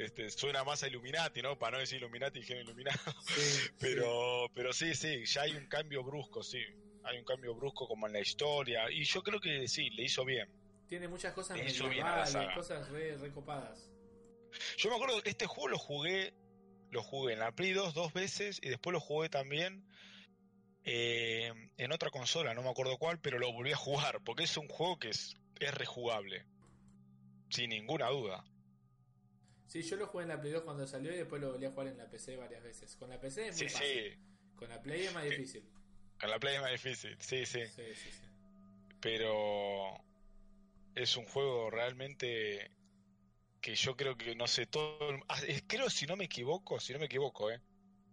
este, 0.03 0.31
suena 0.31 0.65
más 0.65 0.83
a 0.83 0.89
Illuminati, 0.89 1.41
¿no? 1.43 1.57
Para 1.59 1.73
no 1.77 1.79
decir 1.79 1.99
Illuminati, 1.99 2.41
dijeron 2.41 2.65
iluminado, 2.65 2.99
Sí, 3.29 3.69
pero, 3.79 4.51
pero 4.55 4.73
sí, 4.73 4.95
sí, 4.97 5.25
ya 5.27 5.43
hay 5.43 5.53
un 5.53 5.67
cambio 5.67 6.03
brusco, 6.03 6.43
sí, 6.43 6.59
hay 7.05 7.19
un 7.19 7.25
cambio 7.25 7.55
brusco 7.55 7.87
como 7.87 8.07
en 8.09 8.15
la 8.15 8.21
historia, 8.21 8.91
y 8.91 9.05
yo 9.05 9.23
creo 9.23 9.39
que 9.41 9.69
sí, 9.69 9.91
le 9.91 10.05
hizo 10.05 10.25
bien. 10.25 10.49
Tiene 10.95 11.09
muchas 11.09 11.33
cosas 11.35 11.59
Le 11.59 11.65
hizo 11.67 11.89
bien 11.89 12.07
a 12.07 12.11
la 12.19 12.23
medievales, 12.23 12.33
saga. 12.33 12.55
cosas 12.55 12.89
re, 12.89 13.17
recopadas. 13.17 13.91
Yo 14.77 14.91
me 14.91 14.95
acuerdo 14.95 15.21
que 15.23 15.31
este 15.31 15.47
juego 15.47 15.67
lo 15.71 15.77
jugué, 15.79 16.33
lo 16.93 17.03
jugué 17.03 17.33
en 17.33 17.41
la 17.41 17.51
Play 17.51 17.73
2 17.73 17.95
dos 17.95 18.13
veces 18.13 18.61
y 18.63 18.69
después 18.69 18.93
lo 18.93 19.01
jugué 19.01 19.29
también 19.29 19.85
eh, 20.85 21.53
en 21.79 21.91
otra 21.93 22.11
consola, 22.11 22.55
no 22.55 22.63
me 22.63 22.71
acuerdo 22.71 22.97
cuál, 22.97 23.19
pero 23.21 23.41
lo 23.41 23.53
volví 23.53 23.73
a 23.73 23.77
jugar 23.77 24.21
porque 24.23 24.45
es 24.45 24.57
un 24.57 24.69
juego 24.69 25.01
que 25.01 25.09
es, 25.09 25.35
es 25.59 25.75
rejugable, 25.75 26.47
sin 27.51 27.71
ninguna 27.71 28.09
duda. 28.11 28.45
Sí, 29.67 29.83
yo 29.83 29.97
lo 29.97 30.07
jugué 30.07 30.23
en 30.23 30.29
la 30.29 30.41
Play 30.41 30.53
2 30.53 30.63
cuando 30.63 30.87
salió 30.87 31.13
y 31.13 31.17
después 31.17 31.43
lo 31.43 31.51
volví 31.51 31.67
a 31.67 31.71
jugar 31.73 31.89
en 31.89 31.99
la 31.99 32.09
PC 32.09 32.37
varias 32.37 32.63
veces. 32.63 32.95
Con 32.95 33.11
la 33.11 33.19
PC 33.19 33.49
es 33.49 33.57
muy 33.61 33.69
Sí, 33.69 33.75
fácil. 33.75 34.13
sí, 34.13 34.19
Con 34.55 34.69
la 34.69 34.81
Play 34.81 35.07
es 35.07 35.13
más 35.13 35.25
Sí. 35.25 35.31
difícil. 35.31 35.69
con 36.21 36.31
la 36.31 36.39
Play 36.39 36.55
es 36.55 36.61
más 36.61 36.71
difícil, 36.71 37.17
sí, 37.19 37.45
sí, 37.45 37.67
Sí, 37.67 37.83
sí, 37.97 38.13
sí. 38.13 38.23
pero 39.01 40.01
es 40.95 41.17
un 41.17 41.27
juego 41.27 41.71
realmente 41.71 42.71
que 43.61 43.75
yo 43.75 43.97
creo 43.97 44.17
que 44.17 44.35
no 44.35 44.47
sé 44.47 44.67
todo, 44.67 44.99
ah, 45.29 45.41
es- 45.47 45.65
creo 45.67 45.89
si 45.91 46.07
no 46.07 46.17
me 46.17 46.25
equivoco, 46.27 46.81
si 46.81 46.93
no 46.93 46.99
me 46.99 47.07
equivoco, 47.07 47.51
eh, 47.51 47.61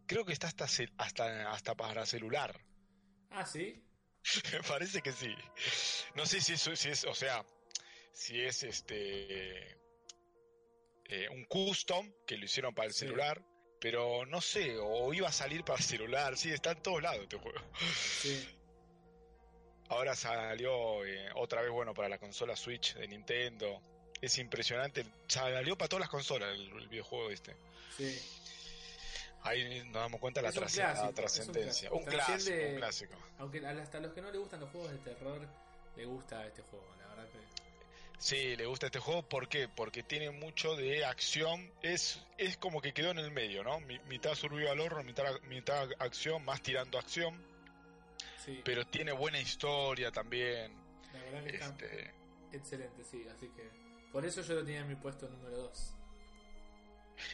creo 0.08 0.26
que 0.26 0.34
está 0.34 0.48
hasta 0.48 0.66
hasta 0.98 1.52
hasta 1.52 1.76
para 1.76 2.06
celular. 2.06 2.60
Ah, 3.30 3.46
sí. 3.46 3.84
Me 4.54 4.62
parece 4.62 5.02
que 5.02 5.12
sí. 5.12 5.34
No 6.16 6.26
sé 6.26 6.42
si 6.42 6.54
eso 6.54 6.76
si 6.76 6.90
es, 6.90 7.06
o 7.06 7.14
sea, 7.16 7.46
si 8.14 8.40
es 8.42 8.64
este 8.64 9.78
eh, 11.06 11.28
un 11.30 11.46
custom 11.46 12.12
que 12.26 12.38
lo 12.38 12.46
hicieron 12.46 12.74
para 12.74 12.88
el 12.88 12.94
Sí. 12.94 13.00
celular, 13.00 13.44
pero 13.80 14.26
no 14.26 14.42
sé, 14.42 14.78
o 14.80 15.14
iba 15.14 15.28
a 15.28 15.32
salir 15.32 15.64
para 15.64 15.78
el 15.80 15.84
celular, 15.84 16.38
sí, 16.38 16.52
está 16.52 16.72
en 16.72 16.82
todos 16.84 17.02
lados 17.02 17.24
este 17.24 17.38
juego. 17.38 17.60
Sí. 18.22 18.48
Ahora 19.92 20.16
salió 20.16 21.06
eh, 21.06 21.30
otra 21.36 21.62
vez, 21.62 21.70
bueno, 21.70 21.94
para 21.94 22.08
la 22.08 22.18
consola 22.18 22.56
Switch 22.56 22.96
de 22.96 23.08
Nintendo. 23.08 23.82
Es 24.22 24.38
impresionante, 24.38 25.06
salió 25.28 25.78
para 25.78 25.90
todas 25.90 26.02
las 26.02 26.10
consolas 26.10 26.54
el, 26.56 26.72
el 26.78 26.88
videojuego 26.88 27.30
este. 27.30 27.56
Sí. 27.98 28.18
Ahí 29.44 29.84
nos 29.86 29.94
damos 29.94 30.20
cuenta 30.22 30.42
la, 30.42 30.52
clásico, 30.52 30.86
un 31.08 31.14
trascendencia. 31.16 31.90
clásico. 31.90 31.96
Un 31.98 32.06
clásico, 32.06 32.58
un 32.70 32.76
clásico. 32.78 33.14
Aunque 33.40 33.66
hasta 33.68 34.00
los 34.00 34.14
que 34.14 34.22
no 34.22 34.32
le 34.32 34.38
gustan 34.38 34.60
los 34.62 34.70
juegos 34.70 34.92
de 34.92 34.98
terror, 35.00 35.48
le 35.98 36.06
gusta 36.06 36.46
este 36.48 36.62
juego, 36.62 36.86
la 37.00 37.08
verdad 37.08 37.26
que. 37.30 37.40
Sí, 38.20 38.56
le 38.56 38.68
gusta 38.68 38.86
este 38.86 39.00
juego, 39.00 39.24
¿por 39.24 39.50
qué? 39.50 39.68
Porque 39.68 40.04
tiene 40.04 40.30
mucho 40.30 40.76
de 40.76 41.04
acción, 41.04 41.70
es, 41.82 42.22
es 42.38 42.56
como 42.56 42.80
que 42.82 42.94
quedó 42.94 43.10
en 43.12 43.18
el 43.18 43.32
medio, 43.32 43.64
¿no? 43.64 43.80
Mi- 43.82 44.00
mitad 44.08 44.36
survival 44.36 44.80
horror, 44.80 45.04
mitad, 45.04 45.42
mitad 45.50 45.90
acción, 45.98 46.46
más 46.46 46.62
tirando 46.62 47.00
acción, 47.00 47.36
Sí, 48.44 48.62
pero 48.64 48.86
tiene 48.88 49.12
buena 49.12 49.40
historia 49.40 50.12
también. 50.12 50.74
la 51.14 51.20
verdad 51.24 51.44
que 51.44 51.56
está 51.56 51.66
Este, 51.68 52.12
excelente, 52.54 53.04
sí. 53.04 53.26
Así 53.36 53.48
que. 53.50 53.70
Por 54.12 54.26
eso 54.26 54.42
yo 54.42 54.56
lo 54.56 54.64
tenía 54.66 54.82
en 54.82 54.88
mi 54.90 54.96
puesto 54.96 55.30
número 55.30 55.58
2. 55.58 55.96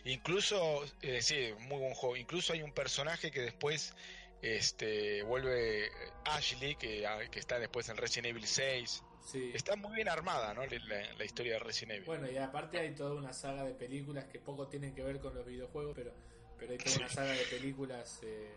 incluso, 0.06 0.84
eh, 1.02 1.22
sí, 1.22 1.54
muy 1.60 1.80
buen 1.80 1.94
juego. 1.94 2.16
Incluso 2.18 2.54
hay 2.54 2.62
un 2.62 2.72
personaje 2.74 3.32
que 3.32 3.42
después 3.42 3.94
este, 4.42 5.24
vuelve 5.24 5.90
Ashley, 6.26 6.76
que, 6.76 7.06
ah, 7.08 7.20
que 7.32 7.40
está 7.40 7.58
después 7.60 7.90
en 7.90 7.98
Resident 7.98 8.28
Evil 8.28 8.46
6. 8.46 9.04
Sí. 9.26 9.52
Está 9.54 9.76
muy 9.76 9.96
bien 9.96 10.08
armada, 10.08 10.54
¿no? 10.54 10.66
La, 10.66 11.14
la 11.18 11.26
historia 11.26 11.54
de 11.54 11.60
Resident 11.60 11.94
Evil. 11.98 12.06
Bueno, 12.06 12.30
y 12.32 12.38
aparte 12.38 12.80
hay 12.80 12.94
toda 12.96 13.16
una 13.16 13.34
saga 13.34 13.64
de 13.66 13.74
películas 13.74 14.26
que 14.26 14.40
poco 14.40 14.68
tienen 14.68 14.94
que 14.94 15.04
ver 15.04 15.20
con 15.20 15.34
los 15.36 15.46
videojuegos, 15.46 15.94
pero 15.96 16.14
Pero 16.58 16.72
hay 16.72 16.78
toda 16.78 16.98
una 16.98 17.10
saga 17.10 17.32
de 17.32 17.44
películas 17.46 18.20
eh, 18.24 18.50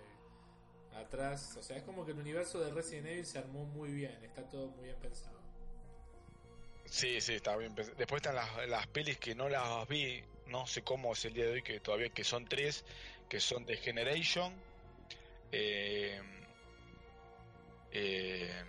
atrás. 0.95 1.57
O 1.57 1.63
sea, 1.63 1.77
es 1.77 1.83
como 1.83 2.05
que 2.05 2.13
el 2.13 2.19
universo 2.19 2.61
de 2.61 2.71
Resident 2.71 3.07
Evil 3.07 3.27
se 3.27 3.39
armó 3.39 3.65
muy 3.65 3.91
bien, 3.91 4.19
está 4.25 4.43
todo 4.49 4.69
muy 4.69 4.85
bien 4.85 4.97
pensado. 4.97 5.39
Sí, 6.85 7.21
sí, 7.21 7.35
está 7.35 7.57
bien 7.57 7.75
pensado. 7.75 7.97
Después 7.97 8.21
están 8.21 8.35
las, 8.35 8.69
las 8.69 8.87
pelis 8.89 9.19
que 9.19 9.35
no 9.35 9.49
las 9.49 9.87
vi, 9.89 10.23
no 10.47 10.67
sé 10.67 10.83
cómo 10.83 11.13
es 11.13 11.25
el 11.25 11.35
día 11.35 11.47
de 11.47 11.53
hoy, 11.53 11.63
que 11.63 11.81
todavía 11.81 12.11
que 12.11 12.25
son 12.25 12.47
tres, 12.47 12.85
que 13.29 13.41
son 13.41 13.65
de 13.65 13.77
Generation. 13.77 14.53
Eh, 15.53 16.21
eh, 17.93 18.65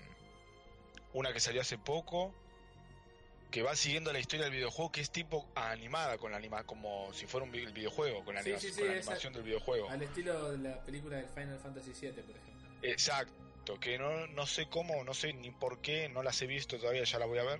una 1.13 1.33
que 1.33 1.39
salió 1.39 1.61
hace 1.61 1.77
poco, 1.77 2.33
que 3.51 3.61
va 3.61 3.75
siguiendo 3.75 4.13
la 4.13 4.19
historia 4.19 4.45
del 4.45 4.53
videojuego, 4.53 4.91
que 4.91 5.01
es 5.01 5.11
tipo 5.11 5.45
animada 5.55 6.17
con 6.17 6.31
la 6.31 6.37
anima, 6.37 6.63
como 6.63 7.11
si 7.13 7.27
fuera 7.27 7.45
un 7.45 7.51
videojuego, 7.51 8.23
con 8.23 8.33
la, 8.33 8.41
Sí, 8.41 8.53
sí, 8.57 8.71
sí, 8.71 8.79
con 8.79 8.87
la 8.87 8.93
animación 8.93 9.33
del 9.33 9.43
videojuego. 9.43 9.89
Al 9.89 10.01
estilo 10.01 10.51
de 10.51 10.69
la 10.69 10.81
película 10.83 11.17
del 11.17 11.27
Final 11.27 11.59
Fantasy 11.59 11.91
VII, 11.91 12.11
por 12.23 12.35
ejemplo. 12.37 12.69
Exacto, 12.81 13.79
que 13.79 13.99
no, 13.99 14.25
no 14.27 14.47
sé 14.47 14.67
cómo, 14.67 15.03
no 15.03 15.13
sé 15.13 15.33
ni 15.33 15.51
por 15.51 15.81
qué, 15.81 16.07
no 16.07 16.23
las 16.23 16.41
he 16.41 16.47
visto 16.47 16.79
todavía, 16.79 17.03
ya 17.03 17.19
las 17.19 17.27
voy 17.27 17.39
a 17.39 17.43
ver. 17.43 17.59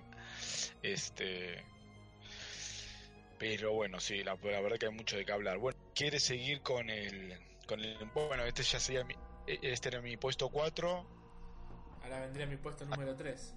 Este. 0.82 1.62
Pero 3.38 3.72
bueno, 3.72 4.00
sí, 4.00 4.24
la, 4.24 4.36
la 4.42 4.60
verdad 4.60 4.78
que 4.78 4.86
hay 4.86 4.92
mucho 4.92 5.16
de 5.16 5.26
qué 5.26 5.32
hablar. 5.32 5.58
Bueno, 5.58 5.78
quiere 5.94 6.20
seguir 6.20 6.62
con 6.62 6.88
el. 6.88 7.38
Con 7.66 7.80
el 7.80 7.98
bueno, 8.14 8.44
este 8.44 8.62
ya 8.62 8.80
sería 8.80 9.04
mi, 9.04 9.14
este 9.46 9.88
era 9.88 10.00
mi 10.00 10.16
puesto 10.16 10.48
4. 10.48 11.06
Ahora 12.02 12.20
vendría 12.20 12.46
mi 12.46 12.56
puesto 12.56 12.86
número 12.86 13.14
3. 13.14 13.54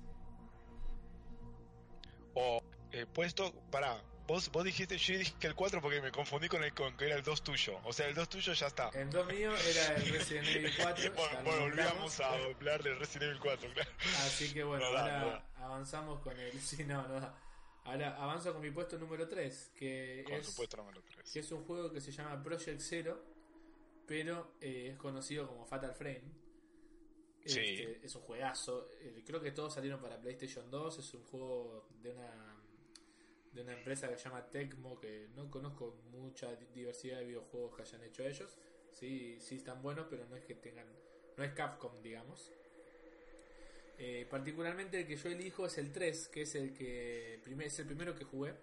O 2.36 2.62
eh, 2.92 3.06
puesto. 3.12 3.52
Pará, 3.72 4.02
vos, 4.28 4.52
vos 4.52 4.64
dijiste, 4.64 4.98
yo 4.98 5.18
dije 5.18 5.34
que 5.40 5.48
el 5.48 5.56
4 5.56 5.82
porque 5.82 6.02
me 6.02 6.12
confundí 6.12 6.48
con 6.48 6.64
el 6.64 6.74
con 6.74 6.96
que 6.96 7.06
era 7.06 7.16
el 7.16 7.24
2 7.24 7.44
tuyo. 7.44 7.80
O 7.84 7.92
sea, 7.94 8.08
el 8.08 8.16
2 8.16 8.30
tuyo 8.30 8.54
ya 8.54 8.68
está. 8.68 8.90
El 8.94 9.10
2 9.10 9.28
mío 9.28 9.52
era 9.56 9.96
el 9.96 10.10
Resident 10.10 10.48
Evil 10.48 10.72
4. 10.78 11.04
ya 11.04 11.10
bueno, 11.12 11.44
bueno, 11.44 11.62
volvíamos 11.62 12.20
a 12.20 12.34
hablar 12.34 12.84
del 12.84 13.00
Resident 13.00 13.24
Evil 13.24 13.40
4, 13.40 13.74
claro. 13.74 13.90
Así 14.26 14.54
que 14.54 14.64
bueno, 14.64 14.86
No 14.86 14.94
da, 14.94 15.20
ahora 15.20 15.46
no 15.58 15.66
avanzamos 15.66 16.22
con 16.22 16.40
el. 16.40 16.52
Sí, 16.62 16.84
no, 16.84 17.08
no 17.08 17.20
da. 17.20 17.34
Ahora 17.86 18.16
avanzo 18.18 18.52
con 18.52 18.62
mi 18.64 18.72
puesto 18.72 18.98
número 18.98 19.28
3, 19.28 19.72
que 19.76 20.24
Con 20.26 20.34
es, 20.36 20.46
su 20.48 20.56
puesto 20.56 20.78
número 20.78 21.04
3. 21.04 21.32
que 21.32 21.40
es 21.40 21.52
un 21.52 21.64
juego 21.66 21.92
que 21.92 22.02
se 22.02 22.12
llama 22.12 22.42
Project 22.42 22.80
Zero, 22.82 23.24
pero 24.08 24.56
eh, 24.60 24.90
es 24.92 24.98
conocido 24.98 25.48
como 25.48 25.66
Fatal 25.66 25.94
Frame. 25.94 26.24
Este, 27.46 28.06
es 28.06 28.16
un 28.16 28.22
juegazo. 28.24 28.90
eh, 29.02 29.24
creo 29.26 29.42
que 29.42 29.52
todos 29.52 29.74
salieron 29.74 30.02
para 30.02 30.20
PlayStation 30.20 30.70
2. 30.72 30.98
Es 31.00 31.14
un 31.14 31.24
juego 31.24 31.86
de 32.02 32.12
una 32.12 32.56
de 33.54 33.62
una 33.62 33.72
empresa 33.74 34.10
que 34.10 34.18
se 34.18 34.26
llama 34.26 34.50
Tecmo, 34.50 35.00
que 35.00 35.30
no 35.34 35.50
conozco 35.50 35.96
mucha 36.12 36.54
di- 36.56 36.66
diversidad 36.74 37.20
de 37.20 37.26
videojuegos 37.26 37.74
que 37.76 37.82
hayan 37.84 38.04
hecho 38.04 38.24
ellos. 38.24 38.58
Sí, 38.92 39.38
sí 39.40 39.56
están 39.56 39.82
buenos, 39.82 40.08
pero 40.10 40.26
no 40.26 40.36
es 40.36 40.44
que 40.44 40.56
tengan, 40.56 40.86
no 41.38 41.44
es 41.44 41.54
Capcom, 41.54 42.02
digamos. 42.02 42.52
Eh, 43.98 44.28
particularmente 44.30 45.00
el 45.00 45.08
que 45.08 45.16
yo 45.16 45.30
elijo 45.30 45.66
es 45.66 45.78
el 45.78 45.92
3, 45.94 46.28
que 46.28 46.42
es 46.42 46.56
el 46.56 46.74
que 46.74 47.40
primer, 47.44 47.68
es 47.68 47.80
el 47.80 47.86
primero 47.86 48.14
que 48.14 48.26
jugué. 48.26 48.54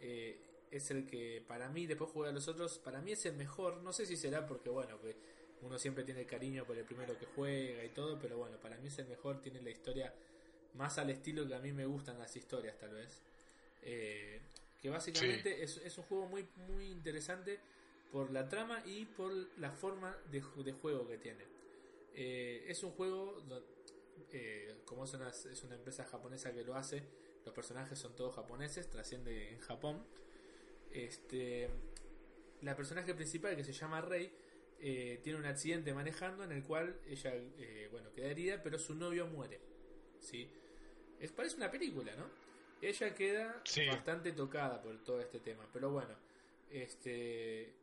Eh, 0.00 0.40
es 0.72 0.90
el 0.90 1.06
que 1.06 1.44
para 1.46 1.68
mí, 1.68 1.86
después 1.86 2.10
jugué 2.10 2.30
a 2.30 2.32
los 2.32 2.48
otros, 2.48 2.78
para 2.78 3.00
mí 3.00 3.12
es 3.12 3.24
el 3.26 3.36
mejor. 3.36 3.76
No 3.78 3.92
sé 3.92 4.06
si 4.06 4.16
será 4.16 4.46
porque, 4.46 4.70
bueno, 4.70 5.00
que 5.00 5.16
uno 5.62 5.78
siempre 5.78 6.04
tiene 6.04 6.24
cariño 6.26 6.64
por 6.64 6.76
el 6.76 6.84
primero 6.84 7.18
que 7.18 7.26
juega 7.26 7.84
y 7.84 7.88
todo, 7.90 8.18
pero 8.20 8.38
bueno, 8.38 8.56
para 8.58 8.76
mí 8.78 8.88
es 8.88 8.98
el 8.98 9.06
mejor. 9.06 9.40
Tiene 9.40 9.60
la 9.60 9.70
historia 9.70 10.12
más 10.74 10.98
al 10.98 11.10
estilo 11.10 11.46
que 11.46 11.54
a 11.54 11.58
mí 11.58 11.72
me 11.72 11.84
gustan 11.86 12.18
las 12.18 12.34
historias, 12.36 12.78
tal 12.78 12.90
vez. 12.94 13.20
Eh, 13.82 14.40
que 14.80 14.88
básicamente 14.90 15.62
es, 15.62 15.76
es 15.78 15.98
un 15.98 16.04
juego 16.04 16.26
muy, 16.26 16.46
muy 16.68 16.86
interesante 16.86 17.58
por 18.10 18.30
la 18.30 18.48
trama 18.48 18.82
y 18.86 19.04
por 19.04 19.32
la 19.58 19.70
forma 19.70 20.16
de, 20.30 20.42
ju- 20.42 20.62
de 20.64 20.72
juego 20.72 21.06
que 21.06 21.18
tiene. 21.18 21.44
Eh, 22.14 22.64
es 22.66 22.82
un 22.82 22.90
juego, 22.92 23.42
eh, 24.32 24.74
como 24.84 25.04
es 25.04 25.12
una, 25.14 25.28
es 25.28 25.62
una 25.64 25.74
empresa 25.74 26.04
japonesa 26.04 26.52
que 26.52 26.64
lo 26.64 26.74
hace, 26.74 27.02
los 27.44 27.54
personajes 27.54 27.98
son 27.98 28.16
todos 28.16 28.34
japoneses, 28.34 28.88
trasciende 28.88 29.50
en 29.52 29.60
Japón. 29.60 30.04
Este, 30.92 31.68
la 32.62 32.74
personaje 32.74 33.14
principal 33.14 33.54
que 33.56 33.64
se 33.64 33.72
llama 33.72 34.00
Rei 34.00 34.32
eh, 34.80 35.20
tiene 35.22 35.38
un 35.38 35.44
accidente 35.46 35.92
manejando 35.92 36.44
en 36.44 36.52
el 36.52 36.62
cual 36.64 36.98
ella, 37.06 37.32
eh, 37.34 37.88
bueno, 37.90 38.10
queda 38.12 38.28
herida, 38.28 38.62
pero 38.62 38.78
su 38.78 38.94
novio 38.94 39.26
muere. 39.26 39.60
¿sí? 40.20 40.50
Es, 41.18 41.32
parece 41.32 41.56
una 41.56 41.70
película, 41.70 42.14
¿no? 42.16 42.26
Ella 42.82 43.14
queda 43.14 43.60
Sí. 43.64 43.86
bastante 43.86 44.32
tocada 44.32 44.80
por 44.80 45.02
todo 45.04 45.20
este 45.20 45.40
tema, 45.40 45.68
pero 45.72 45.90
bueno, 45.90 46.14
este 46.70 47.74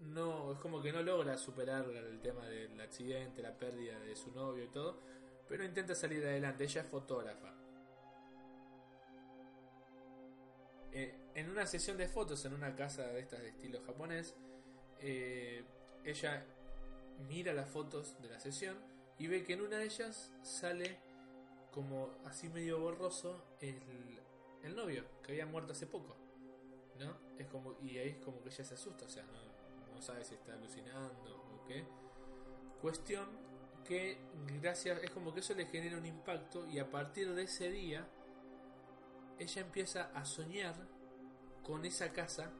no 0.00 0.52
es 0.54 0.58
como 0.60 0.80
que 0.82 0.92
no 0.92 1.02
logra 1.02 1.36
superar 1.36 1.88
el 1.90 2.20
tema 2.20 2.46
del 2.48 2.80
accidente, 2.80 3.42
la 3.42 3.56
pérdida 3.56 4.00
de 4.00 4.16
su 4.16 4.32
novio 4.32 4.64
y 4.64 4.68
todo, 4.68 4.98
pero 5.48 5.62
intenta 5.64 5.94
salir 5.94 6.24
adelante. 6.24 6.64
Ella 6.64 6.80
es 6.80 6.86
fotógrafa. 6.88 7.54
Eh, 10.92 11.14
en 11.34 11.50
una 11.50 11.66
sesión 11.66 11.96
de 11.96 12.08
fotos 12.08 12.44
en 12.44 12.54
una 12.54 12.74
casa 12.74 13.06
de 13.08 13.20
estas 13.20 13.40
de 13.42 13.50
estilo 13.50 13.80
japonés, 13.82 14.34
eh, 15.00 15.62
ella 16.04 16.44
mira 17.28 17.52
las 17.52 17.68
fotos 17.68 18.20
de 18.22 18.28
la 18.28 18.40
sesión 18.40 18.76
y 19.18 19.26
ve 19.26 19.44
que 19.44 19.52
en 19.52 19.60
una 19.60 19.78
de 19.78 19.84
ellas 19.84 20.32
sale 20.42 20.98
como 21.70 22.10
así 22.24 22.48
medio 22.48 22.80
borroso 22.80 23.44
el, 23.60 23.78
el 24.62 24.74
novio 24.74 25.04
que 25.22 25.32
había 25.32 25.46
muerto 25.46 25.72
hace 25.72 25.86
poco. 25.86 26.16
¿No? 26.98 27.16
Es 27.38 27.46
como, 27.46 27.76
y 27.80 27.96
ahí 27.96 28.10
es 28.10 28.16
como 28.18 28.42
que 28.42 28.50
ella 28.50 28.64
se 28.64 28.74
asusta, 28.74 29.06
o 29.06 29.08
sea, 29.08 29.24
no, 29.24 29.94
no 29.94 30.02
sabe 30.02 30.22
si 30.24 30.34
está 30.34 30.52
alucinando 30.52 31.34
o 31.34 31.64
qué. 31.66 31.84
Cuestión 32.82 33.26
que 33.84 34.18
gracias, 34.60 35.02
es 35.02 35.10
como 35.10 35.32
que 35.32 35.40
eso 35.40 35.54
le 35.54 35.66
genera 35.66 35.96
un 35.96 36.04
impacto 36.04 36.66
y 36.68 36.78
a 36.78 36.90
partir 36.90 37.34
de 37.34 37.44
ese 37.44 37.70
día 37.70 38.06
ella 39.38 39.62
empieza 39.62 40.10
a 40.14 40.24
soñar 40.26 40.74
con 41.62 41.84
esa 41.84 42.12
casa, 42.12 42.50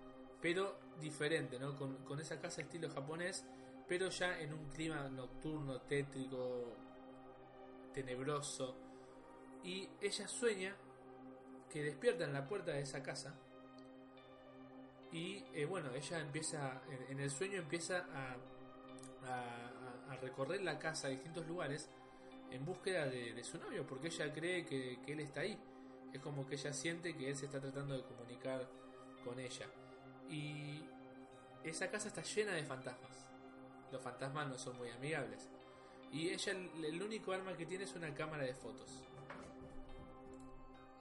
pero 0.40 0.79
diferente, 1.00 1.58
¿no? 1.58 1.76
Con, 1.76 2.04
con 2.04 2.20
esa 2.20 2.40
casa 2.40 2.62
estilo 2.62 2.90
japonés, 2.90 3.44
pero 3.88 4.08
ya 4.08 4.38
en 4.40 4.52
un 4.52 4.68
clima 4.70 5.08
nocturno, 5.08 5.80
tétrico, 5.82 6.76
tenebroso. 7.92 8.76
Y 9.64 9.88
ella 10.00 10.28
sueña 10.28 10.76
que 11.70 11.82
despierta 11.82 12.24
en 12.24 12.32
la 12.32 12.46
puerta 12.46 12.72
de 12.72 12.80
esa 12.82 13.02
casa. 13.02 13.34
Y 15.12 15.44
eh, 15.54 15.64
bueno, 15.64 15.92
ella 15.94 16.20
empieza, 16.20 16.82
en, 17.08 17.18
el 17.18 17.30
sueño 17.30 17.58
empieza 17.58 18.06
a, 18.14 18.36
a, 19.26 20.12
a 20.12 20.16
recorrer 20.16 20.62
la 20.62 20.78
casa 20.78 21.08
a 21.08 21.10
distintos 21.10 21.46
lugares 21.46 21.90
en 22.50 22.64
búsqueda 22.64 23.06
de, 23.06 23.32
de 23.32 23.44
su 23.44 23.58
novio, 23.58 23.86
porque 23.86 24.08
ella 24.08 24.32
cree 24.32 24.64
que, 24.64 25.00
que 25.04 25.12
él 25.12 25.20
está 25.20 25.40
ahí. 25.40 25.58
Es 26.12 26.20
como 26.20 26.46
que 26.46 26.56
ella 26.56 26.72
siente 26.72 27.16
que 27.16 27.28
él 27.28 27.36
se 27.36 27.46
está 27.46 27.60
tratando 27.60 27.96
de 27.96 28.02
comunicar 28.02 28.68
con 29.24 29.38
ella. 29.38 29.66
Y 30.30 30.82
esa 31.64 31.90
casa 31.90 32.08
está 32.08 32.22
llena 32.22 32.52
de 32.52 32.64
fantasmas. 32.64 33.26
Los 33.92 34.00
fantasmas 34.00 34.48
no 34.48 34.58
son 34.58 34.78
muy 34.78 34.90
amigables. 34.90 35.48
Y 36.12 36.30
ella, 36.30 36.52
el, 36.52 37.02
único 37.02 37.32
arma 37.32 37.56
que 37.56 37.66
tiene 37.66 37.84
es 37.84 37.94
una 37.94 38.14
cámara 38.14 38.44
de 38.44 38.54
fotos. 38.54 38.90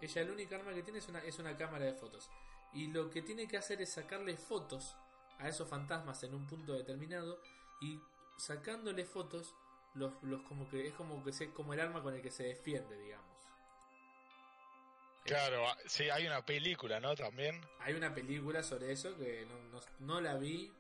Ella, 0.02 0.22
el 0.22 0.32
único 0.32 0.56
arma 0.56 0.74
que 0.74 0.84
tiene 0.84 1.00
es 1.00 1.08
una, 1.08 1.20
es 1.20 1.38
una 1.40 1.56
cámara 1.56 1.86
de 1.86 1.94
fotos. 1.94 2.30
Y 2.74 2.88
lo 2.88 3.10
que 3.10 3.22
tiene 3.22 3.48
que 3.48 3.58
hacer 3.58 3.82
es 3.82 3.92
sacarle 3.92 4.38
fotos 4.38 4.96
a 5.40 5.48
esos 5.48 5.68
fantasmas 5.68 6.24
en 6.24 6.34
un 6.34 6.48
punto 6.48 6.74
determinado. 6.74 7.42
Y 7.82 8.00
sacándole 8.38 9.06
fotos, 9.06 9.56
los, 9.94 10.22
los 10.24 10.42
como 10.44 10.70
que 10.70 10.88
es 10.88 10.94
como 10.94 11.24
que 11.24 11.54
como 11.54 11.74
el 11.74 11.80
arma 11.80 12.02
con 12.02 12.14
el 12.14 12.22
que 12.22 12.32
se 12.32 12.44
defiende, 12.44 12.98
digamos. 12.98 13.29
Claro, 15.24 15.68
ah, 15.68 15.78
sí, 15.86 16.10
hay 16.10 16.26
una 16.26 16.44
película, 16.44 17.00
¿no? 17.00 17.16
También. 17.16 17.60
Hay 17.80 17.94
una 17.94 18.14
película 18.14 18.64
sobre 18.64 18.92
eso 18.92 19.16
que 19.18 19.46
no, 19.48 19.80
no, 19.80 19.86
no 20.00 20.22
la 20.22 20.36
vi. 20.36 20.72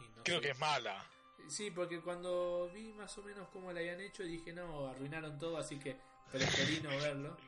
Y 0.00 0.08
no 0.16 0.22
Creo 0.24 0.38
sé. 0.38 0.42
que 0.44 0.50
es 0.50 0.58
mala. 0.58 1.04
Sí, 1.48 1.70
porque 1.70 2.00
cuando 2.00 2.70
vi 2.74 2.92
más 2.94 3.16
o 3.18 3.22
menos 3.22 3.48
cómo 3.52 3.72
la 3.72 3.80
habían 3.80 4.00
hecho, 4.00 4.22
dije, 4.24 4.52
no, 4.52 4.88
arruinaron 4.88 5.38
todo, 5.38 5.56
así 5.58 5.78
que 5.78 5.96
preferí 6.30 6.80
no 6.80 6.90
verlo. 6.90 7.36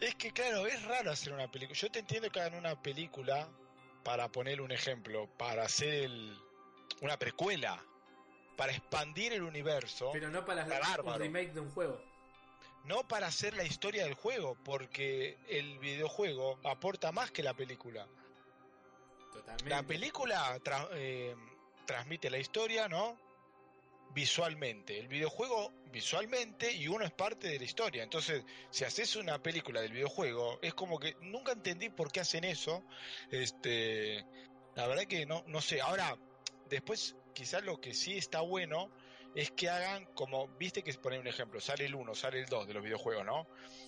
Es 0.00 0.14
que 0.14 0.30
claro, 0.32 0.66
es 0.66 0.82
raro 0.84 1.10
hacer 1.10 1.30
una 1.34 1.50
película. 1.50 1.78
Yo 1.78 1.90
te 1.90 1.98
entiendo 1.98 2.30
que 2.30 2.40
hagan 2.40 2.54
una 2.58 2.74
película, 2.80 3.46
para 4.02 4.28
poner 4.28 4.62
un 4.62 4.72
ejemplo, 4.72 5.28
para 5.36 5.64
hacer 5.64 5.92
el- 5.92 6.38
una 7.02 7.18
precuela, 7.18 7.84
para 8.56 8.72
expandir 8.72 9.34
el 9.34 9.42
universo, 9.42 10.08
Pero 10.10 10.30
no 10.30 10.42
para 10.46 10.64
un 10.64 10.70
bárbaro. 10.70 11.18
remake 11.18 11.52
de 11.52 11.60
un 11.60 11.70
juego. 11.70 12.02
No 12.84 13.06
para 13.06 13.26
hacer 13.26 13.54
la 13.54 13.64
historia 13.64 14.04
del 14.04 14.14
juego, 14.14 14.56
porque 14.64 15.38
el 15.48 15.78
videojuego 15.78 16.58
aporta 16.64 17.12
más 17.12 17.30
que 17.30 17.42
la 17.42 17.54
película. 17.54 18.06
Totalmente. 19.32 19.70
La 19.70 19.82
película 19.82 20.58
tra- 20.58 20.88
eh, 20.92 21.34
transmite 21.86 22.30
la 22.30 22.38
historia, 22.38 22.88
¿no? 22.88 23.18
Visualmente. 24.12 24.98
El 24.98 25.06
videojuego 25.06 25.72
visualmente 25.92 26.72
y 26.72 26.88
uno 26.88 27.04
es 27.04 27.12
parte 27.12 27.48
de 27.48 27.58
la 27.58 27.64
historia. 27.64 28.02
Entonces, 28.02 28.44
si 28.70 28.84
haces 28.84 29.14
una 29.16 29.40
película 29.40 29.80
del 29.80 29.92
videojuego, 29.92 30.58
es 30.62 30.74
como 30.74 30.98
que 30.98 31.14
nunca 31.20 31.52
entendí 31.52 31.90
por 31.90 32.10
qué 32.10 32.20
hacen 32.20 32.42
eso. 32.42 32.82
Este, 33.30 34.24
la 34.74 34.88
verdad 34.88 35.04
que 35.04 35.26
no, 35.26 35.44
no 35.46 35.60
sé. 35.60 35.80
Ahora, 35.80 36.16
después 36.68 37.14
quizás 37.34 37.62
lo 37.62 37.80
que 37.80 37.94
sí 37.94 38.18
está 38.18 38.40
bueno 38.40 38.90
es 39.34 39.50
que 39.52 39.68
hagan 39.68 40.06
como, 40.14 40.48
viste 40.58 40.82
que 40.82 40.92
poner 40.94 41.20
un 41.20 41.26
ejemplo, 41.26 41.60
sale 41.60 41.86
el 41.86 41.94
1, 41.94 42.14
sale 42.14 42.40
el 42.40 42.46
2 42.46 42.66
de 42.66 42.74
los 42.74 42.82
videojuegos, 42.82 43.24
¿no? 43.24 43.46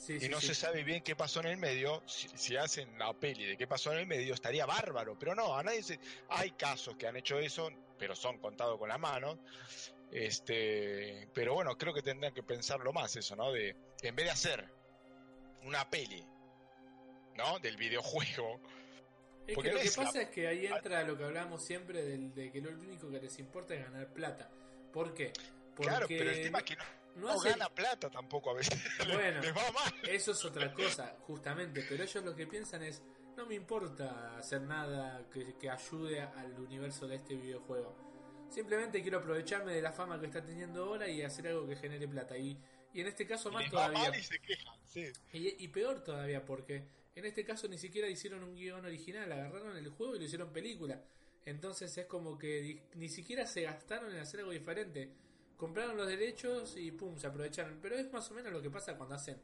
y 0.09 0.29
no 0.29 0.41
se 0.41 0.55
sabe 0.55 0.85
bien 0.85 1.03
qué 1.03 1.17
pasó 1.17 1.41
en 1.41 1.47
el 1.47 1.57
medio, 1.57 2.03
si, 2.07 2.57
hacen 2.57 2.99
la 2.99 3.13
peli 3.13 3.47
de 3.47 3.57
qué 3.57 3.67
pasó 3.67 3.93
en 3.93 3.99
el 3.99 4.07
medio, 4.07 4.35
estaría 4.35 4.67
bárbaro, 4.67 5.19
pero 5.19 5.35
no, 5.35 5.57
a 5.57 5.63
nadie 5.63 5.83
se... 5.83 5.99
Hay 6.29 6.53
casos 6.53 6.97
que 6.97 7.07
han 7.07 7.17
hecho 7.17 7.39
eso, 7.39 7.71
pero 7.99 8.15
son 8.15 8.39
contados 8.39 8.79
con 8.79 8.89
la 8.89 8.99
mano, 8.99 9.39
este, 10.13 11.29
pero 11.33 11.55
bueno, 11.55 11.77
creo 11.77 11.95
que 11.95 12.03
tendrán 12.03 12.35
que 12.35 12.43
pensarlo 12.43 12.93
más 12.93 13.17
eso, 13.17 13.35
¿no? 13.35 13.51
De, 13.51 13.75
en 14.03 14.15
vez 14.15 14.27
de 14.27 14.31
hacer 14.31 14.69
una 15.65 15.89
peli, 15.89 16.25
¿no? 17.37 17.59
Del 17.59 17.77
videojuego. 17.77 18.61
Es 19.47 19.57
que 19.57 19.73
lo 19.73 19.81
que 19.81 19.91
pasa 19.91 20.23
es 20.23 20.29
que 20.31 20.47
ahí 20.47 20.67
entra 20.67 21.03
lo 21.03 21.17
que 21.17 21.25
hablamos 21.25 21.65
siempre 21.65 22.03
del, 22.03 22.33
de 22.35 22.53
que 22.53 22.61
lo 22.61 22.71
único 22.71 23.11
que 23.11 23.21
les 23.21 23.39
importa 23.39 23.75
es 23.75 23.83
ganar 23.85 24.13
plata. 24.13 24.51
¿Por 24.93 25.15
qué? 25.15 25.33
Porque 25.75 25.91
claro, 25.91 26.07
pero 26.09 26.31
el 26.31 26.43
tema 26.43 26.59
es 26.59 26.65
que 26.65 26.77
no, 27.17 27.39
gana 27.41 27.69
plata 27.69 28.11
tampoco 28.11 28.51
a 28.51 28.55
veces. 28.55 28.79
Bueno, 29.13 29.41
eso 30.03 30.33
es 30.33 30.45
otra 30.45 30.73
cosa, 30.73 31.17
justamente. 31.27 31.85
Pero 31.89 32.05
ellos 32.05 32.25
lo 32.25 32.35
que 32.35 32.47
piensan 32.47 32.83
es, 32.83 33.03
no 33.37 33.47
me 33.47 33.55
importa 33.55 34.37
hacer 34.37 34.63
nada 34.63 35.29
que, 35.31 35.55
que 35.59 35.71
ayude 35.71 36.21
al 36.21 36.59
universo 36.59 37.07
de 37.07 37.17
este 37.17 37.35
videojuego. 37.35 37.97
Simplemente 38.51 39.01
quiero 39.01 39.19
aprovecharme 39.19 39.75
de 39.75 39.81
la 39.81 39.93
fama 39.93 40.21
que 40.21 40.27
está 40.27 40.45
teniendo 40.45 40.85
ahora 40.85 41.09
y 41.09 41.23
hacer 41.23 41.49
algo 41.49 41.67
que 41.67 41.77
genere 41.77 42.07
plata. 42.07 42.37
Y, 42.37 42.59
y 42.93 43.01
en 43.01 43.07
este 43.07 43.27
caso 43.27 43.51
más 43.51 43.71
todavía. 43.71 44.13
y, 45.33 45.65
y 45.65 45.69
peor 45.69 46.05
todavía, 46.05 46.45
porque 46.45 46.87
en 47.15 47.25
este 47.25 47.45
caso 47.45 47.69
ni 47.69 47.79
siquiera 47.79 48.09
hicieron 48.09 48.43
un 48.43 48.55
guion 48.55 48.85
original, 48.85 49.31
agarraron 49.33 49.77
el 49.77 49.89
juego 49.91 50.17
y 50.17 50.19
lo 50.19 50.25
hicieron 50.25 50.53
película. 50.53 51.03
Entonces 51.45 51.97
es 51.99 52.07
como 52.07 52.39
que 52.39 52.85
ni 52.95 53.09
siquiera 53.09 53.47
se 53.47 53.63
gastaron 53.63 54.13
en 54.13 54.21
hacer 54.21 54.41
algo 54.41 54.53
diferente. 54.53 55.11
Compraron 55.57 55.97
los 55.97 56.07
derechos 56.07 56.77
y 56.77 56.91
pum, 56.93 57.19
se 57.19 57.27
aprovecharon. 57.27 57.79
Pero 57.81 57.97
es 57.97 58.13
más 58.13 58.31
o 58.31 58.35
menos 58.35 58.53
lo 58.53 58.63
que 58.63 58.71
pasa 58.71 58.97
cuando 58.97 59.15
hacen 59.15 59.41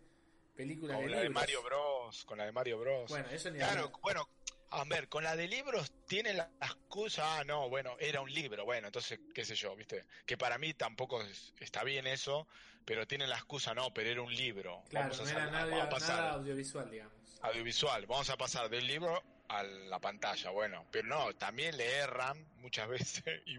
películas 0.54 0.96
con 0.96 1.10
la 1.10 1.20
de 1.20 1.30
Mario 1.30 1.62
Bros. 1.62 2.24
Con 2.24 2.38
la 2.38 2.44
de 2.44 2.52
Mario 2.52 2.78
Bros. 2.78 3.10
Bueno, 3.10 3.28
eso 3.30 3.50
ni 3.50 3.58
Claro, 3.58 3.92
bueno, 4.02 4.28
a 4.70 4.84
ver, 4.84 5.08
con 5.08 5.24
la 5.24 5.36
de 5.36 5.48
libros 5.48 5.92
tiene 6.06 6.34
la 6.34 6.50
excusa, 6.60 7.38
ah, 7.38 7.44
no, 7.44 7.68
bueno, 7.68 7.96
era 7.98 8.20
un 8.20 8.32
libro, 8.32 8.64
bueno, 8.64 8.88
entonces, 8.88 9.18
qué 9.34 9.44
sé 9.44 9.54
yo, 9.54 9.74
viste, 9.76 10.04
que 10.26 10.36
para 10.36 10.58
mí 10.58 10.74
tampoco 10.74 11.22
está 11.60 11.84
bien 11.84 12.06
eso, 12.06 12.46
pero 12.84 13.06
tiene 13.06 13.26
la 13.26 13.36
excusa, 13.36 13.74
no, 13.74 13.94
pero 13.94 14.10
era 14.10 14.20
un 14.20 14.34
libro. 14.34 14.82
Claro, 14.90 15.16
no 15.16 15.28
era 15.28 15.50
nada 15.50 16.32
audiovisual, 16.32 16.90
digamos. 16.90 17.14
Audiovisual, 17.40 18.06
vamos 18.06 18.28
a 18.30 18.36
pasar 18.36 18.68
del 18.68 18.86
libro 18.86 19.22
a 19.48 19.62
la 19.62 19.98
pantalla, 19.98 20.50
bueno, 20.50 20.86
pero 20.90 21.08
no, 21.08 21.34
también 21.34 21.76
le 21.76 21.90
erran 21.90 22.46
muchas 22.56 22.88
veces, 23.24 23.24
y, 23.46 23.58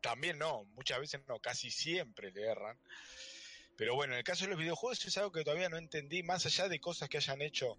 también 0.00 0.38
no, 0.38 0.64
muchas 0.74 1.00
veces 1.00 1.20
no, 1.28 1.38
casi 1.38 1.70
siempre 1.70 2.30
le 2.32 2.42
erran. 2.42 2.78
Pero 3.76 3.94
bueno, 3.94 4.12
en 4.12 4.18
el 4.18 4.24
caso 4.24 4.44
de 4.44 4.50
los 4.50 4.58
videojuegos 4.58 5.02
es 5.06 5.16
algo 5.16 5.32
que 5.32 5.42
todavía 5.42 5.70
no 5.70 5.78
entendí, 5.78 6.22
más 6.22 6.44
allá 6.44 6.68
de 6.68 6.78
cosas 6.78 7.08
que 7.08 7.16
hayan 7.16 7.40
hecho, 7.40 7.78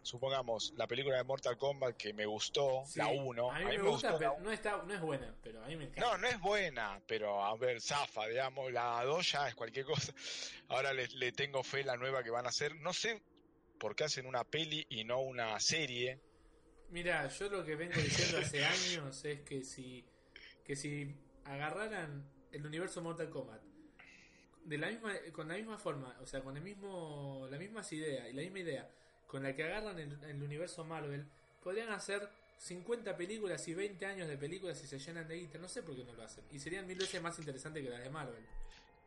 supongamos, 0.00 0.72
la 0.76 0.86
película 0.86 1.16
de 1.16 1.24
Mortal 1.24 1.58
Kombat 1.58 1.96
que 1.96 2.12
me 2.12 2.26
gustó, 2.26 2.84
la 2.94 3.08
1. 3.08 3.50
A 3.50 3.58
mí, 3.58 3.64
me, 3.64 3.78
gusta, 3.78 4.16
pero 4.16 4.36
no, 4.38 4.52
está, 4.52 4.80
no 4.84 4.94
es 4.94 5.00
buena, 5.00 5.34
pero 5.42 5.64
a 5.64 5.66
mí 5.66 5.74
me 5.74 5.86
encanta. 5.86 6.00
No, 6.00 6.18
no 6.18 6.28
es 6.28 6.38
buena, 6.38 7.02
pero 7.08 7.44
a 7.44 7.56
ver, 7.56 7.80
zafa, 7.80 8.28
digamos, 8.28 8.70
la 8.70 9.02
2 9.02 9.32
ya 9.32 9.48
es 9.48 9.56
cualquier 9.56 9.84
cosa. 9.86 10.14
Ahora 10.68 10.92
le, 10.92 11.08
le 11.08 11.32
tengo 11.32 11.64
fe 11.64 11.82
la 11.82 11.96
nueva 11.96 12.22
que 12.22 12.30
van 12.30 12.46
a 12.46 12.50
hacer. 12.50 12.76
No 12.76 12.92
sé 12.92 13.20
por 13.80 13.96
qué 13.96 14.04
hacen 14.04 14.26
una 14.26 14.44
peli 14.44 14.86
y 14.90 15.02
no 15.02 15.22
una 15.22 15.58
serie 15.58 16.20
Mira, 16.92 17.26
yo 17.28 17.48
lo 17.48 17.64
que 17.64 17.74
vengo 17.74 17.94
diciendo 18.00 18.38
hace 18.38 18.64
años 18.64 19.24
es 19.24 19.40
que 19.40 19.64
si, 19.64 20.04
que 20.64 20.76
si 20.76 21.14
agarraran 21.44 22.22
el 22.52 22.66
universo 22.66 23.00
Mortal 23.00 23.30
Kombat 23.30 23.62
de 24.64 24.78
la 24.78 24.88
misma, 24.88 25.14
con 25.32 25.48
la 25.48 25.54
misma 25.54 25.78
forma, 25.78 26.14
o 26.20 26.26
sea, 26.26 26.40
con 26.40 26.56
el 26.56 26.62
mismo, 26.62 27.48
las 27.50 27.58
mismas 27.58 27.90
ideas 27.92 28.28
y 28.28 28.34
la 28.34 28.42
misma 28.42 28.58
idea 28.60 28.88
con 29.26 29.42
la 29.42 29.56
que 29.56 29.64
agarran 29.64 29.98
el, 29.98 30.42
universo 30.42 30.84
Marvel, 30.84 31.24
podrían 31.64 31.90
hacer 31.90 32.28
50 32.58 33.16
películas 33.16 33.66
y 33.66 33.72
20 33.72 34.04
años 34.04 34.28
de 34.28 34.36
películas 34.36 34.84
y 34.84 34.86
se 34.86 34.98
llenan 34.98 35.26
de 35.26 35.36
guita. 35.36 35.58
No 35.58 35.68
sé 35.68 35.82
por 35.82 35.96
qué 35.96 36.04
no 36.04 36.12
lo 36.12 36.22
hacen. 36.22 36.44
Y 36.52 36.58
serían 36.58 36.86
mil 36.86 36.98
veces 36.98 37.22
más 37.22 37.38
interesantes 37.38 37.82
que 37.82 37.88
las 37.88 38.02
de 38.02 38.10
Marvel. 38.10 38.44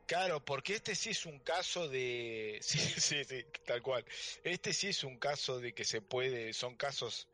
Claro, 0.08 0.44
porque 0.44 0.76
este 0.76 0.96
sí 0.96 1.12
es 1.12 1.28
un 1.28 1.40
caso 1.40 1.88
de... 1.88 2.60
Sí, 2.64 2.80
sí, 2.80 3.24
sí, 3.24 3.46
tal 3.66 3.84
cual. 3.84 4.04
Este 4.44 4.74
sí 4.74 4.88
es 4.88 5.04
un 5.04 5.18
caso 5.18 5.60
de 5.60 5.74
que 5.74 5.86
se 5.86 6.02
puede, 6.02 6.54
son 6.54 6.76
casos 6.76 7.28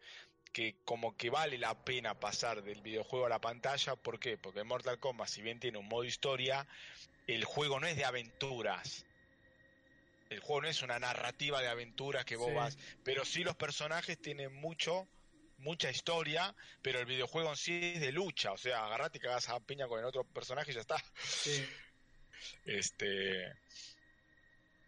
que 0.52 0.76
como 0.86 1.16
que 1.16 1.30
vale 1.30 1.58
la 1.58 1.84
pena 1.84 2.20
pasar 2.20 2.64
del 2.64 2.82
videojuego 2.82 3.26
a 3.26 3.30
la 3.30 3.42
pantalla. 3.42 3.96
¿Por 3.96 4.20
qué? 4.20 4.38
Porque 4.38 4.64
Mortal 4.64 5.00
Kombat, 5.00 5.30
si 5.30 5.42
bien 5.42 5.60
tiene 5.60 5.78
un 5.78 5.88
modo 5.88 6.04
historia, 6.04 6.68
el 7.28 7.46
juego 7.46 7.80
no 7.80 7.88
es 7.88 7.96
de 7.96 8.06
aventuras. 8.06 9.06
El 10.30 10.40
juego 10.40 10.62
no 10.62 10.68
es 10.70 10.82
una 10.82 11.00
narrativa 11.00 11.62
de 11.62 11.68
aventuras 11.68 12.24
que 12.24 12.38
vos 12.38 12.54
vas, 12.54 12.78
pero 13.04 13.26
sí 13.26 13.44
los 13.44 13.56
personajes 13.56 14.18
tienen 14.22 14.54
mucho, 14.54 15.08
mucha 15.58 15.92
historia, 15.92 16.56
pero 16.82 17.00
el 17.00 17.06
videojuego 17.06 17.50
en 17.50 17.58
sí 17.58 17.92
es 17.96 18.02
de 18.02 18.14
lucha, 18.14 18.54
o 18.54 18.58
sea, 18.58 18.86
agarrate 18.86 19.18
y 19.18 19.22
cagas 19.22 19.50
a 19.50 19.60
piña 19.60 19.88
con 19.88 20.00
el 20.00 20.06
otro 20.06 20.24
personaje 20.24 20.72
y 20.72 20.76
ya 20.76 20.82
está. 20.82 20.96
Este, 22.66 23.54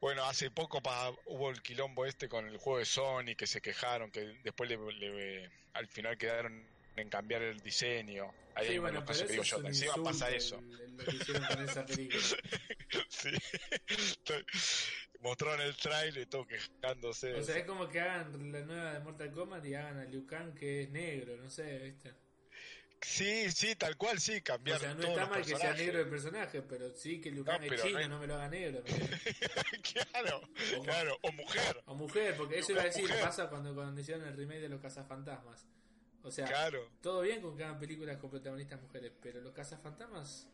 bueno, 0.03 0.25
hace 0.25 0.51
poco 0.51 0.81
hubo 1.27 1.49
el 1.49 1.61
quilombo 1.61 2.05
este 2.05 2.27
con 2.27 2.45
el 2.45 2.57
juego 2.57 2.79
de 2.79 2.83
Sony 2.83 3.35
que 3.37 3.47
se 3.47 3.61
quejaron, 3.61 4.11
que 4.11 4.37
después 4.43 4.69
le, 4.69 5.49
al 5.71 5.87
final 5.87 6.17
quedaron 6.17 6.61
en 6.97 7.07
cambiar 7.07 7.41
el 7.41 7.61
diseño. 7.61 8.29
Ahí 8.53 8.67
sí, 8.67 8.77
bueno, 8.79 9.01
pero 9.05 9.25
que 9.25 9.41
yo, 9.41 9.65
encima 9.65 9.93
pasa 10.03 10.29
eso. 10.29 10.61
sí. 13.07 13.31
Mostraron 15.21 15.61
el 15.61 15.77
trailer 15.77 16.23
y 16.23 16.25
todo 16.25 16.45
quejándose. 16.47 17.35
O 17.35 17.41
sea, 17.41 17.55
es 17.55 17.63
como 17.63 17.87
que 17.87 18.01
hagan 18.01 18.51
la 18.51 18.59
nueva 18.59 18.93
de 18.95 18.99
Mortal 18.99 19.31
Kombat 19.31 19.65
y 19.65 19.75
hagan 19.75 19.99
a 19.99 20.03
Liu 20.03 20.25
Kang 20.25 20.53
que 20.53 20.83
es 20.83 20.89
negro, 20.89 21.37
no 21.37 21.49
sé, 21.49 21.77
¿viste? 21.77 22.13
Sí, 23.03 23.51
sí, 23.51 23.75
tal 23.75 23.97
cual, 23.97 24.19
sí, 24.19 24.41
cambiar. 24.41 24.77
O 24.77 24.79
sea, 24.79 24.93
no 24.93 25.03
está 25.03 25.25
mal 25.27 25.45
que 25.45 25.55
sea 25.55 25.73
negro 25.73 25.99
el 25.99 26.07
personaje, 26.07 26.61
pero 26.61 26.89
sí 26.95 27.19
que 27.19 27.31
Liu 27.31 27.43
Kang 27.43 27.63
es 27.63 27.81
chino, 27.81 28.07
no, 28.07 28.19
me 28.19 28.27
lo 28.27 28.35
haga 28.35 28.49
negro. 28.49 28.83
claro, 30.11 30.41
o, 30.77 30.83
claro, 30.83 31.17
o 31.21 31.31
mujer. 31.31 31.83
O 31.85 31.95
mujer, 31.95 32.35
porque 32.37 32.59
eso 32.59 32.71
iba 32.71 32.81
a 32.81 32.85
decir, 32.85 33.09
pasa 33.21 33.49
cuando, 33.49 33.73
cuando 33.75 33.99
hicieron 33.99 34.25
el 34.27 34.35
remake 34.35 34.61
de 34.61 34.69
los 34.69 34.81
cazafantasmas. 34.81 35.65
O 36.23 36.31
sea, 36.31 36.47
claro. 36.47 36.89
todo 37.01 37.21
bien 37.21 37.41
con 37.41 37.57
que 37.57 37.63
hagan 37.65 37.79
películas 37.79 38.17
con 38.17 38.29
protagonistas 38.29 38.81
mujeres, 38.81 39.11
pero 39.21 39.41
los 39.41 39.53
cazafantasmas. 39.53 40.47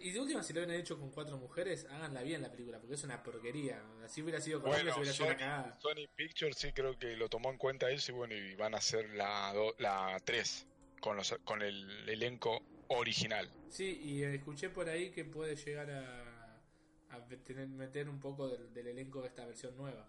Y 0.00 0.12
de 0.12 0.20
última, 0.20 0.44
si 0.44 0.52
lo 0.52 0.60
hubieran 0.60 0.80
hecho 0.80 0.96
con 0.96 1.10
cuatro 1.10 1.36
mujeres, 1.38 1.86
háganla 1.90 2.22
bien 2.22 2.40
la 2.40 2.52
película, 2.52 2.78
porque 2.78 2.94
es 2.94 3.02
una 3.02 3.20
porquería. 3.20 3.82
Así 4.04 4.22
hubiera 4.22 4.40
sido 4.40 4.62
con 4.62 4.70
bueno, 4.70 4.94
hubiera 4.96 5.12
sido 5.12 5.26
una 5.26 5.36
cagada. 5.36 5.78
Sony 5.80 6.06
Pictures 6.14 6.56
sí 6.56 6.72
creo 6.72 6.96
que 6.96 7.16
lo 7.16 7.28
tomó 7.28 7.50
en 7.50 7.58
cuenta 7.58 7.90
eso 7.90 8.12
y 8.12 8.14
bueno, 8.14 8.34
y 8.34 8.54
van 8.54 8.74
a 8.74 8.78
hacer 8.78 9.10
la 9.10 9.52
3. 10.24 10.66
La 10.68 10.75
con, 11.00 11.16
los, 11.16 11.34
con 11.44 11.62
el 11.62 12.08
elenco 12.08 12.62
original. 12.88 13.50
Sí, 13.68 14.00
y 14.02 14.22
escuché 14.22 14.70
por 14.70 14.88
ahí 14.88 15.10
que 15.10 15.24
puede 15.24 15.56
llegar 15.56 15.90
a, 15.90 16.60
a 17.10 17.24
tener, 17.44 17.68
meter 17.68 18.08
un 18.08 18.20
poco 18.20 18.48
del, 18.48 18.86
elenco 18.86 19.22
de 19.22 19.28
esta 19.28 19.44
versión 19.46 19.76
nueva. 19.76 20.08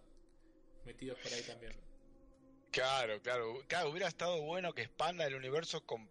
Metidos 0.85 1.17
por 1.19 1.33
ahí 1.33 1.41
también. 1.41 1.73
Claro, 2.71 3.21
claro. 3.21 3.63
Claro, 3.67 3.89
hubiera 3.89 4.07
estado 4.07 4.41
bueno 4.41 4.73
que 4.73 4.83
expanda 4.83 5.25
el 5.25 5.35
universo 5.35 5.85
con 5.85 6.09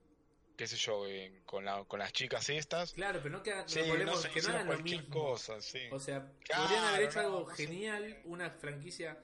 qué 0.56 0.66
sé 0.66 0.76
yo, 0.76 1.04
con, 1.44 1.66
la, 1.66 1.84
con 1.84 1.98
las 1.98 2.12
chicas 2.12 2.48
estas. 2.48 2.92
Claro, 2.92 3.20
pero 3.22 3.36
no 3.36 3.42
que, 3.42 3.54
no, 3.54 3.66
que 3.66 4.42
no 4.42 4.48
hagan 4.48 4.66
lo 4.66 4.78
mismo. 4.78 5.10
Cosa, 5.10 5.60
sí. 5.60 5.82
O 5.92 6.00
sea, 6.00 6.26
podrían 6.26 6.84
haber 6.84 7.02
hecho 7.02 7.20
algo 7.20 7.46
genial, 7.46 8.20
una 8.24 8.50
franquicia 8.50 9.18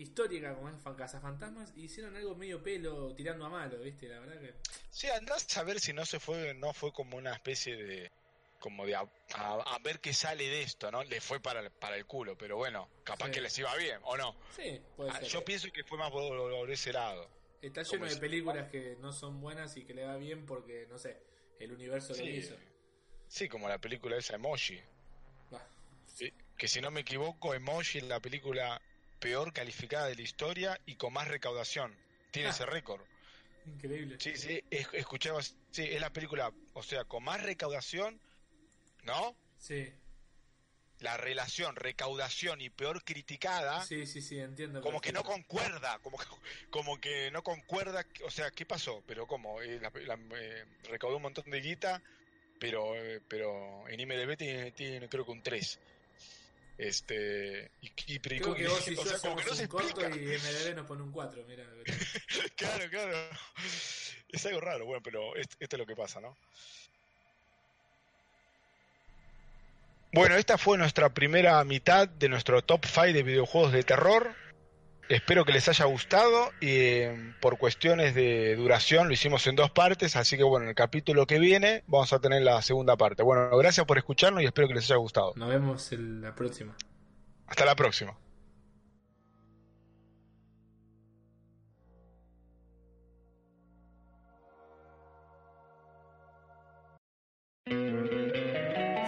histórica 0.00 0.54
como 0.54 0.70
es 0.70 0.76
Casa 0.96 1.20
Fantasmas 1.20 1.72
y 1.76 1.84
hicieron 1.84 2.16
algo 2.16 2.34
medio 2.34 2.62
pelo 2.62 3.14
tirando 3.14 3.44
a 3.44 3.50
malo, 3.50 3.78
¿viste? 3.80 4.08
La 4.08 4.18
verdad 4.18 4.40
que. 4.40 4.54
Sí, 4.90 5.08
andás 5.08 5.56
a 5.56 5.62
ver 5.62 5.78
si 5.78 5.92
no 5.92 6.06
se 6.06 6.18
fue, 6.18 6.54
no 6.54 6.72
fue 6.72 6.92
como 6.92 7.16
una 7.16 7.34
especie 7.34 7.76
de. 7.76 8.10
como 8.58 8.86
de 8.86 8.94
a, 8.94 9.06
ver 9.82 10.00
qué 10.00 10.12
sale 10.12 10.44
de 10.44 10.62
esto, 10.62 10.90
¿no? 10.90 11.04
Le 11.04 11.20
fue 11.20 11.40
para, 11.40 11.68
para 11.70 11.96
el 11.96 12.06
culo, 12.06 12.36
pero 12.36 12.56
bueno, 12.56 12.88
capaz 13.04 13.30
que 13.30 13.40
les 13.40 13.56
iba 13.58 13.74
bien, 13.76 14.00
¿o 14.04 14.16
no? 14.16 14.34
Sí, 14.56 14.80
puede 14.96 15.10
ah, 15.10 15.18
ser. 15.20 15.28
Yo 15.28 15.44
pienso 15.44 15.70
que 15.70 15.84
fue 15.84 15.98
más 15.98 16.10
por, 16.10 16.70
ese 16.70 16.92
lado. 16.92 17.28
Está 17.60 17.82
lleno 17.82 18.06
de 18.06 18.16
películas 18.16 18.70
que 18.70 18.96
no 19.00 19.12
son 19.12 19.40
buenas 19.40 19.76
y 19.76 19.84
que 19.84 19.92
le 19.92 20.06
va 20.06 20.16
bien 20.16 20.46
porque, 20.46 20.86
no 20.88 20.98
sé, 20.98 21.18
el 21.58 21.72
universo 21.72 22.14
lo 22.14 22.24
hizo. 22.24 22.56
Sí, 23.28 23.48
como 23.48 23.68
la 23.68 23.78
película 23.78 24.16
esa 24.16 24.36
Emoji. 24.36 24.80
Sí, 26.06 26.32
que 26.56 26.68
si 26.68 26.80
no 26.80 26.90
me 26.90 27.00
equivoco, 27.00 27.54
Emoji 27.54 27.98
en 27.98 28.08
la 28.08 28.18
película 28.18 28.80
peor 29.20 29.52
calificada 29.52 30.06
de 30.06 30.16
la 30.16 30.22
historia 30.22 30.80
y 30.86 30.96
con 30.96 31.12
más 31.12 31.28
recaudación. 31.28 31.94
Tiene 32.32 32.48
ah. 32.48 32.52
ese 32.52 32.66
récord. 32.66 33.02
Increíble. 33.66 34.16
Sí, 34.18 34.36
sí, 34.36 34.62
escuchaba, 34.70 35.42
sí, 35.42 35.54
es 35.84 36.00
la 36.00 36.10
película, 36.10 36.50
o 36.72 36.82
sea, 36.82 37.04
con 37.04 37.22
más 37.22 37.42
recaudación, 37.42 38.18
¿no? 39.04 39.36
Sí. 39.58 39.92
la 41.00 41.16
relación 41.16 41.76
recaudación 41.76 42.60
y 42.60 42.68
peor 42.68 43.02
criticada, 43.04 43.82
Sí, 43.86 44.06
sí, 44.06 44.20
sí, 44.20 44.38
entiendo. 44.38 44.82
como 44.82 45.00
que 45.00 45.12
no 45.12 45.22
concuerda, 45.24 45.98
como 46.00 46.18
que, 46.18 46.26
como 46.70 47.00
que 47.00 47.30
no 47.30 47.42
concuerda, 47.42 48.04
o 48.24 48.30
sea, 48.30 48.50
¿qué 48.50 48.66
pasó? 48.66 49.02
Pero 49.06 49.26
cómo, 49.26 49.62
Eh, 49.62 49.80
la- 49.80 49.90
la- 50.06 50.18
eh, 50.38 50.64
recaudó 50.90 51.16
un 51.16 51.22
montón 51.22 51.48
de 51.50 51.60
guita, 51.62 52.02
pero 52.58 52.94
eh, 52.96 53.20
pero 53.28 53.88
en 53.88 53.98
IMDb 54.00 54.36
tiene, 54.36 54.72
tiene 54.72 55.08
creo 55.08 55.24
que 55.24 55.30
un 55.30 55.42
3. 55.42 55.78
Este, 56.82 57.70
y, 57.82 57.92
y- 58.06 58.18
Creo 58.20 58.54
que 58.54 58.66
vos 58.66 58.88
y 58.88 58.94
o 58.96 59.04
yo 59.04 59.10
sea, 59.10 59.18
como 59.18 59.36
que 59.36 59.44
no 59.44 59.54
se 59.54 59.68
corto 59.68 60.00
explica. 60.00 60.16
y 60.16 60.38
MDB 60.38 60.76
nos 60.76 60.86
pone 60.86 61.02
un 61.02 61.12
4, 61.12 61.44
mira. 61.46 61.64
Claro, 62.56 62.88
claro. 62.88 63.18
Es 64.30 64.46
algo 64.46 64.60
raro, 64.60 64.86
bueno, 64.86 65.02
pero 65.02 65.36
es- 65.36 65.46
esto 65.58 65.76
es 65.76 65.78
lo 65.80 65.86
que 65.86 65.94
pasa, 65.96 66.20
¿no? 66.22 66.36
Bueno, 70.12 70.34
esta 70.36 70.56
fue 70.58 70.76
nuestra 70.78 71.10
primera 71.10 71.62
mitad 71.64 72.08
de 72.08 72.28
nuestro 72.28 72.62
top 72.62 72.84
5 72.86 73.12
de 73.12 73.22
videojuegos 73.22 73.72
de 73.72 73.82
terror. 73.84 74.34
Espero 75.10 75.44
que 75.44 75.50
les 75.50 75.68
haya 75.68 75.86
gustado 75.86 76.52
y 76.60 76.68
eh, 76.68 77.34
por 77.40 77.58
cuestiones 77.58 78.14
de 78.14 78.54
duración 78.54 79.08
lo 79.08 79.12
hicimos 79.12 79.44
en 79.48 79.56
dos 79.56 79.72
partes, 79.72 80.14
así 80.14 80.36
que 80.36 80.44
bueno, 80.44 80.62
en 80.62 80.68
el 80.68 80.76
capítulo 80.76 81.26
que 81.26 81.40
viene 81.40 81.82
vamos 81.88 82.12
a 82.12 82.20
tener 82.20 82.42
la 82.42 82.62
segunda 82.62 82.96
parte. 82.96 83.24
Bueno, 83.24 83.50
gracias 83.58 83.84
por 83.86 83.98
escucharnos 83.98 84.40
y 84.40 84.46
espero 84.46 84.68
que 84.68 84.74
les 84.74 84.84
haya 84.84 84.98
gustado. 84.98 85.32
Nos 85.34 85.48
vemos 85.48 85.90
en 85.90 86.22
la 86.22 86.32
próxima. 86.32 86.76
Hasta 87.48 87.64
la 87.64 87.74
próxima. 87.74 88.16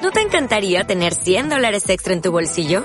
¿No 0.02 0.10
te 0.10 0.20
encantaría 0.20 0.82
tener 0.82 1.14
100 1.14 1.48
dólares 1.48 1.88
extra 1.88 2.12
en 2.12 2.22
tu 2.22 2.32
bolsillo? 2.32 2.84